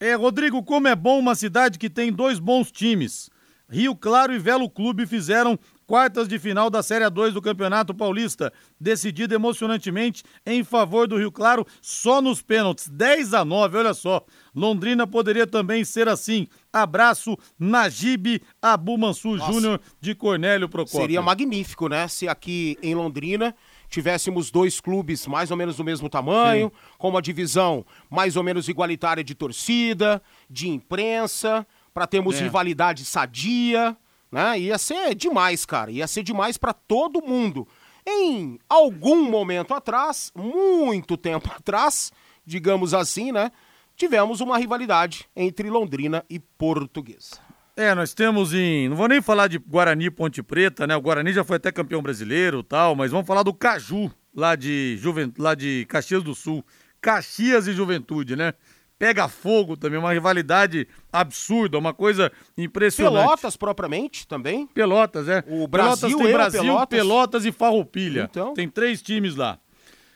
É, 0.02 0.14
Rodrigo, 0.16 0.64
como 0.64 0.88
é 0.88 0.96
bom 0.96 1.16
uma 1.20 1.36
cidade 1.36 1.78
que 1.78 1.88
tem 1.88 2.12
dois 2.12 2.40
bons 2.40 2.72
times. 2.72 3.30
Rio 3.70 3.94
Claro 3.94 4.34
e 4.34 4.38
Velo 4.38 4.68
Clube 4.68 5.06
fizeram 5.06 5.56
quartas 5.86 6.26
de 6.26 6.40
final 6.40 6.68
da 6.68 6.82
Série 6.82 7.04
A2 7.04 7.30
do 7.30 7.40
Campeonato 7.40 7.94
Paulista, 7.94 8.52
decidida 8.80 9.36
emocionantemente 9.36 10.24
em 10.44 10.64
favor 10.64 11.06
do 11.06 11.16
Rio 11.16 11.30
Claro 11.30 11.64
só 11.80 12.20
nos 12.20 12.42
pênaltis, 12.42 12.88
10 12.88 13.32
a 13.32 13.44
9, 13.44 13.78
olha 13.78 13.94
só. 13.94 14.26
Londrina 14.52 15.06
poderia 15.06 15.46
também 15.46 15.84
ser 15.84 16.08
assim. 16.08 16.48
Abraço, 16.72 17.38
Najib 17.56 18.42
Abu 18.60 18.98
Mansur 18.98 19.38
Júnior 19.38 19.80
de 20.00 20.16
Cornélio 20.16 20.68
Procópio. 20.68 21.00
Seria 21.00 21.22
magnífico, 21.22 21.88
né? 21.88 22.08
Se 22.08 22.26
aqui 22.26 22.76
em 22.82 22.96
Londrina 22.96 23.54
tivéssemos 23.92 24.50
dois 24.50 24.80
clubes 24.80 25.26
mais 25.26 25.50
ou 25.50 25.56
menos 25.56 25.76
do 25.76 25.84
mesmo 25.84 26.08
tamanho, 26.08 26.72
com 26.96 27.10
uma 27.10 27.20
divisão 27.20 27.84
mais 28.10 28.36
ou 28.36 28.42
menos 28.42 28.66
igualitária 28.68 29.22
de 29.22 29.34
torcida, 29.34 30.20
de 30.48 30.68
imprensa, 30.68 31.66
para 31.92 32.06
termos 32.06 32.36
É. 32.40 32.44
rivalidade 32.44 33.04
sadia, 33.04 33.94
né? 34.30 34.58
Ia 34.58 34.78
ser 34.78 35.14
demais, 35.14 35.66
cara. 35.66 35.90
Ia 35.90 36.06
ser 36.08 36.22
demais 36.22 36.56
para 36.56 36.72
todo 36.72 37.20
mundo. 37.22 37.68
Em 38.06 38.58
algum 38.68 39.30
momento 39.30 39.74
atrás, 39.74 40.32
muito 40.34 41.16
tempo 41.18 41.50
atrás, 41.54 42.10
digamos 42.46 42.94
assim, 42.94 43.30
né? 43.30 43.52
Tivemos 43.94 44.40
uma 44.40 44.56
rivalidade 44.56 45.28
entre 45.36 45.68
Londrina 45.68 46.24
e 46.30 46.38
Portuguesa. 46.40 47.51
É, 47.76 47.94
nós 47.94 48.12
temos 48.12 48.52
em. 48.52 48.88
Não 48.88 48.96
vou 48.96 49.08
nem 49.08 49.22
falar 49.22 49.48
de 49.48 49.58
Guarani 49.58 50.06
e 50.06 50.10
Ponte 50.10 50.42
Preta, 50.42 50.86
né? 50.86 50.94
O 50.94 51.00
Guarani 51.00 51.32
já 51.32 51.42
foi 51.42 51.56
até 51.56 51.72
campeão 51.72 52.02
brasileiro 52.02 52.60
e 52.60 52.62
tal, 52.64 52.94
mas 52.94 53.10
vamos 53.10 53.26
falar 53.26 53.42
do 53.42 53.54
Caju, 53.54 54.10
lá 54.34 54.54
de, 54.54 54.96
Juven... 54.98 55.32
lá 55.38 55.54
de 55.54 55.86
Caxias 55.88 56.22
do 56.22 56.34
Sul. 56.34 56.62
Caxias 57.00 57.66
e 57.66 57.72
Juventude, 57.72 58.36
né? 58.36 58.52
Pega 58.98 59.26
fogo 59.26 59.76
também, 59.76 59.98
uma 59.98 60.12
rivalidade 60.12 60.86
absurda, 61.12 61.76
uma 61.76 61.92
coisa 61.92 62.30
impressionante. 62.56 63.24
Pelotas, 63.24 63.56
propriamente, 63.56 64.28
também. 64.28 64.66
Pelotas, 64.68 65.26
é. 65.28 65.38
O 65.48 65.66
Pelotas 65.66 66.00
Brasil 66.00 66.18
tem 66.18 66.26
e 66.26 66.30
o 66.30 66.32
Brasil, 66.32 66.60
Pelotas. 66.60 66.98
Pelotas. 66.98 67.44
e 67.46 67.52
Farroupilha. 67.52 68.28
Então. 68.30 68.54
Tem 68.54 68.68
três 68.68 69.02
times 69.02 69.34
lá. 69.34 69.58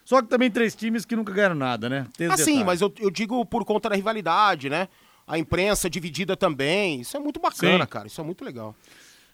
Só 0.05 0.23
que 0.23 0.29
também 0.29 0.49
três 0.53 0.77
times 0.77 1.05
que 1.05 1.17
nunca 1.17 1.33
ganharam 1.33 1.57
nada, 1.57 1.89
né? 1.89 2.07
Tem 2.17 2.29
esse 2.29 2.35
Ah, 2.35 2.37
sim, 2.45 2.45
detalhe. 2.45 2.65
mas 2.65 2.81
eu, 2.81 2.93
eu 3.01 3.11
digo 3.11 3.45
por 3.45 3.65
conta 3.65 3.89
da 3.89 3.97
rivalidade, 3.97 4.71
né? 4.71 4.87
A 5.27 5.39
imprensa 5.39 5.91
dividida 5.91 6.37
também. 6.37 7.01
Isso 7.01 7.17
é 7.17 7.21
muito 7.21 7.41
bacana, 7.41 7.85
Sim. 7.85 7.91
cara. 7.91 8.07
Isso 8.07 8.21
é 8.21 8.25
muito 8.25 8.45
legal. 8.45 8.75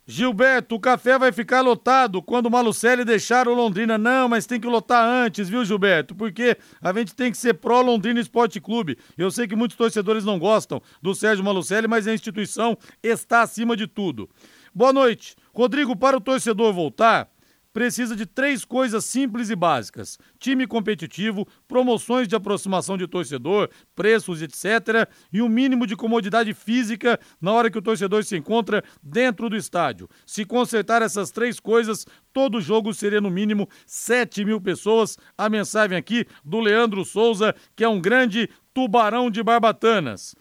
Gilberto, 0.05 0.74
o 0.74 0.80
café 0.80 1.16
vai 1.16 1.30
ficar 1.30 1.61
lotado 1.61 2.20
quando 2.20 2.47
o 2.47 2.51
Malucelli 2.51 3.05
deixar 3.05 3.47
o 3.47 3.55
Londrina. 3.55 3.97
Não, 3.97 4.28
mas 4.28 4.47
tem 4.47 4.59
que 4.59 4.66
lotar 4.66 5.07
antes, 5.07 5.49
viu, 5.49 5.64
Gilberto? 5.64 6.12
Porque 6.14 6.57
a 6.80 6.93
gente 6.93 7.14
tem 7.14 7.30
que 7.30 7.38
ser 7.38 7.55
pró-Londrina 7.55 8.18
Esporte 8.18 8.61
Clube. 8.61 8.99
Eu 9.16 9.30
sei 9.30 9.47
que 9.47 9.55
muitos 9.55 9.76
torcedores 9.76 10.24
não 10.24 10.40
gostam 10.40 10.82
do 11.01 11.14
Sérgio 11.14 11.45
Malucelli, 11.45 11.86
mas 11.86 12.09
a 12.09 12.14
instituição 12.14 12.76
está 13.01 13.43
acima 13.43 13.76
de 13.76 13.86
tudo. 13.86 14.28
Boa 14.74 14.93
noite. 14.93 15.36
Rodrigo, 15.55 15.95
para 15.95 16.16
o 16.16 16.20
torcedor 16.20 16.72
voltar, 16.72 17.30
precisa 17.72 18.14
de 18.14 18.26
três 18.26 18.64
coisas 18.64 19.04
simples 19.04 19.50
e 19.50 19.56
básicas: 19.56 20.18
time 20.38 20.66
competitivo, 20.66 21.46
promoções 21.66 22.28
de 22.28 22.36
aproximação 22.36 22.96
de 22.96 23.06
torcedor, 23.06 23.70
preços, 23.94 24.42
etc., 24.42 25.08
e 25.32 25.40
um 25.40 25.48
mínimo 25.48 25.86
de 25.86 25.96
comodidade 25.96 26.52
física 26.54 27.18
na 27.40 27.52
hora 27.52 27.70
que 27.70 27.78
o 27.78 27.82
torcedor 27.82 28.24
se 28.24 28.36
encontra 28.36 28.84
dentro 29.02 29.48
do 29.48 29.56
estádio. 29.56 30.08
Se 30.26 30.44
consertar 30.44 31.02
essas 31.02 31.30
três 31.30 31.58
coisas, 31.58 32.06
todo 32.32 32.60
jogo 32.60 32.92
seria 32.92 33.20
no 33.20 33.30
mínimo 33.30 33.68
7 33.86 34.44
mil 34.44 34.60
pessoas. 34.60 35.18
A 35.36 35.48
mensagem 35.48 35.96
aqui 35.96 36.26
do 36.44 36.60
Leandro 36.60 37.04
Souza, 37.04 37.54
que 37.74 37.84
é 37.84 37.88
um 37.88 38.00
grande 38.00 38.48
tubarão 38.74 39.30
de 39.30 39.42
barbatanas. 39.42 40.34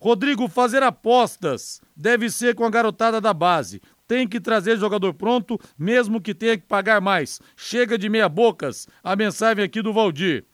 Rodrigo, 0.00 0.46
fazer 0.46 0.82
apostas 0.82 1.80
deve 1.96 2.30
ser 2.30 2.54
com 2.54 2.64
a 2.64 2.70
garotada 2.70 3.20
da 3.20 3.34
base. 3.34 3.80
Tem 4.08 4.26
que 4.26 4.40
trazer 4.40 4.78
jogador 4.78 5.14
pronto, 5.14 5.60
mesmo 5.78 6.20
que 6.20 6.34
tenha 6.34 6.56
que 6.56 6.66
pagar 6.66 7.00
mais. 7.00 7.40
Chega 7.56 7.96
de 7.96 8.08
meia 8.08 8.28
bocas. 8.28 8.88
A 9.04 9.14
mensagem 9.14 9.62
aqui 9.62 9.82
do 9.82 9.92
Valdir. 9.92 10.44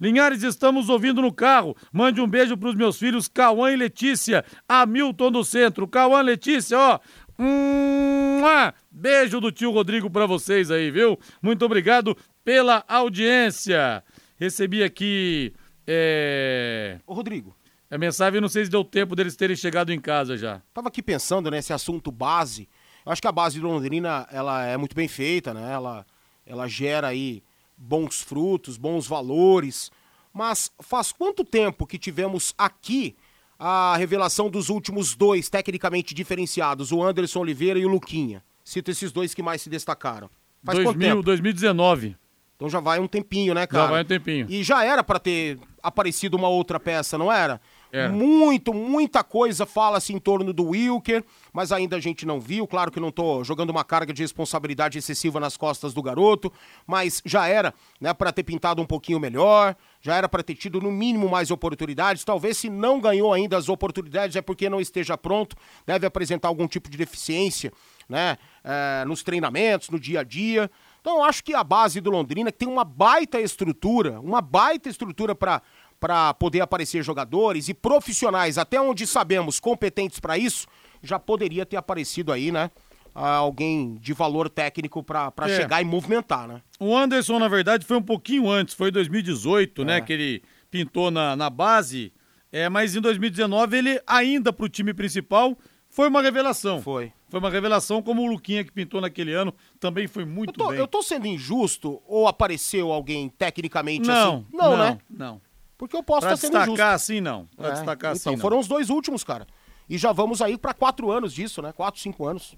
Linhares, 0.00 0.42
estamos 0.42 0.88
ouvindo 0.88 1.22
no 1.22 1.32
carro. 1.32 1.76
Mande 1.92 2.20
um 2.20 2.26
beijo 2.26 2.56
pros 2.56 2.74
meus 2.74 2.98
filhos 2.98 3.28
Cauã 3.28 3.70
e 3.70 3.76
Letícia, 3.76 4.44
Hamilton 4.68 5.30
do 5.30 5.44
Centro. 5.44 5.86
Cauã, 5.86 6.20
Letícia, 6.22 6.78
ó. 6.78 6.98
Hum, 7.38 8.40
ah, 8.44 8.74
beijo 8.90 9.40
do 9.40 9.52
tio 9.52 9.70
Rodrigo 9.70 10.10
pra 10.10 10.26
vocês 10.26 10.70
aí, 10.70 10.90
viu? 10.90 11.18
Muito 11.42 11.64
obrigado 11.64 12.16
pela 12.44 12.84
audiência. 12.88 14.02
Recebi 14.36 14.82
aqui 14.82 15.52
é, 15.86 16.98
Ô, 17.06 17.12
Rodrigo, 17.12 17.54
a 17.90 17.98
mensagem, 17.98 18.40
não 18.40 18.48
sei 18.48 18.64
se 18.64 18.70
deu 18.70 18.82
tempo 18.82 19.14
deles 19.14 19.36
terem 19.36 19.54
chegado 19.54 19.92
em 19.92 20.00
casa 20.00 20.36
já. 20.36 20.62
tava 20.72 20.88
aqui 20.88 21.02
pensando 21.02 21.50
nesse 21.50 21.72
assunto 21.72 22.10
base. 22.10 22.68
Eu 23.04 23.12
acho 23.12 23.20
que 23.20 23.28
a 23.28 23.32
base 23.32 23.56
de 23.56 23.60
Londrina, 23.60 24.26
ela 24.30 24.64
é 24.64 24.76
muito 24.76 24.96
bem 24.96 25.08
feita, 25.08 25.52
né? 25.52 25.72
Ela, 25.72 26.06
ela 26.46 26.66
gera 26.66 27.08
aí 27.08 27.42
bons 27.76 28.20
frutos, 28.22 28.76
bons 28.76 29.06
valores. 29.06 29.90
Mas 30.32 30.70
faz 30.80 31.12
quanto 31.12 31.44
tempo 31.44 31.86
que 31.86 31.98
tivemos 31.98 32.54
aqui 32.56 33.14
a 33.58 33.96
revelação 33.96 34.50
dos 34.50 34.68
últimos 34.68 35.14
dois 35.14 35.48
tecnicamente 35.48 36.14
diferenciados, 36.14 36.92
o 36.92 37.02
Anderson 37.02 37.40
Oliveira 37.40 37.78
e 37.78 37.84
o 37.84 37.88
Luquinha? 37.88 38.42
Cito 38.64 38.90
esses 38.90 39.12
dois 39.12 39.34
que 39.34 39.42
mais 39.42 39.62
se 39.62 39.68
destacaram. 39.68 40.30
Faz 40.64 40.78
quanto 40.78 40.84
2000, 40.84 41.08
tempo? 41.08 41.22
2019. 41.22 42.16
Então 42.56 42.68
já 42.68 42.80
vai 42.80 42.98
um 42.98 43.06
tempinho, 43.06 43.52
né, 43.52 43.66
cara? 43.66 43.84
Já 43.84 43.90
vai 43.90 44.02
um 44.02 44.06
tempinho. 44.06 44.46
E 44.48 44.62
já 44.62 44.84
era 44.84 45.04
pra 45.04 45.18
ter 45.18 45.58
aparecido 45.82 46.36
uma 46.36 46.48
outra 46.48 46.80
peça, 46.80 47.18
não 47.18 47.30
era? 47.30 47.60
Era. 47.94 48.12
Muito, 48.12 48.74
muita 48.74 49.22
coisa 49.22 49.64
fala-se 49.64 50.12
em 50.12 50.18
torno 50.18 50.52
do 50.52 50.70
Wilker, 50.70 51.22
mas 51.52 51.70
ainda 51.70 51.94
a 51.94 52.00
gente 52.00 52.26
não 52.26 52.40
viu. 52.40 52.66
Claro 52.66 52.90
que 52.90 52.98
não 52.98 53.12
tô 53.12 53.44
jogando 53.44 53.70
uma 53.70 53.84
carga 53.84 54.12
de 54.12 54.20
responsabilidade 54.20 54.98
excessiva 54.98 55.38
nas 55.38 55.56
costas 55.56 55.94
do 55.94 56.02
garoto, 56.02 56.52
mas 56.84 57.22
já 57.24 57.46
era, 57.46 57.72
né, 58.00 58.12
para 58.12 58.32
ter 58.32 58.42
pintado 58.42 58.82
um 58.82 58.84
pouquinho 58.84 59.20
melhor, 59.20 59.76
já 60.00 60.16
era 60.16 60.28
pra 60.28 60.42
ter 60.42 60.56
tido 60.56 60.80
no 60.80 60.90
mínimo 60.90 61.28
mais 61.28 61.52
oportunidades. 61.52 62.24
Talvez 62.24 62.58
se 62.58 62.68
não 62.68 63.00
ganhou 63.00 63.32
ainda 63.32 63.56
as 63.56 63.68
oportunidades 63.68 64.34
é 64.34 64.42
porque 64.42 64.68
não 64.68 64.80
esteja 64.80 65.16
pronto, 65.16 65.54
deve 65.86 66.04
apresentar 66.04 66.48
algum 66.48 66.66
tipo 66.66 66.90
de 66.90 66.98
deficiência, 66.98 67.72
né, 68.08 68.36
eh, 68.64 69.04
nos 69.06 69.22
treinamentos, 69.22 69.88
no 69.88 70.00
dia 70.00 70.20
a 70.20 70.24
dia. 70.24 70.68
Então, 71.00 71.22
acho 71.22 71.44
que 71.44 71.54
a 71.54 71.62
base 71.62 72.00
do 72.00 72.10
Londrina, 72.10 72.50
que 72.50 72.56
tem 72.56 72.66
uma 72.68 72.82
baita 72.82 73.38
estrutura, 73.38 74.18
uma 74.20 74.40
baita 74.40 74.88
estrutura 74.88 75.34
para 75.34 75.60
para 76.04 76.34
poder 76.34 76.60
aparecer 76.60 77.02
jogadores 77.02 77.70
e 77.70 77.72
profissionais, 77.72 78.58
até 78.58 78.78
onde 78.78 79.06
sabemos, 79.06 79.58
competentes 79.58 80.20
para 80.20 80.36
isso, 80.36 80.66
já 81.02 81.18
poderia 81.18 81.64
ter 81.64 81.76
aparecido 81.78 82.30
aí, 82.30 82.52
né? 82.52 82.70
ah, 83.14 83.36
Alguém 83.36 83.94
de 83.94 84.12
valor 84.12 84.50
técnico 84.50 85.02
para 85.02 85.32
É. 85.44 85.56
chegar 85.56 85.80
e 85.80 85.84
movimentar, 85.86 86.46
né? 86.46 86.60
O 86.78 86.94
Anderson, 86.94 87.38
na 87.38 87.48
verdade, 87.48 87.86
foi 87.86 87.96
um 87.96 88.02
pouquinho 88.02 88.50
antes, 88.50 88.74
foi 88.74 88.90
em 88.90 88.92
2018, 88.92 89.80
É. 89.80 89.84
né? 89.86 90.00
Que 90.02 90.12
ele 90.12 90.42
pintou 90.70 91.10
na, 91.10 91.34
na 91.34 91.48
base. 91.48 92.12
É, 92.52 92.68
mas 92.68 92.94
em 92.94 93.00
2019 93.00 93.78
ele, 93.78 93.98
ainda 94.06 94.52
pro 94.52 94.68
time 94.68 94.92
principal, 94.92 95.56
Foi 95.88 96.08
uma 96.08 96.20
revelação. 96.20 96.82
Foi. 96.82 97.12
Foi 97.30 97.38
uma 97.38 97.48
revelação, 97.48 98.02
como 98.02 98.20
o 98.22 98.26
Luquinha 98.26 98.64
que 98.64 98.72
pintou 98.72 99.00
naquele 99.00 99.32
ano, 99.32 99.54
também 99.78 100.08
foi 100.08 100.24
muito 100.24 100.50
Eu 100.50 100.64
tô, 100.64 100.70
bem. 100.70 100.78
eu 100.80 100.86
tô 100.88 101.02
sendo 101.04 101.24
injusto 101.28 102.02
ou 102.08 102.26
apareceu 102.26 102.90
alguém 102.92 103.28
tecnicamente 103.28 104.06
Não, 104.08 104.34
assim? 104.38 104.46
Não, 104.52 104.76
né? 104.76 104.98
Não. 105.08 105.40
Porque 105.84 105.96
eu 105.96 106.02
posso 106.02 106.22
Pra 106.22 106.32
estar 106.34 106.46
sendo 106.46 106.56
injusto. 106.56 106.70
destacar 106.72 106.94
assim, 106.94 107.20
não. 107.20 107.46
Pra 107.56 107.68
É, 107.68 107.72
destacar 107.72 108.12
assim, 108.12 108.20
então, 108.22 108.32
não. 108.32 108.40
foram 108.40 108.58
os 108.58 108.66
dois 108.66 108.88
últimos, 108.90 109.22
cara. 109.22 109.46
E 109.88 109.98
já 109.98 110.12
vamos 110.12 110.40
aí 110.40 110.56
pra 110.56 110.72
quatro 110.72 111.10
anos 111.10 111.34
disso, 111.34 111.60
né? 111.60 111.72
Quatro, 111.72 112.00
cinco 112.00 112.26
anos. 112.26 112.56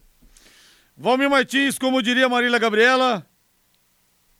Valmir 0.96 1.28
Martins, 1.28 1.78
como 1.78 2.00
diria 2.00 2.28
Marília 2.28 2.58
Gabriela, 2.58 3.26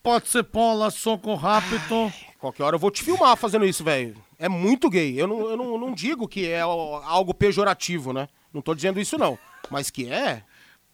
pode 0.02 0.28
ser 0.28 0.44
pola, 0.44 0.90
soco 0.90 1.34
rápido. 1.34 2.12
Qualquer 2.38 2.62
hora 2.62 2.76
eu 2.76 2.80
vou 2.80 2.90
te 2.90 3.02
filmar 3.02 3.36
fazendo 3.36 3.64
isso, 3.66 3.82
velho. 3.82 4.16
É 4.38 4.48
muito 4.48 4.88
gay. 4.88 5.20
Eu, 5.20 5.26
não, 5.26 5.40
eu 5.50 5.56
não, 5.56 5.78
não 5.78 5.92
digo 5.92 6.28
que 6.28 6.48
é 6.48 6.60
algo 6.60 7.34
pejorativo, 7.34 8.12
né? 8.12 8.28
Não 8.52 8.62
tô 8.62 8.74
dizendo 8.74 9.00
isso, 9.00 9.18
não. 9.18 9.38
Mas 9.68 9.90
que 9.90 10.10
é. 10.10 10.42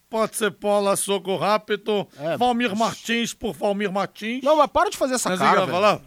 Pode 0.09 0.37
ser 0.37 0.51
pola, 0.53 0.95
soco 0.97 1.37
rápido. 1.37 2.07
É. 2.19 2.37
Valmir 2.37 2.75
Martins 2.77 3.33
por 3.35 3.53
Valmir 3.55 3.91
Martins. 3.93 4.43
Não, 4.43 4.57
mas 4.57 4.67
para 4.71 4.91
de 4.91 4.97
fazer 4.97 5.15
essa 5.15 5.29
Mas 5.31 5.39
cara, 5.39 5.67
falar? 5.67 6.01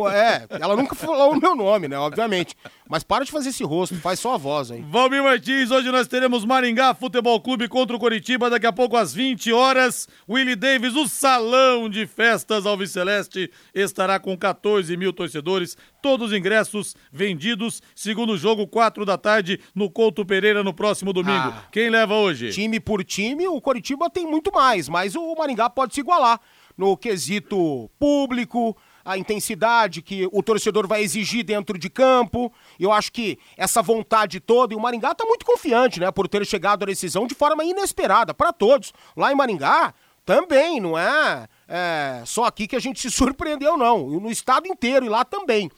Pô, 0.00 0.08
é, 0.08 0.46
ela 0.48 0.74
nunca 0.74 0.94
falou 0.94 1.32
o 1.32 1.38
meu 1.38 1.54
nome, 1.54 1.86
né? 1.86 1.98
Obviamente. 1.98 2.56
Mas 2.88 3.04
para 3.04 3.22
de 3.22 3.30
fazer 3.30 3.50
esse 3.50 3.62
rosto, 3.62 3.94
faz 3.96 4.18
só 4.18 4.32
a 4.32 4.38
voz 4.38 4.70
aí. 4.70 4.80
Valmir 4.80 5.22
Martins, 5.22 5.70
hoje 5.70 5.92
nós 5.92 6.08
teremos 6.08 6.42
Maringá 6.42 6.94
Futebol 6.94 7.38
Clube 7.38 7.68
contra 7.68 7.94
o 7.94 8.00
Coritiba, 8.00 8.48
daqui 8.48 8.66
a 8.66 8.72
pouco 8.72 8.96
às 8.96 9.12
20 9.12 9.52
horas. 9.52 10.08
Willie 10.26 10.56
Davis, 10.56 10.96
o 10.96 11.06
salão 11.06 11.86
de 11.86 12.06
festas 12.06 12.64
Alves 12.64 12.92
Celeste, 12.92 13.50
estará 13.74 14.18
com 14.18 14.34
14 14.38 14.96
mil 14.96 15.12
torcedores, 15.12 15.76
todos 16.00 16.28
os 16.28 16.36
ingressos 16.36 16.96
vendidos. 17.12 17.82
Segundo 17.94 18.38
jogo, 18.38 18.66
4 18.66 19.04
da 19.04 19.18
tarde, 19.18 19.60
no 19.74 19.90
Couto 19.90 20.24
Pereira, 20.24 20.64
no 20.64 20.72
próximo 20.72 21.12
domingo. 21.12 21.52
Ah. 21.54 21.64
Quem 21.70 21.90
leva 21.90 22.14
hoje? 22.14 22.52
Time 22.52 22.80
por 22.80 23.04
time, 23.04 23.46
o 23.48 23.60
Coritiba 23.60 24.08
tem 24.08 24.26
muito 24.26 24.50
mais, 24.50 24.88
mas 24.88 25.14
o 25.14 25.34
Maringá 25.34 25.68
pode 25.68 25.92
se 25.92 26.00
igualar 26.00 26.40
no 26.80 26.96
quesito 26.96 27.90
público, 27.98 28.74
a 29.04 29.16
intensidade 29.16 30.02
que 30.02 30.28
o 30.32 30.42
torcedor 30.42 30.86
vai 30.86 31.02
exigir 31.02 31.44
dentro 31.44 31.78
de 31.78 31.88
campo. 31.88 32.52
Eu 32.78 32.92
acho 32.92 33.12
que 33.12 33.38
essa 33.56 33.82
vontade 33.82 34.40
toda, 34.40 34.74
e 34.74 34.76
o 34.76 34.80
Maringá 34.80 35.14
tá 35.14 35.24
muito 35.24 35.44
confiante, 35.44 36.00
né, 36.00 36.10
por 36.10 36.28
ter 36.28 36.44
chegado 36.46 36.82
à 36.82 36.86
decisão 36.86 37.26
de 37.26 37.34
forma 37.34 37.64
inesperada 37.64 38.34
para 38.34 38.52
todos. 38.52 38.92
Lá 39.16 39.32
em 39.32 39.34
Maringá 39.34 39.94
também, 40.24 40.80
não 40.80 40.98
é, 40.98 41.48
é 41.68 42.22
só 42.24 42.44
aqui 42.44 42.66
que 42.66 42.76
a 42.76 42.80
gente 42.80 43.00
se 43.00 43.10
surpreendeu 43.14 43.76
não, 43.76 44.08
no 44.08 44.30
estado 44.30 44.66
inteiro 44.66 45.06
e 45.06 45.08
lá 45.08 45.24
também. 45.24 45.70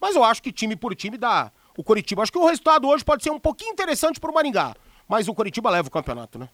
Mas 0.00 0.14
eu 0.14 0.22
acho 0.22 0.42
que 0.42 0.52
time 0.52 0.76
por 0.76 0.94
time 0.94 1.16
dá 1.16 1.50
o 1.76 1.82
Coritiba. 1.82 2.22
Acho 2.22 2.32
que 2.32 2.38
o 2.38 2.46
resultado 2.46 2.88
hoje 2.88 3.04
pode 3.04 3.22
ser 3.22 3.30
um 3.30 3.38
pouquinho 3.38 3.72
interessante 3.72 4.20
pro 4.20 4.32
Maringá, 4.32 4.74
mas 5.08 5.28
o 5.28 5.34
Coritiba 5.34 5.70
leva 5.70 5.88
o 5.88 5.90
campeonato, 5.90 6.38
né? 6.38 6.48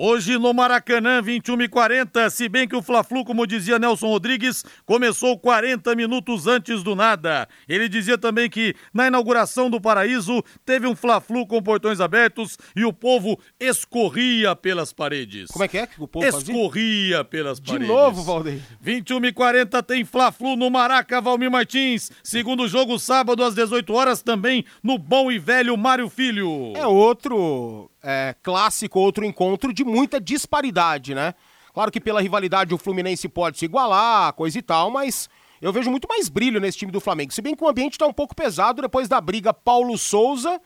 Hoje 0.00 0.38
no 0.38 0.54
Maracanã, 0.54 1.20
21 1.20 1.62
e 1.62 1.68
40, 1.68 2.30
se 2.30 2.48
bem 2.48 2.68
que 2.68 2.76
o 2.76 2.80
Fla-Flu, 2.80 3.24
como 3.24 3.44
dizia 3.44 3.80
Nelson 3.80 4.06
Rodrigues, 4.06 4.64
começou 4.86 5.36
40 5.36 5.92
minutos 5.96 6.46
antes 6.46 6.84
do 6.84 6.94
nada. 6.94 7.48
Ele 7.68 7.88
dizia 7.88 8.16
também 8.16 8.48
que 8.48 8.76
na 8.94 9.08
inauguração 9.08 9.68
do 9.68 9.80
Paraíso 9.80 10.40
teve 10.64 10.86
um 10.86 10.94
Fla-Flu 10.94 11.48
com 11.48 11.60
portões 11.60 12.00
abertos 12.00 12.56
e 12.76 12.84
o 12.84 12.92
povo 12.92 13.40
escorria 13.58 14.54
pelas 14.54 14.92
paredes. 14.92 15.50
Como 15.50 15.64
é 15.64 15.66
que 15.66 15.78
é 15.78 15.84
que 15.84 16.00
o 16.00 16.06
povo 16.06 16.24
fazia? 16.30 16.54
Escorria 16.54 17.24
pelas 17.24 17.58
De 17.58 17.72
paredes. 17.72 17.88
novo, 17.88 18.22
Valdeir. 18.22 18.60
21 18.80 19.24
e 19.24 19.32
40 19.32 19.82
tem 19.82 20.04
Fla-Flu 20.04 20.54
no 20.54 20.70
Maraca, 20.70 21.20
Valmir 21.20 21.50
Martins. 21.50 22.12
Segundo 22.22 22.68
jogo, 22.68 23.00
sábado 23.00 23.42
às 23.42 23.52
18 23.56 23.92
horas, 23.92 24.22
também 24.22 24.64
no 24.80 24.96
Bom 24.96 25.28
e 25.32 25.40
Velho 25.40 25.76
Mário 25.76 26.08
Filho. 26.08 26.72
É 26.76 26.86
outro 26.86 27.90
é, 28.02 28.34
clássico, 28.42 28.98
outro 28.98 29.24
encontro 29.24 29.72
de 29.72 29.84
muita 29.84 30.20
disparidade, 30.20 31.14
né? 31.14 31.34
Claro 31.72 31.90
que 31.90 32.00
pela 32.00 32.20
rivalidade 32.20 32.74
o 32.74 32.78
Fluminense 32.78 33.28
pode 33.28 33.58
se 33.58 33.64
igualar, 33.64 34.32
coisa 34.32 34.58
e 34.58 34.62
tal, 34.62 34.90
mas 34.90 35.28
eu 35.60 35.72
vejo 35.72 35.90
muito 35.90 36.08
mais 36.08 36.28
brilho 36.28 36.60
nesse 36.60 36.78
time 36.78 36.92
do 36.92 37.00
Flamengo. 37.00 37.32
Se 37.32 37.42
bem 37.42 37.54
que 37.54 37.62
o 37.62 37.68
ambiente 37.68 37.98
tá 37.98 38.06
um 38.06 38.12
pouco 38.12 38.34
pesado 38.34 38.82
depois 38.82 39.08
da 39.08 39.20
briga 39.20 39.52
Paulo 39.52 39.96
Souza 39.98 40.60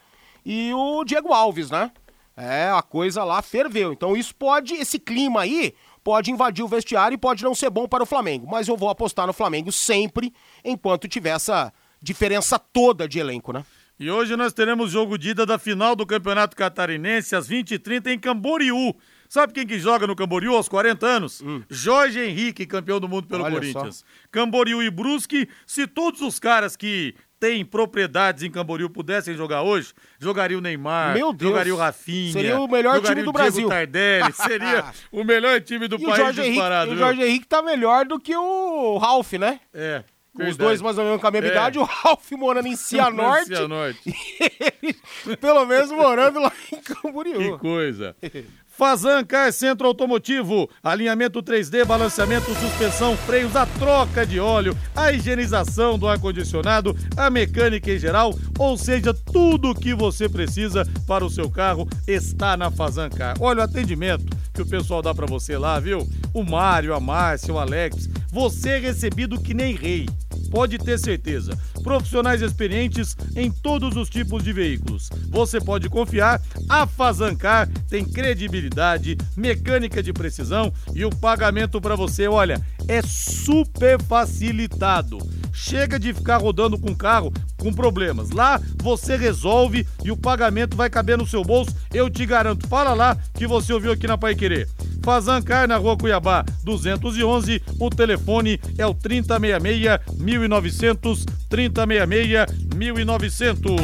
e 0.44 0.72
o 0.74 1.04
Diego 1.04 1.32
Alves, 1.32 1.70
né? 1.70 1.90
É, 2.36 2.70
a 2.70 2.82
coisa 2.82 3.24
lá 3.24 3.42
ferveu. 3.42 3.92
Então 3.92 4.16
isso 4.16 4.34
pode, 4.34 4.74
esse 4.74 4.98
clima 4.98 5.42
aí, 5.42 5.74
pode 6.02 6.30
invadir 6.30 6.64
o 6.64 6.68
vestiário 6.68 7.14
e 7.14 7.18
pode 7.18 7.44
não 7.44 7.54
ser 7.54 7.70
bom 7.70 7.86
para 7.86 8.02
o 8.02 8.06
Flamengo. 8.06 8.46
Mas 8.50 8.68
eu 8.68 8.76
vou 8.76 8.88
apostar 8.88 9.26
no 9.26 9.32
Flamengo 9.32 9.70
sempre, 9.70 10.32
enquanto 10.64 11.08
tiver 11.08 11.30
essa 11.30 11.72
diferença 12.00 12.58
toda 12.58 13.08
de 13.08 13.18
elenco, 13.18 13.52
né? 13.52 13.64
E 14.02 14.10
hoje 14.10 14.34
nós 14.34 14.52
teremos 14.52 14.90
jogo 14.90 15.16
de 15.16 15.28
ida 15.30 15.46
da 15.46 15.60
final 15.60 15.94
do 15.94 16.04
Campeonato 16.04 16.56
Catarinense 16.56 17.36
às 17.36 17.48
20h30 17.48 18.08
em 18.08 18.18
Camboriú. 18.18 18.96
Sabe 19.28 19.52
quem 19.52 19.64
que 19.64 19.78
joga 19.78 20.08
no 20.08 20.16
Camboriú 20.16 20.56
aos 20.56 20.68
40 20.68 21.06
anos? 21.06 21.40
Jorge 21.70 22.18
Henrique, 22.18 22.66
campeão 22.66 22.98
do 22.98 23.08
mundo 23.08 23.28
pelo 23.28 23.44
Olha 23.44 23.54
Corinthians. 23.54 24.04
Camboriú 24.28 24.82
e 24.82 24.90
Brusque, 24.90 25.48
se 25.64 25.86
todos 25.86 26.20
os 26.20 26.40
caras 26.40 26.74
que 26.74 27.14
têm 27.38 27.64
propriedades 27.64 28.42
em 28.42 28.50
Camboriú 28.50 28.90
pudessem 28.90 29.36
jogar 29.36 29.62
hoje, 29.62 29.92
jogaria 30.18 30.58
o 30.58 30.60
Neymar, 30.60 31.14
Meu 31.14 31.32
Deus. 31.32 31.50
jogaria 31.52 31.72
o 31.72 31.78
Rafinha. 31.78 32.32
Seria 32.32 32.58
o 32.60 32.66
melhor 32.66 33.00
time 33.00 33.22
do 33.22 33.30
o 33.30 33.32
Brasil. 33.32 33.68
Tardelli, 33.68 34.32
seria 34.34 34.84
o 35.12 35.22
melhor 35.22 35.60
time 35.60 35.86
do 35.86 35.94
E 35.94 36.04
o 36.04 36.08
país 36.08 36.18
Jorge, 36.18 36.40
Henrique, 36.40 36.54
disparado. 36.54 36.90
o 36.90 36.94
viu? 36.96 37.04
Jorge 37.04 37.22
Henrique 37.22 37.46
tá 37.46 37.62
melhor 37.62 38.04
do 38.04 38.18
que 38.18 38.34
o 38.36 38.98
Ralf, 38.98 39.34
né? 39.34 39.60
É. 39.72 40.02
Os 40.34 40.38
verdade. 40.38 40.58
dois 40.58 40.80
mais 40.80 40.96
ou 40.98 41.04
menos 41.04 41.20
com 41.20 41.26
a 41.26 41.30
mesma 41.30 41.48
É. 41.48 41.52
idade, 41.52 41.78
o 41.78 41.82
Ralf 41.84 42.30
morando 42.32 42.66
em 42.66 42.74
Cianorte. 42.76 43.46
Cianorte. 43.48 44.00
e 44.06 44.94
ele, 45.20 45.36
pelo 45.36 45.66
menos 45.66 45.90
morando 45.90 46.40
lá 46.40 46.52
em 46.72 46.76
Camboriú. 46.80 47.38
Que 47.38 47.58
coisa. 47.58 48.16
Fazan 48.74 49.22
Car 49.22 49.52
Centro 49.52 49.86
Automotivo, 49.86 50.66
alinhamento 50.82 51.42
3D, 51.42 51.84
balanceamento, 51.84 52.54
suspensão, 52.54 53.14
freios, 53.18 53.54
a 53.54 53.66
troca 53.66 54.24
de 54.24 54.40
óleo, 54.40 54.74
a 54.96 55.12
higienização 55.12 55.98
do 55.98 56.08
ar-condicionado, 56.08 56.96
a 57.14 57.28
mecânica 57.28 57.92
em 57.92 57.98
geral, 57.98 58.34
ou 58.58 58.78
seja, 58.78 59.12
tudo 59.12 59.70
o 59.70 59.74
que 59.74 59.94
você 59.94 60.26
precisa 60.26 60.86
para 61.06 61.22
o 61.22 61.28
seu 61.28 61.50
carro 61.50 61.86
está 62.08 62.56
na 62.56 62.70
Fazan 62.70 63.10
Car. 63.10 63.36
Olha 63.40 63.60
o 63.60 63.64
atendimento 63.64 64.24
que 64.54 64.62
o 64.62 64.66
pessoal 64.66 65.02
dá 65.02 65.14
para 65.14 65.26
você 65.26 65.58
lá, 65.58 65.78
viu? 65.78 66.08
O 66.32 66.42
Mário, 66.42 66.94
a 66.94 67.00
Márcia, 67.00 67.52
o 67.52 67.58
Alex, 67.58 68.08
você 68.30 68.70
é 68.70 68.78
recebido 68.78 69.38
que 69.38 69.52
nem 69.52 69.74
rei. 69.74 70.08
Pode 70.50 70.78
ter 70.78 70.98
certeza. 70.98 71.58
Profissionais 71.82 72.42
experientes 72.42 73.16
em 73.36 73.50
todos 73.50 73.96
os 73.96 74.08
tipos 74.08 74.42
de 74.42 74.52
veículos. 74.52 75.08
Você 75.28 75.60
pode 75.60 75.88
confiar. 75.88 76.40
A 76.68 76.86
Fazancar 76.86 77.68
tem 77.88 78.04
credibilidade, 78.04 79.16
mecânica 79.36 80.02
de 80.02 80.12
precisão 80.12 80.72
e 80.94 81.04
o 81.04 81.10
pagamento 81.10 81.80
para 81.80 81.96
você, 81.96 82.28
olha, 82.28 82.60
é 82.88 83.02
super 83.02 84.00
facilitado. 84.02 85.18
Chega 85.52 85.98
de 85.98 86.14
ficar 86.14 86.38
rodando 86.38 86.78
com 86.78 86.94
carro 86.94 87.32
com 87.58 87.72
problemas. 87.72 88.30
Lá 88.30 88.60
você 88.82 89.16
resolve 89.16 89.86
e 90.04 90.10
o 90.10 90.16
pagamento 90.16 90.76
vai 90.76 90.90
caber 90.90 91.16
no 91.16 91.26
seu 91.26 91.44
bolso. 91.44 91.74
Eu 91.92 92.10
te 92.10 92.26
garanto. 92.26 92.66
Fala 92.66 92.94
lá 92.94 93.16
que 93.34 93.46
você 93.46 93.72
ouviu 93.72 93.92
aqui 93.92 94.06
na 94.06 94.18
Pai 94.18 94.34
Querer. 94.34 94.68
Fazancar 95.02 95.68
na 95.68 95.76
Rua 95.76 95.96
Cuiabá 95.96 96.44
211. 96.64 97.62
O 97.78 97.90
telefone 97.90 98.60
é 98.78 98.86
o 98.86 98.94
3066 98.94 100.00
1900 100.18 101.26
3066 101.72 102.74
1900. 102.74 103.76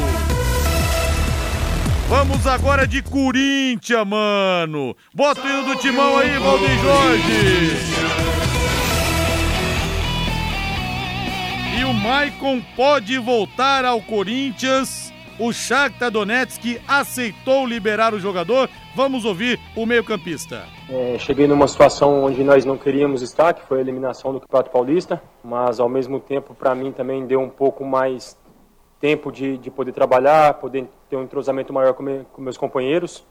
Vamos 2.08 2.46
agora 2.46 2.86
de 2.86 3.02
Corinthians, 3.02 4.06
mano. 4.06 4.96
Bota 5.14 5.42
o 5.42 5.48
hino 5.48 5.64
do 5.64 5.76
timão 5.76 6.16
aí, 6.16 6.38
Valdir 6.38 6.78
Jorge. 6.78 7.76
E 11.78 11.84
o 11.84 11.92
Maicon 11.92 12.62
pode 12.74 13.18
voltar 13.18 13.84
ao 13.84 14.00
Corinthians. 14.00 15.12
O 15.38 15.52
Shakhtar 15.52 16.10
Donetsk 16.10 16.80
aceitou 16.88 17.66
liberar 17.66 18.14
o 18.14 18.20
jogador. 18.20 18.70
Vamos 18.96 19.24
ouvir 19.24 19.60
o 19.76 19.84
meio-campista. 19.84 20.77
É, 20.90 21.18
cheguei 21.18 21.46
numa 21.46 21.68
situação 21.68 22.24
onde 22.24 22.42
nós 22.42 22.64
não 22.64 22.78
queríamos 22.78 23.20
estar, 23.20 23.52
que 23.52 23.60
foi 23.66 23.76
a 23.76 23.80
eliminação 23.82 24.32
do 24.32 24.40
Campeonato 24.40 24.70
Paulista, 24.70 25.22
mas 25.44 25.78
ao 25.78 25.88
mesmo 25.88 26.18
tempo 26.18 26.54
para 26.54 26.74
mim 26.74 26.92
também 26.92 27.26
deu 27.26 27.40
um 27.40 27.50
pouco 27.50 27.84
mais 27.84 28.38
tempo 28.98 29.30
de, 29.30 29.58
de 29.58 29.70
poder 29.70 29.92
trabalhar, 29.92 30.54
poder 30.54 30.88
ter 31.10 31.16
um 31.16 31.24
entrosamento 31.24 31.74
maior 31.74 31.92
com, 31.92 32.02
me, 32.02 32.24
com 32.32 32.40
meus 32.40 32.56
companheiros 32.56 33.22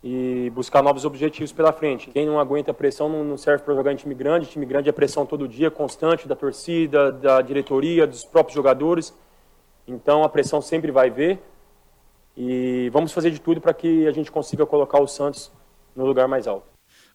e 0.00 0.48
buscar 0.54 0.80
novos 0.80 1.04
objetivos 1.04 1.50
pela 1.50 1.72
frente. 1.72 2.08
Quem 2.10 2.24
não 2.24 2.38
aguenta 2.38 2.70
a 2.70 2.74
pressão 2.74 3.08
não, 3.08 3.24
não 3.24 3.36
serve 3.36 3.64
para 3.64 3.74
jogar 3.74 3.92
em 3.92 3.96
time 3.96 4.14
grande, 4.14 4.46
time 4.46 4.64
grande 4.64 4.88
é 4.88 4.92
pressão 4.92 5.26
todo 5.26 5.48
dia, 5.48 5.72
constante, 5.72 6.28
da 6.28 6.36
torcida, 6.36 7.10
da 7.10 7.42
diretoria, 7.42 8.06
dos 8.06 8.24
próprios 8.24 8.54
jogadores, 8.54 9.12
então 9.88 10.22
a 10.22 10.28
pressão 10.28 10.62
sempre 10.62 10.92
vai 10.92 11.10
ver. 11.10 11.40
E 12.36 12.88
vamos 12.92 13.10
fazer 13.10 13.32
de 13.32 13.40
tudo 13.40 13.60
para 13.60 13.74
que 13.74 14.06
a 14.06 14.12
gente 14.12 14.30
consiga 14.30 14.64
colocar 14.64 15.00
o 15.00 15.08
Santos 15.08 15.50
no 15.96 16.04
lugar 16.06 16.28
mais 16.28 16.46
alto. 16.46 16.66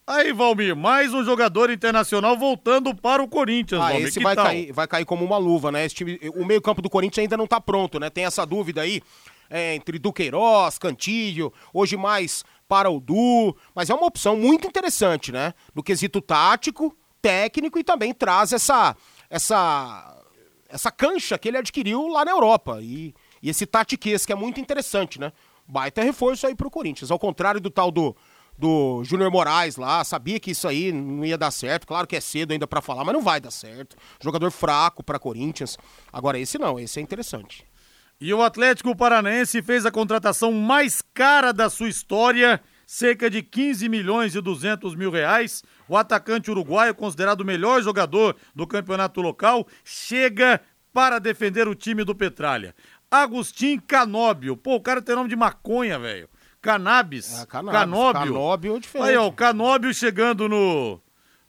Aí, 0.06 0.32
Valmir, 0.32 0.74
mais 0.74 1.14
um 1.14 1.22
jogador 1.24 1.70
internacional 1.70 2.36
voltando 2.36 2.94
para 2.94 3.22
o 3.22 3.28
Corinthians, 3.28 3.80
Ah, 3.80 3.88
Valmir. 3.90 4.08
esse 4.08 4.18
que 4.18 4.24
vai 4.24 4.34
tal? 4.34 4.46
cair, 4.46 4.72
vai 4.72 4.86
cair 4.88 5.04
como 5.04 5.24
uma 5.24 5.38
luva, 5.38 5.70
né? 5.70 5.84
Esse 5.84 5.94
time, 5.94 6.18
o 6.34 6.44
meio-campo 6.44 6.82
do 6.82 6.90
Corinthians 6.90 7.22
ainda 7.22 7.36
não 7.36 7.46
tá 7.46 7.60
pronto, 7.60 8.00
né? 8.00 8.10
Tem 8.10 8.24
essa 8.24 8.44
dúvida 8.44 8.80
aí. 8.80 9.00
é, 9.52 9.74
entre 9.74 9.98
Duqueiroz, 9.98 10.78
Cantilho, 10.78 11.52
hoje 11.74 11.96
mais 11.96 12.44
para 12.68 12.88
o 12.88 13.00
Du, 13.00 13.56
mas 13.74 13.90
é 13.90 13.94
uma 13.94 14.06
opção 14.06 14.36
muito 14.36 14.64
interessante, 14.68 15.32
né? 15.32 15.54
No 15.74 15.82
quesito 15.82 16.20
tático, 16.20 16.96
técnico 17.20 17.76
e 17.76 17.82
também 17.82 18.14
traz 18.14 18.52
essa 18.52 18.94
essa 19.28 20.16
essa 20.68 20.90
cancha 20.92 21.36
que 21.36 21.48
ele 21.48 21.56
adquiriu 21.58 22.06
lá 22.06 22.24
na 22.24 22.30
Europa 22.30 22.78
e, 22.80 23.12
e 23.42 23.50
esse 23.50 23.66
tatiquês 23.66 24.24
que 24.24 24.32
é 24.32 24.36
muito 24.36 24.60
interessante, 24.60 25.18
né? 25.18 25.32
Baita 25.66 26.00
reforço 26.02 26.46
aí 26.46 26.54
pro 26.54 26.70
Corinthians, 26.70 27.10
ao 27.10 27.18
contrário 27.18 27.60
do 27.60 27.70
tal 27.70 27.90
do 27.90 28.14
do 28.60 29.02
Júnior 29.02 29.30
Moraes 29.30 29.76
lá, 29.76 30.04
sabia 30.04 30.38
que 30.38 30.50
isso 30.50 30.68
aí 30.68 30.92
não 30.92 31.24
ia 31.24 31.38
dar 31.38 31.50
certo, 31.50 31.86
claro 31.86 32.06
que 32.06 32.14
é 32.14 32.20
cedo 32.20 32.52
ainda 32.52 32.66
para 32.66 32.82
falar, 32.82 33.04
mas 33.04 33.14
não 33.14 33.22
vai 33.22 33.40
dar 33.40 33.50
certo. 33.50 33.96
Jogador 34.22 34.50
fraco 34.50 35.02
para 35.02 35.18
Corinthians. 35.18 35.78
Agora 36.12 36.38
esse 36.38 36.58
não, 36.58 36.78
esse 36.78 37.00
é 37.00 37.02
interessante. 37.02 37.66
E 38.20 38.34
o 38.34 38.42
Atlético 38.42 38.94
Paranaense 38.94 39.62
fez 39.62 39.86
a 39.86 39.90
contratação 39.90 40.52
mais 40.52 41.02
cara 41.14 41.52
da 41.52 41.70
sua 41.70 41.88
história, 41.88 42.60
cerca 42.86 43.30
de 43.30 43.42
15 43.42 43.88
milhões 43.88 44.34
e 44.34 44.40
200 44.42 44.94
mil 44.94 45.10
reais. 45.10 45.64
O 45.88 45.96
atacante 45.96 46.50
uruguaio, 46.50 46.94
considerado 46.94 47.40
o 47.40 47.46
melhor 47.46 47.82
jogador 47.82 48.36
do 48.54 48.66
campeonato 48.66 49.22
local, 49.22 49.66
chega 49.82 50.60
para 50.92 51.18
defender 51.18 51.66
o 51.66 51.74
time 51.74 52.04
do 52.04 52.14
Petralha. 52.14 52.74
Agostinho 53.10 53.80
Canóbio. 53.80 54.54
Pô, 54.54 54.74
o 54.74 54.80
cara 54.82 55.00
tem 55.00 55.16
nome 55.16 55.30
de 55.30 55.36
maconha, 55.36 55.98
velho. 55.98 56.28
Cannabis. 56.60 57.40
É, 57.40 57.46
cannabis. 57.46 57.80
Canóbio. 57.80 58.20
Canóbio 58.34 58.76
é 58.76 58.80
diferente. 58.80 59.08
Aí, 59.10 59.16
ó, 59.16 59.26
o 59.26 59.32
Canóbio 59.32 59.92
chegando 59.94 60.48
no. 60.48 61.00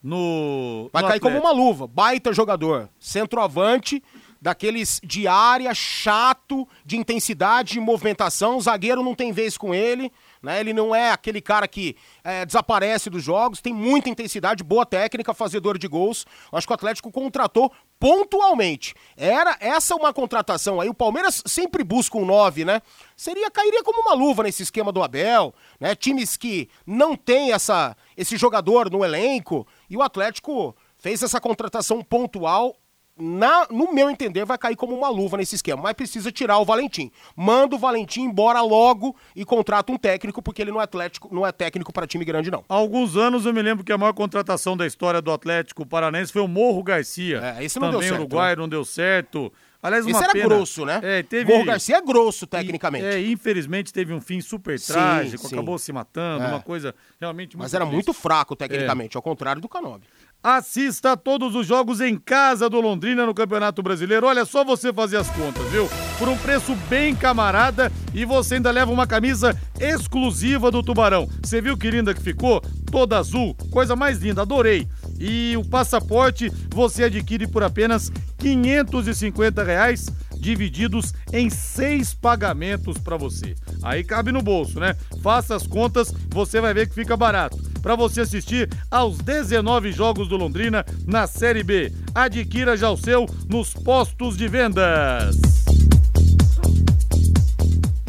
No. 0.02 0.90
Vai 0.92 1.02
no 1.02 1.08
cair 1.08 1.20
como 1.20 1.36
Atlético. 1.36 1.54
uma 1.54 1.64
luva. 1.64 1.86
Baita 1.86 2.32
jogador. 2.32 2.88
Centroavante, 2.98 4.02
daqueles 4.40 5.00
de 5.04 5.28
área, 5.28 5.72
chato, 5.74 6.66
de 6.84 6.96
intensidade, 6.96 7.74
de 7.74 7.80
movimentação. 7.80 8.56
O 8.56 8.60
zagueiro 8.60 9.02
não 9.02 9.14
tem 9.14 9.32
vez 9.32 9.56
com 9.56 9.74
ele. 9.74 10.10
Né? 10.42 10.60
Ele 10.60 10.72
não 10.72 10.94
é 10.94 11.10
aquele 11.10 11.40
cara 11.40 11.68
que 11.68 11.96
é, 12.24 12.44
desaparece 12.44 13.08
dos 13.08 13.22
jogos, 13.22 13.60
tem 13.60 13.72
muita 13.72 14.10
intensidade, 14.10 14.64
boa 14.64 14.84
técnica, 14.84 15.32
fazedor 15.32 15.78
de 15.78 15.86
gols. 15.86 16.26
Eu 16.50 16.58
Acho 16.58 16.66
que 16.66 16.72
o 16.72 16.74
Atlético 16.74 17.12
contratou 17.12 17.72
pontualmente. 18.00 18.94
Era 19.16 19.56
essa 19.60 19.94
uma 19.94 20.12
contratação 20.12 20.80
aí. 20.80 20.88
O 20.88 20.94
Palmeiras 20.94 21.42
sempre 21.46 21.84
busca 21.84 22.18
um 22.18 22.24
9, 22.24 22.64
né? 22.64 22.82
Seria 23.16 23.48
cairia 23.50 23.84
como 23.84 24.00
uma 24.00 24.14
luva 24.14 24.42
nesse 24.42 24.64
esquema 24.64 24.90
do 24.90 25.02
Abel, 25.02 25.54
né? 25.78 25.94
Times 25.94 26.36
que 26.36 26.68
não 26.84 27.14
tem 27.14 27.52
essa 27.52 27.96
esse 28.16 28.36
jogador 28.36 28.90
no 28.90 29.04
elenco 29.04 29.66
e 29.88 29.96
o 29.96 30.02
Atlético 30.02 30.74
fez 30.96 31.22
essa 31.22 31.40
contratação 31.40 32.02
pontual. 32.02 32.76
Na, 33.24 33.66
no 33.70 33.92
meu 33.94 34.10
entender, 34.10 34.44
vai 34.44 34.58
cair 34.58 34.74
como 34.74 34.96
uma 34.96 35.08
luva 35.08 35.36
nesse 35.36 35.54
esquema, 35.54 35.80
mas 35.80 35.92
precisa 35.92 36.32
tirar 36.32 36.58
o 36.58 36.64
Valentim. 36.64 37.10
Manda 37.36 37.76
o 37.76 37.78
Valentim 37.78 38.22
embora 38.22 38.60
logo 38.62 39.14
e 39.36 39.44
contrata 39.44 39.92
um 39.92 39.96
técnico, 39.96 40.42
porque 40.42 40.60
ele 40.60 40.72
não 40.72 40.80
é, 40.80 40.84
atlético, 40.84 41.28
não 41.32 41.46
é 41.46 41.52
técnico 41.52 41.92
para 41.92 42.06
time 42.06 42.24
grande, 42.24 42.50
não. 42.50 42.64
Há 42.68 42.74
alguns 42.74 43.16
anos 43.16 43.46
eu 43.46 43.54
me 43.54 43.62
lembro 43.62 43.84
que 43.84 43.92
a 43.92 43.98
maior 43.98 44.12
contratação 44.12 44.76
da 44.76 44.86
história 44.86 45.22
do 45.22 45.30
Atlético 45.30 45.86
Paranaense 45.86 46.32
foi 46.32 46.42
o 46.42 46.48
Morro 46.48 46.82
Garcia. 46.82 47.54
É, 47.58 47.64
esse 47.64 47.78
não 47.78 47.88
Também 47.92 48.00
deu 48.00 48.08
certo, 48.08 48.20
uruguaio, 48.20 48.56
não 48.56 48.68
deu 48.68 48.84
certo. 48.84 49.52
Aliás, 49.84 50.06
uma 50.06 50.12
Esse 50.12 50.22
era 50.22 50.32
pena. 50.32 50.44
grosso, 50.44 50.84
né? 50.86 51.00
É, 51.02 51.22
teve... 51.24 51.52
Morro 51.52 51.64
Garcia 51.64 51.96
é 51.96 52.00
grosso, 52.00 52.46
tecnicamente. 52.46 53.04
É, 53.04 53.20
infelizmente 53.20 53.92
teve 53.92 54.14
um 54.14 54.20
fim 54.20 54.40
super 54.40 54.78
Sim, 54.78 54.92
trágico, 54.92 55.48
sim. 55.48 55.56
acabou 55.56 55.76
se 55.76 55.92
matando, 55.92 56.44
É. 56.44 56.48
uma 56.48 56.60
coisa 56.60 56.94
realmente 57.20 57.56
muito 57.56 57.64
Mas 57.64 57.74
era 57.74 57.84
triste. 57.84 57.94
muito 57.94 58.12
fraco 58.12 58.54
tecnicamente, 58.54 59.16
ao 59.16 59.22
contrário 59.22 59.60
do 59.60 59.68
Canobi. 59.68 60.06
Assista 60.44 61.12
a 61.12 61.16
todos 61.16 61.54
os 61.54 61.64
jogos 61.64 62.00
em 62.00 62.18
casa 62.18 62.68
do 62.68 62.80
Londrina 62.80 63.24
no 63.24 63.32
Campeonato 63.32 63.80
Brasileiro. 63.80 64.26
Olha 64.26 64.44
só 64.44 64.64
você 64.64 64.92
fazer 64.92 65.16
as 65.18 65.30
contas, 65.30 65.64
viu? 65.70 65.88
Por 66.18 66.28
um 66.28 66.36
preço 66.36 66.74
bem 66.90 67.14
camarada 67.14 67.92
e 68.12 68.24
você 68.24 68.56
ainda 68.56 68.72
leva 68.72 68.90
uma 68.90 69.06
camisa 69.06 69.56
exclusiva 69.78 70.68
do 70.68 70.82
Tubarão. 70.82 71.28
Você 71.40 71.60
viu 71.60 71.78
que 71.78 71.88
linda 71.88 72.12
que 72.12 72.20
ficou? 72.20 72.60
Toda 72.90 73.18
azul, 73.18 73.56
coisa 73.70 73.94
mais 73.94 74.18
linda, 74.18 74.42
adorei. 74.42 74.88
E 75.24 75.56
o 75.56 75.64
passaporte 75.64 76.50
você 76.68 77.04
adquire 77.04 77.46
por 77.46 77.62
apenas 77.62 78.10
550 78.38 79.62
reais 79.62 80.10
divididos 80.36 81.14
em 81.32 81.48
seis 81.48 82.12
pagamentos 82.12 82.98
para 82.98 83.16
você. 83.16 83.54
Aí 83.84 84.02
cabe 84.02 84.32
no 84.32 84.42
bolso, 84.42 84.80
né? 84.80 84.96
Faça 85.22 85.54
as 85.54 85.64
contas, 85.64 86.12
você 86.28 86.60
vai 86.60 86.74
ver 86.74 86.88
que 86.88 86.94
fica 86.96 87.16
barato. 87.16 87.56
Para 87.80 87.94
você 87.94 88.22
assistir 88.22 88.68
aos 88.90 89.18
19 89.18 89.92
jogos 89.92 90.26
do 90.26 90.36
Londrina 90.36 90.84
na 91.06 91.28
Série 91.28 91.62
B. 91.62 91.92
Adquira 92.12 92.76
já 92.76 92.90
o 92.90 92.96
seu 92.96 93.24
nos 93.48 93.72
postos 93.72 94.36
de 94.36 94.48
vendas. 94.48 95.61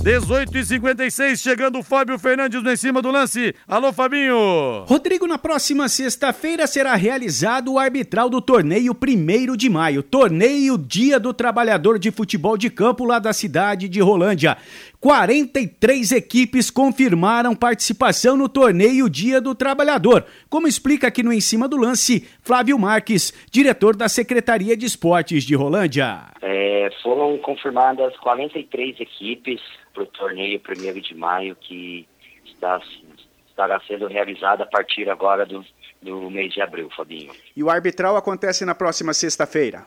18 0.04 0.58
e 0.58 0.66
56 0.66 1.39
chegando 1.39 1.80
o 1.80 1.84
Fábio 1.84 2.20
Fernandes 2.20 2.62
em 2.62 2.76
cima 2.76 3.01
do 3.01 3.10
lance. 3.10 3.56
Alô, 3.66 3.93
Fabinho! 3.93 4.84
Rodrigo, 4.86 5.26
na 5.26 5.38
próxima 5.38 5.88
sexta-feira 5.88 6.68
será 6.68 6.93
realizado 6.95 7.72
o 7.72 7.80
arbitral 7.80 8.30
do 8.30 8.41
torneio 8.41 8.93
1 8.93 9.56
de 9.56 9.70
maio, 9.70 10.04
torneio 10.04 10.78
Dia 10.78 11.18
do 11.22 11.34
Trabalhador 11.34 11.97
de 11.97 12.12
Futebol 12.12 12.58
de 12.58 12.70
Campo 12.70 13.06
lá 13.06 13.18
da 13.18 13.32
cidade 13.32 13.88
de 13.88 14.01
Rolândia. 14.01 14.58
43 15.04 16.14
equipes 16.14 16.72
confirmaram 16.72 17.54
participação 17.54 18.38
no 18.38 18.47
torneio 18.47 19.10
Dia 19.10 19.41
do 19.41 19.54
Trabalhador, 19.54 20.26
como 20.49 20.66
explica 20.66 21.10
aqui 21.10 21.22
no 21.22 21.34
Em 21.34 21.41
Cima 21.41 21.68
do 21.68 21.76
Lance 21.76 22.26
Flávio 22.41 22.80
Marques, 22.80 23.34
diretor 23.51 23.97
da 23.97 24.08
Secretaria 24.08 24.78
de 24.78 24.86
Esportes 24.86 25.43
de 25.43 25.56
Rolândia. 25.56 26.28
É, 26.41 26.89
foram 27.04 27.38
confirmadas 27.39 28.16
43 28.16 29.01
equipes 29.01 29.60
para 29.93 30.04
o 30.04 30.06
torneio 30.06 30.62
1 30.66 31.01
de 31.01 31.16
maio, 31.16 31.58
que 31.60 32.08
está, 32.45 32.80
estará 33.49 33.82
sendo 33.86 34.08
realizado 34.08 34.62
a 34.62 34.66
partir 34.66 35.10
agora 35.10 35.45
do, 35.45 35.66
do 36.01 36.32
mês 36.32 36.54
de 36.54 36.62
abril, 36.62 36.89
Fabinho. 36.95 37.34
E 37.54 37.62
o 37.62 37.70
arbitral 37.70 38.16
acontece 38.16 38.64
na 38.64 38.74
próxima 38.74 39.14
sexta-feira. 39.14 39.86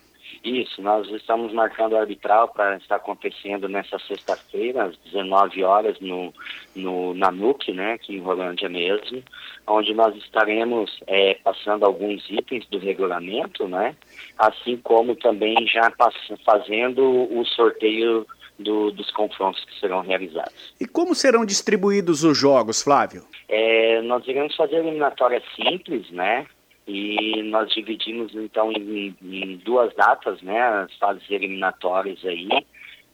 Isso, 0.49 0.81
nós 0.81 1.09
estamos 1.11 1.53
marcando 1.53 1.95
o 1.95 1.97
arbitral 1.97 2.47
para 2.49 2.77
estar 2.77 2.97
acontecendo 2.97 3.69
nessa 3.69 3.99
sexta-feira, 3.99 4.85
às 4.85 4.97
19 4.99 5.65
horas, 5.65 5.99
no, 5.99 6.33
no, 6.73 7.15
na 7.15 7.33
NUC, 7.33 7.73
né, 7.73 7.95
aqui 7.95 8.15
em 8.15 8.21
Rolândia 8.21 8.69
mesmo, 8.69 9.21
onde 9.67 9.93
nós 9.93 10.15
estaremos 10.15 11.01
é, 11.09 11.35
passando 11.43 11.85
alguns 11.85 12.25
itens 12.31 12.65
do 12.69 12.79
regulamento, 12.79 13.67
né, 13.67 13.97
assim 14.39 14.77
como 14.77 15.17
também 15.17 15.67
já 15.67 15.93
fazendo 16.45 17.03
o 17.37 17.45
sorteio 17.45 18.25
do- 18.57 18.93
dos 18.93 19.11
confrontos 19.11 19.65
que 19.65 19.81
serão 19.81 20.01
realizados. 20.01 20.75
E 20.81 20.87
como 20.87 21.13
serão 21.15 21.45
distribuídos 21.45 22.23
os 22.23 22.39
jogos, 22.39 22.83
Flávio? 22.83 23.25
É, 23.49 24.01
nós 24.03 24.27
iremos 24.29 24.55
fazer 24.55 24.77
eliminatória 24.77 25.43
simples, 25.57 26.09
né? 26.11 26.47
E 26.87 27.43
nós 27.43 27.73
dividimos 27.73 28.35
então 28.35 28.71
em, 28.73 29.15
em 29.21 29.57
duas 29.59 29.95
datas, 29.95 30.41
né? 30.43 30.61
As 30.61 30.95
fases 30.97 31.29
eliminatórias 31.29 32.25
aí, 32.25 32.49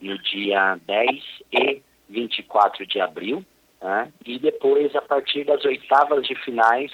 no 0.00 0.18
dia 0.18 0.78
10 0.86 1.22
e 1.52 1.82
24 2.08 2.86
de 2.86 3.00
abril, 3.00 3.44
né? 3.80 4.12
E 4.26 4.38
depois, 4.38 4.94
a 4.94 5.00
partir 5.00 5.44
das 5.44 5.64
oitavas 5.64 6.26
de 6.26 6.34
finais, 6.34 6.92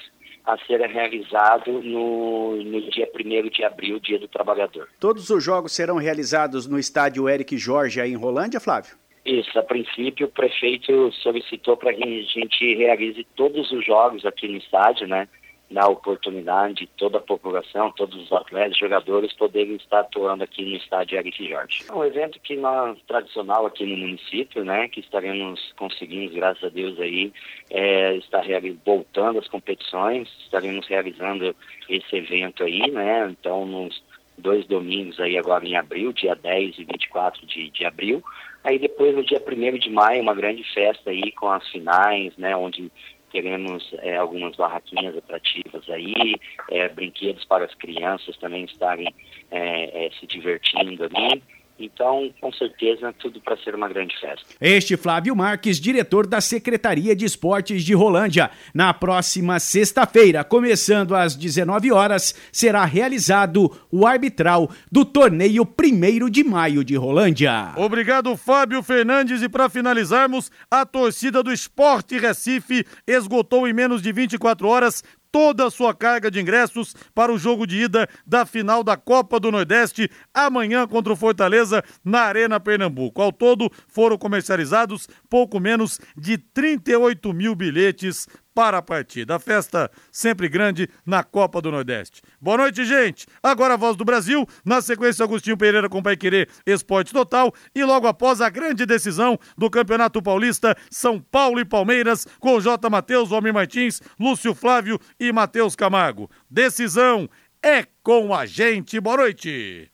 a 0.48 0.56
ser 0.66 0.80
realizado 0.80 1.70
no, 1.82 2.56
no 2.56 2.80
dia 2.90 3.06
1 3.14 3.48
de 3.50 3.64
abril, 3.64 4.00
Dia 4.00 4.18
do 4.18 4.28
Trabalhador. 4.28 4.88
Todos 4.98 5.28
os 5.28 5.44
jogos 5.44 5.72
serão 5.72 5.96
realizados 5.96 6.66
no 6.66 6.78
estádio 6.78 7.28
Eric 7.28 7.58
Jorge 7.58 8.00
aí 8.00 8.12
em 8.12 8.16
Rolândia, 8.16 8.58
Flávio? 8.58 8.96
Isso, 9.26 9.58
a 9.58 9.62
princípio 9.62 10.26
o 10.26 10.30
prefeito 10.30 11.12
solicitou 11.22 11.76
para 11.76 11.92
que 11.92 12.02
a 12.02 12.22
gente 12.22 12.74
realize 12.76 13.26
todos 13.36 13.70
os 13.70 13.84
jogos 13.84 14.24
aqui 14.24 14.48
no 14.48 14.56
estádio, 14.56 15.06
né? 15.06 15.28
Na 15.70 15.86
oportunidade 15.86 16.74
de 16.74 16.86
toda 16.86 17.18
a 17.18 17.20
população, 17.20 17.92
todos 17.92 18.16
os 18.22 18.32
atletas, 18.32 18.78
jogadores 18.78 19.32
poderem 19.34 19.76
estar 19.76 20.00
atuando 20.00 20.42
aqui 20.42 20.64
no 20.64 20.76
estádio 20.76 21.18
Eric 21.18 21.46
Jorge. 21.46 21.84
É 21.88 21.92
um 21.92 22.04
evento 22.04 22.40
que 22.40 22.56
nós, 22.56 22.98
tradicional 23.06 23.66
aqui 23.66 23.84
no 23.84 23.96
município, 23.96 24.64
né? 24.64 24.88
Que 24.88 25.00
estaremos 25.00 25.72
conseguindo, 25.76 26.34
graças 26.34 26.64
a 26.64 26.68
Deus 26.68 26.98
aí, 26.98 27.32
é, 27.70 28.16
estar 28.16 28.42
voltando 28.84 29.38
às 29.38 29.48
competições, 29.48 30.28
estaremos 30.44 30.86
realizando 30.86 31.54
esse 31.88 32.16
evento 32.16 32.64
aí, 32.64 32.90
né? 32.90 33.28
Então, 33.30 33.66
nos 33.66 34.02
dois 34.38 34.64
domingos 34.66 35.18
aí 35.20 35.36
agora 35.36 35.66
em 35.66 35.76
abril, 35.76 36.12
dia 36.12 36.34
10 36.34 36.78
e 36.78 36.84
24 36.84 37.46
de, 37.46 37.70
de 37.70 37.84
abril. 37.84 38.22
Aí 38.64 38.78
depois 38.78 39.14
no 39.14 39.24
dia 39.24 39.42
1 39.44 39.78
de 39.78 39.90
maio, 39.90 40.22
uma 40.22 40.34
grande 40.34 40.64
festa 40.72 41.10
aí 41.10 41.32
com 41.32 41.50
as 41.50 41.66
finais, 41.68 42.36
né, 42.36 42.56
onde 42.56 42.90
teremos 43.30 43.94
é, 43.98 44.16
algumas 44.16 44.56
barraquinhas 44.56 45.16
atrativas 45.16 45.88
aí, 45.88 46.34
é, 46.70 46.88
brinquedos 46.88 47.44
para 47.44 47.64
as 47.64 47.74
crianças 47.74 48.36
também 48.38 48.64
estarem 48.64 49.14
é, 49.50 50.06
é, 50.06 50.10
se 50.12 50.26
divertindo 50.26 51.04
ali. 51.04 51.42
Então, 51.78 52.30
com 52.40 52.52
certeza, 52.52 53.14
tudo 53.18 53.40
para 53.40 53.56
ser 53.58 53.74
uma 53.74 53.88
grande 53.88 54.18
festa. 54.18 54.44
Este 54.60 54.96
Flávio 54.96 55.36
Marques, 55.36 55.78
diretor 55.78 56.26
da 56.26 56.40
Secretaria 56.40 57.14
de 57.14 57.24
Esportes 57.24 57.84
de 57.84 57.94
Rolândia. 57.94 58.50
Na 58.74 58.92
próxima 58.92 59.60
sexta-feira, 59.60 60.42
começando 60.42 61.14
às 61.14 61.36
19 61.36 61.92
horas, 61.92 62.34
será 62.50 62.84
realizado 62.84 63.70
o 63.90 64.06
arbitral 64.06 64.70
do 64.90 65.04
torneio 65.04 65.62
1 65.62 66.28
de 66.28 66.42
maio 66.42 66.82
de 66.82 66.96
Rolândia. 66.96 67.72
Obrigado, 67.76 68.36
Fábio 68.36 68.82
Fernandes. 68.82 69.42
E 69.42 69.48
para 69.48 69.68
finalizarmos, 69.68 70.50
a 70.70 70.84
torcida 70.84 71.42
do 71.42 71.52
Esporte 71.52 72.18
Recife 72.18 72.84
esgotou 73.06 73.68
em 73.68 73.72
menos 73.72 74.02
de 74.02 74.12
24 74.12 74.66
horas 74.66 75.04
toda 75.30 75.66
a 75.66 75.70
sua 75.70 75.94
carga 75.94 76.30
de 76.30 76.40
ingressos 76.40 76.94
para 77.14 77.32
o 77.32 77.38
jogo 77.38 77.66
de 77.66 77.82
ida 77.82 78.08
da 78.26 78.46
final 78.46 78.82
da 78.82 78.96
Copa 78.96 79.38
do 79.38 79.50
Nordeste, 79.50 80.10
amanhã 80.32 80.86
contra 80.86 81.12
o 81.12 81.16
Fortaleza, 81.16 81.82
na 82.04 82.20
Arena 82.22 82.58
Pernambuco. 82.58 83.20
Ao 83.20 83.32
todo, 83.32 83.70
foram 83.88 84.18
comercializados 84.18 85.08
pouco 85.28 85.60
menos 85.60 86.00
de 86.16 86.38
38 86.38 87.32
mil 87.32 87.54
bilhetes 87.54 88.26
para 88.58 88.78
a 88.78 88.82
partida. 88.82 89.36
A 89.36 89.38
festa 89.38 89.88
sempre 90.10 90.48
grande 90.48 90.88
na 91.06 91.22
Copa 91.22 91.62
do 91.62 91.70
Nordeste. 91.70 92.20
Boa 92.40 92.56
noite, 92.56 92.84
gente. 92.84 93.24
Agora 93.40 93.74
a 93.74 93.76
voz 93.76 93.96
do 93.96 94.04
Brasil, 94.04 94.44
na 94.64 94.80
sequência 94.80 95.22
Agostinho 95.22 95.56
Pereira 95.56 95.88
com 95.88 96.02
Pai 96.02 96.16
Querer 96.16 96.48
Esporte 96.66 97.12
Total 97.12 97.54
e 97.72 97.84
logo 97.84 98.08
após 98.08 98.40
a 98.40 98.50
grande 98.50 98.84
decisão 98.84 99.38
do 99.56 99.70
Campeonato 99.70 100.20
Paulista, 100.20 100.76
São 100.90 101.20
Paulo 101.20 101.60
e 101.60 101.64
Palmeiras 101.64 102.26
com 102.40 102.58
J. 102.58 102.90
Matheus, 102.90 103.30
Almir 103.30 103.54
Martins, 103.54 104.02
Lúcio 104.18 104.52
Flávio 104.52 104.98
e 105.20 105.30
Matheus 105.30 105.76
Camargo. 105.76 106.28
Decisão 106.50 107.30
é 107.62 107.84
com 108.02 108.34
a 108.34 108.44
gente. 108.44 108.98
Boa 108.98 109.18
noite. 109.18 109.88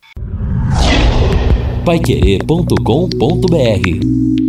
Paiquerê.com.br 1.84 4.43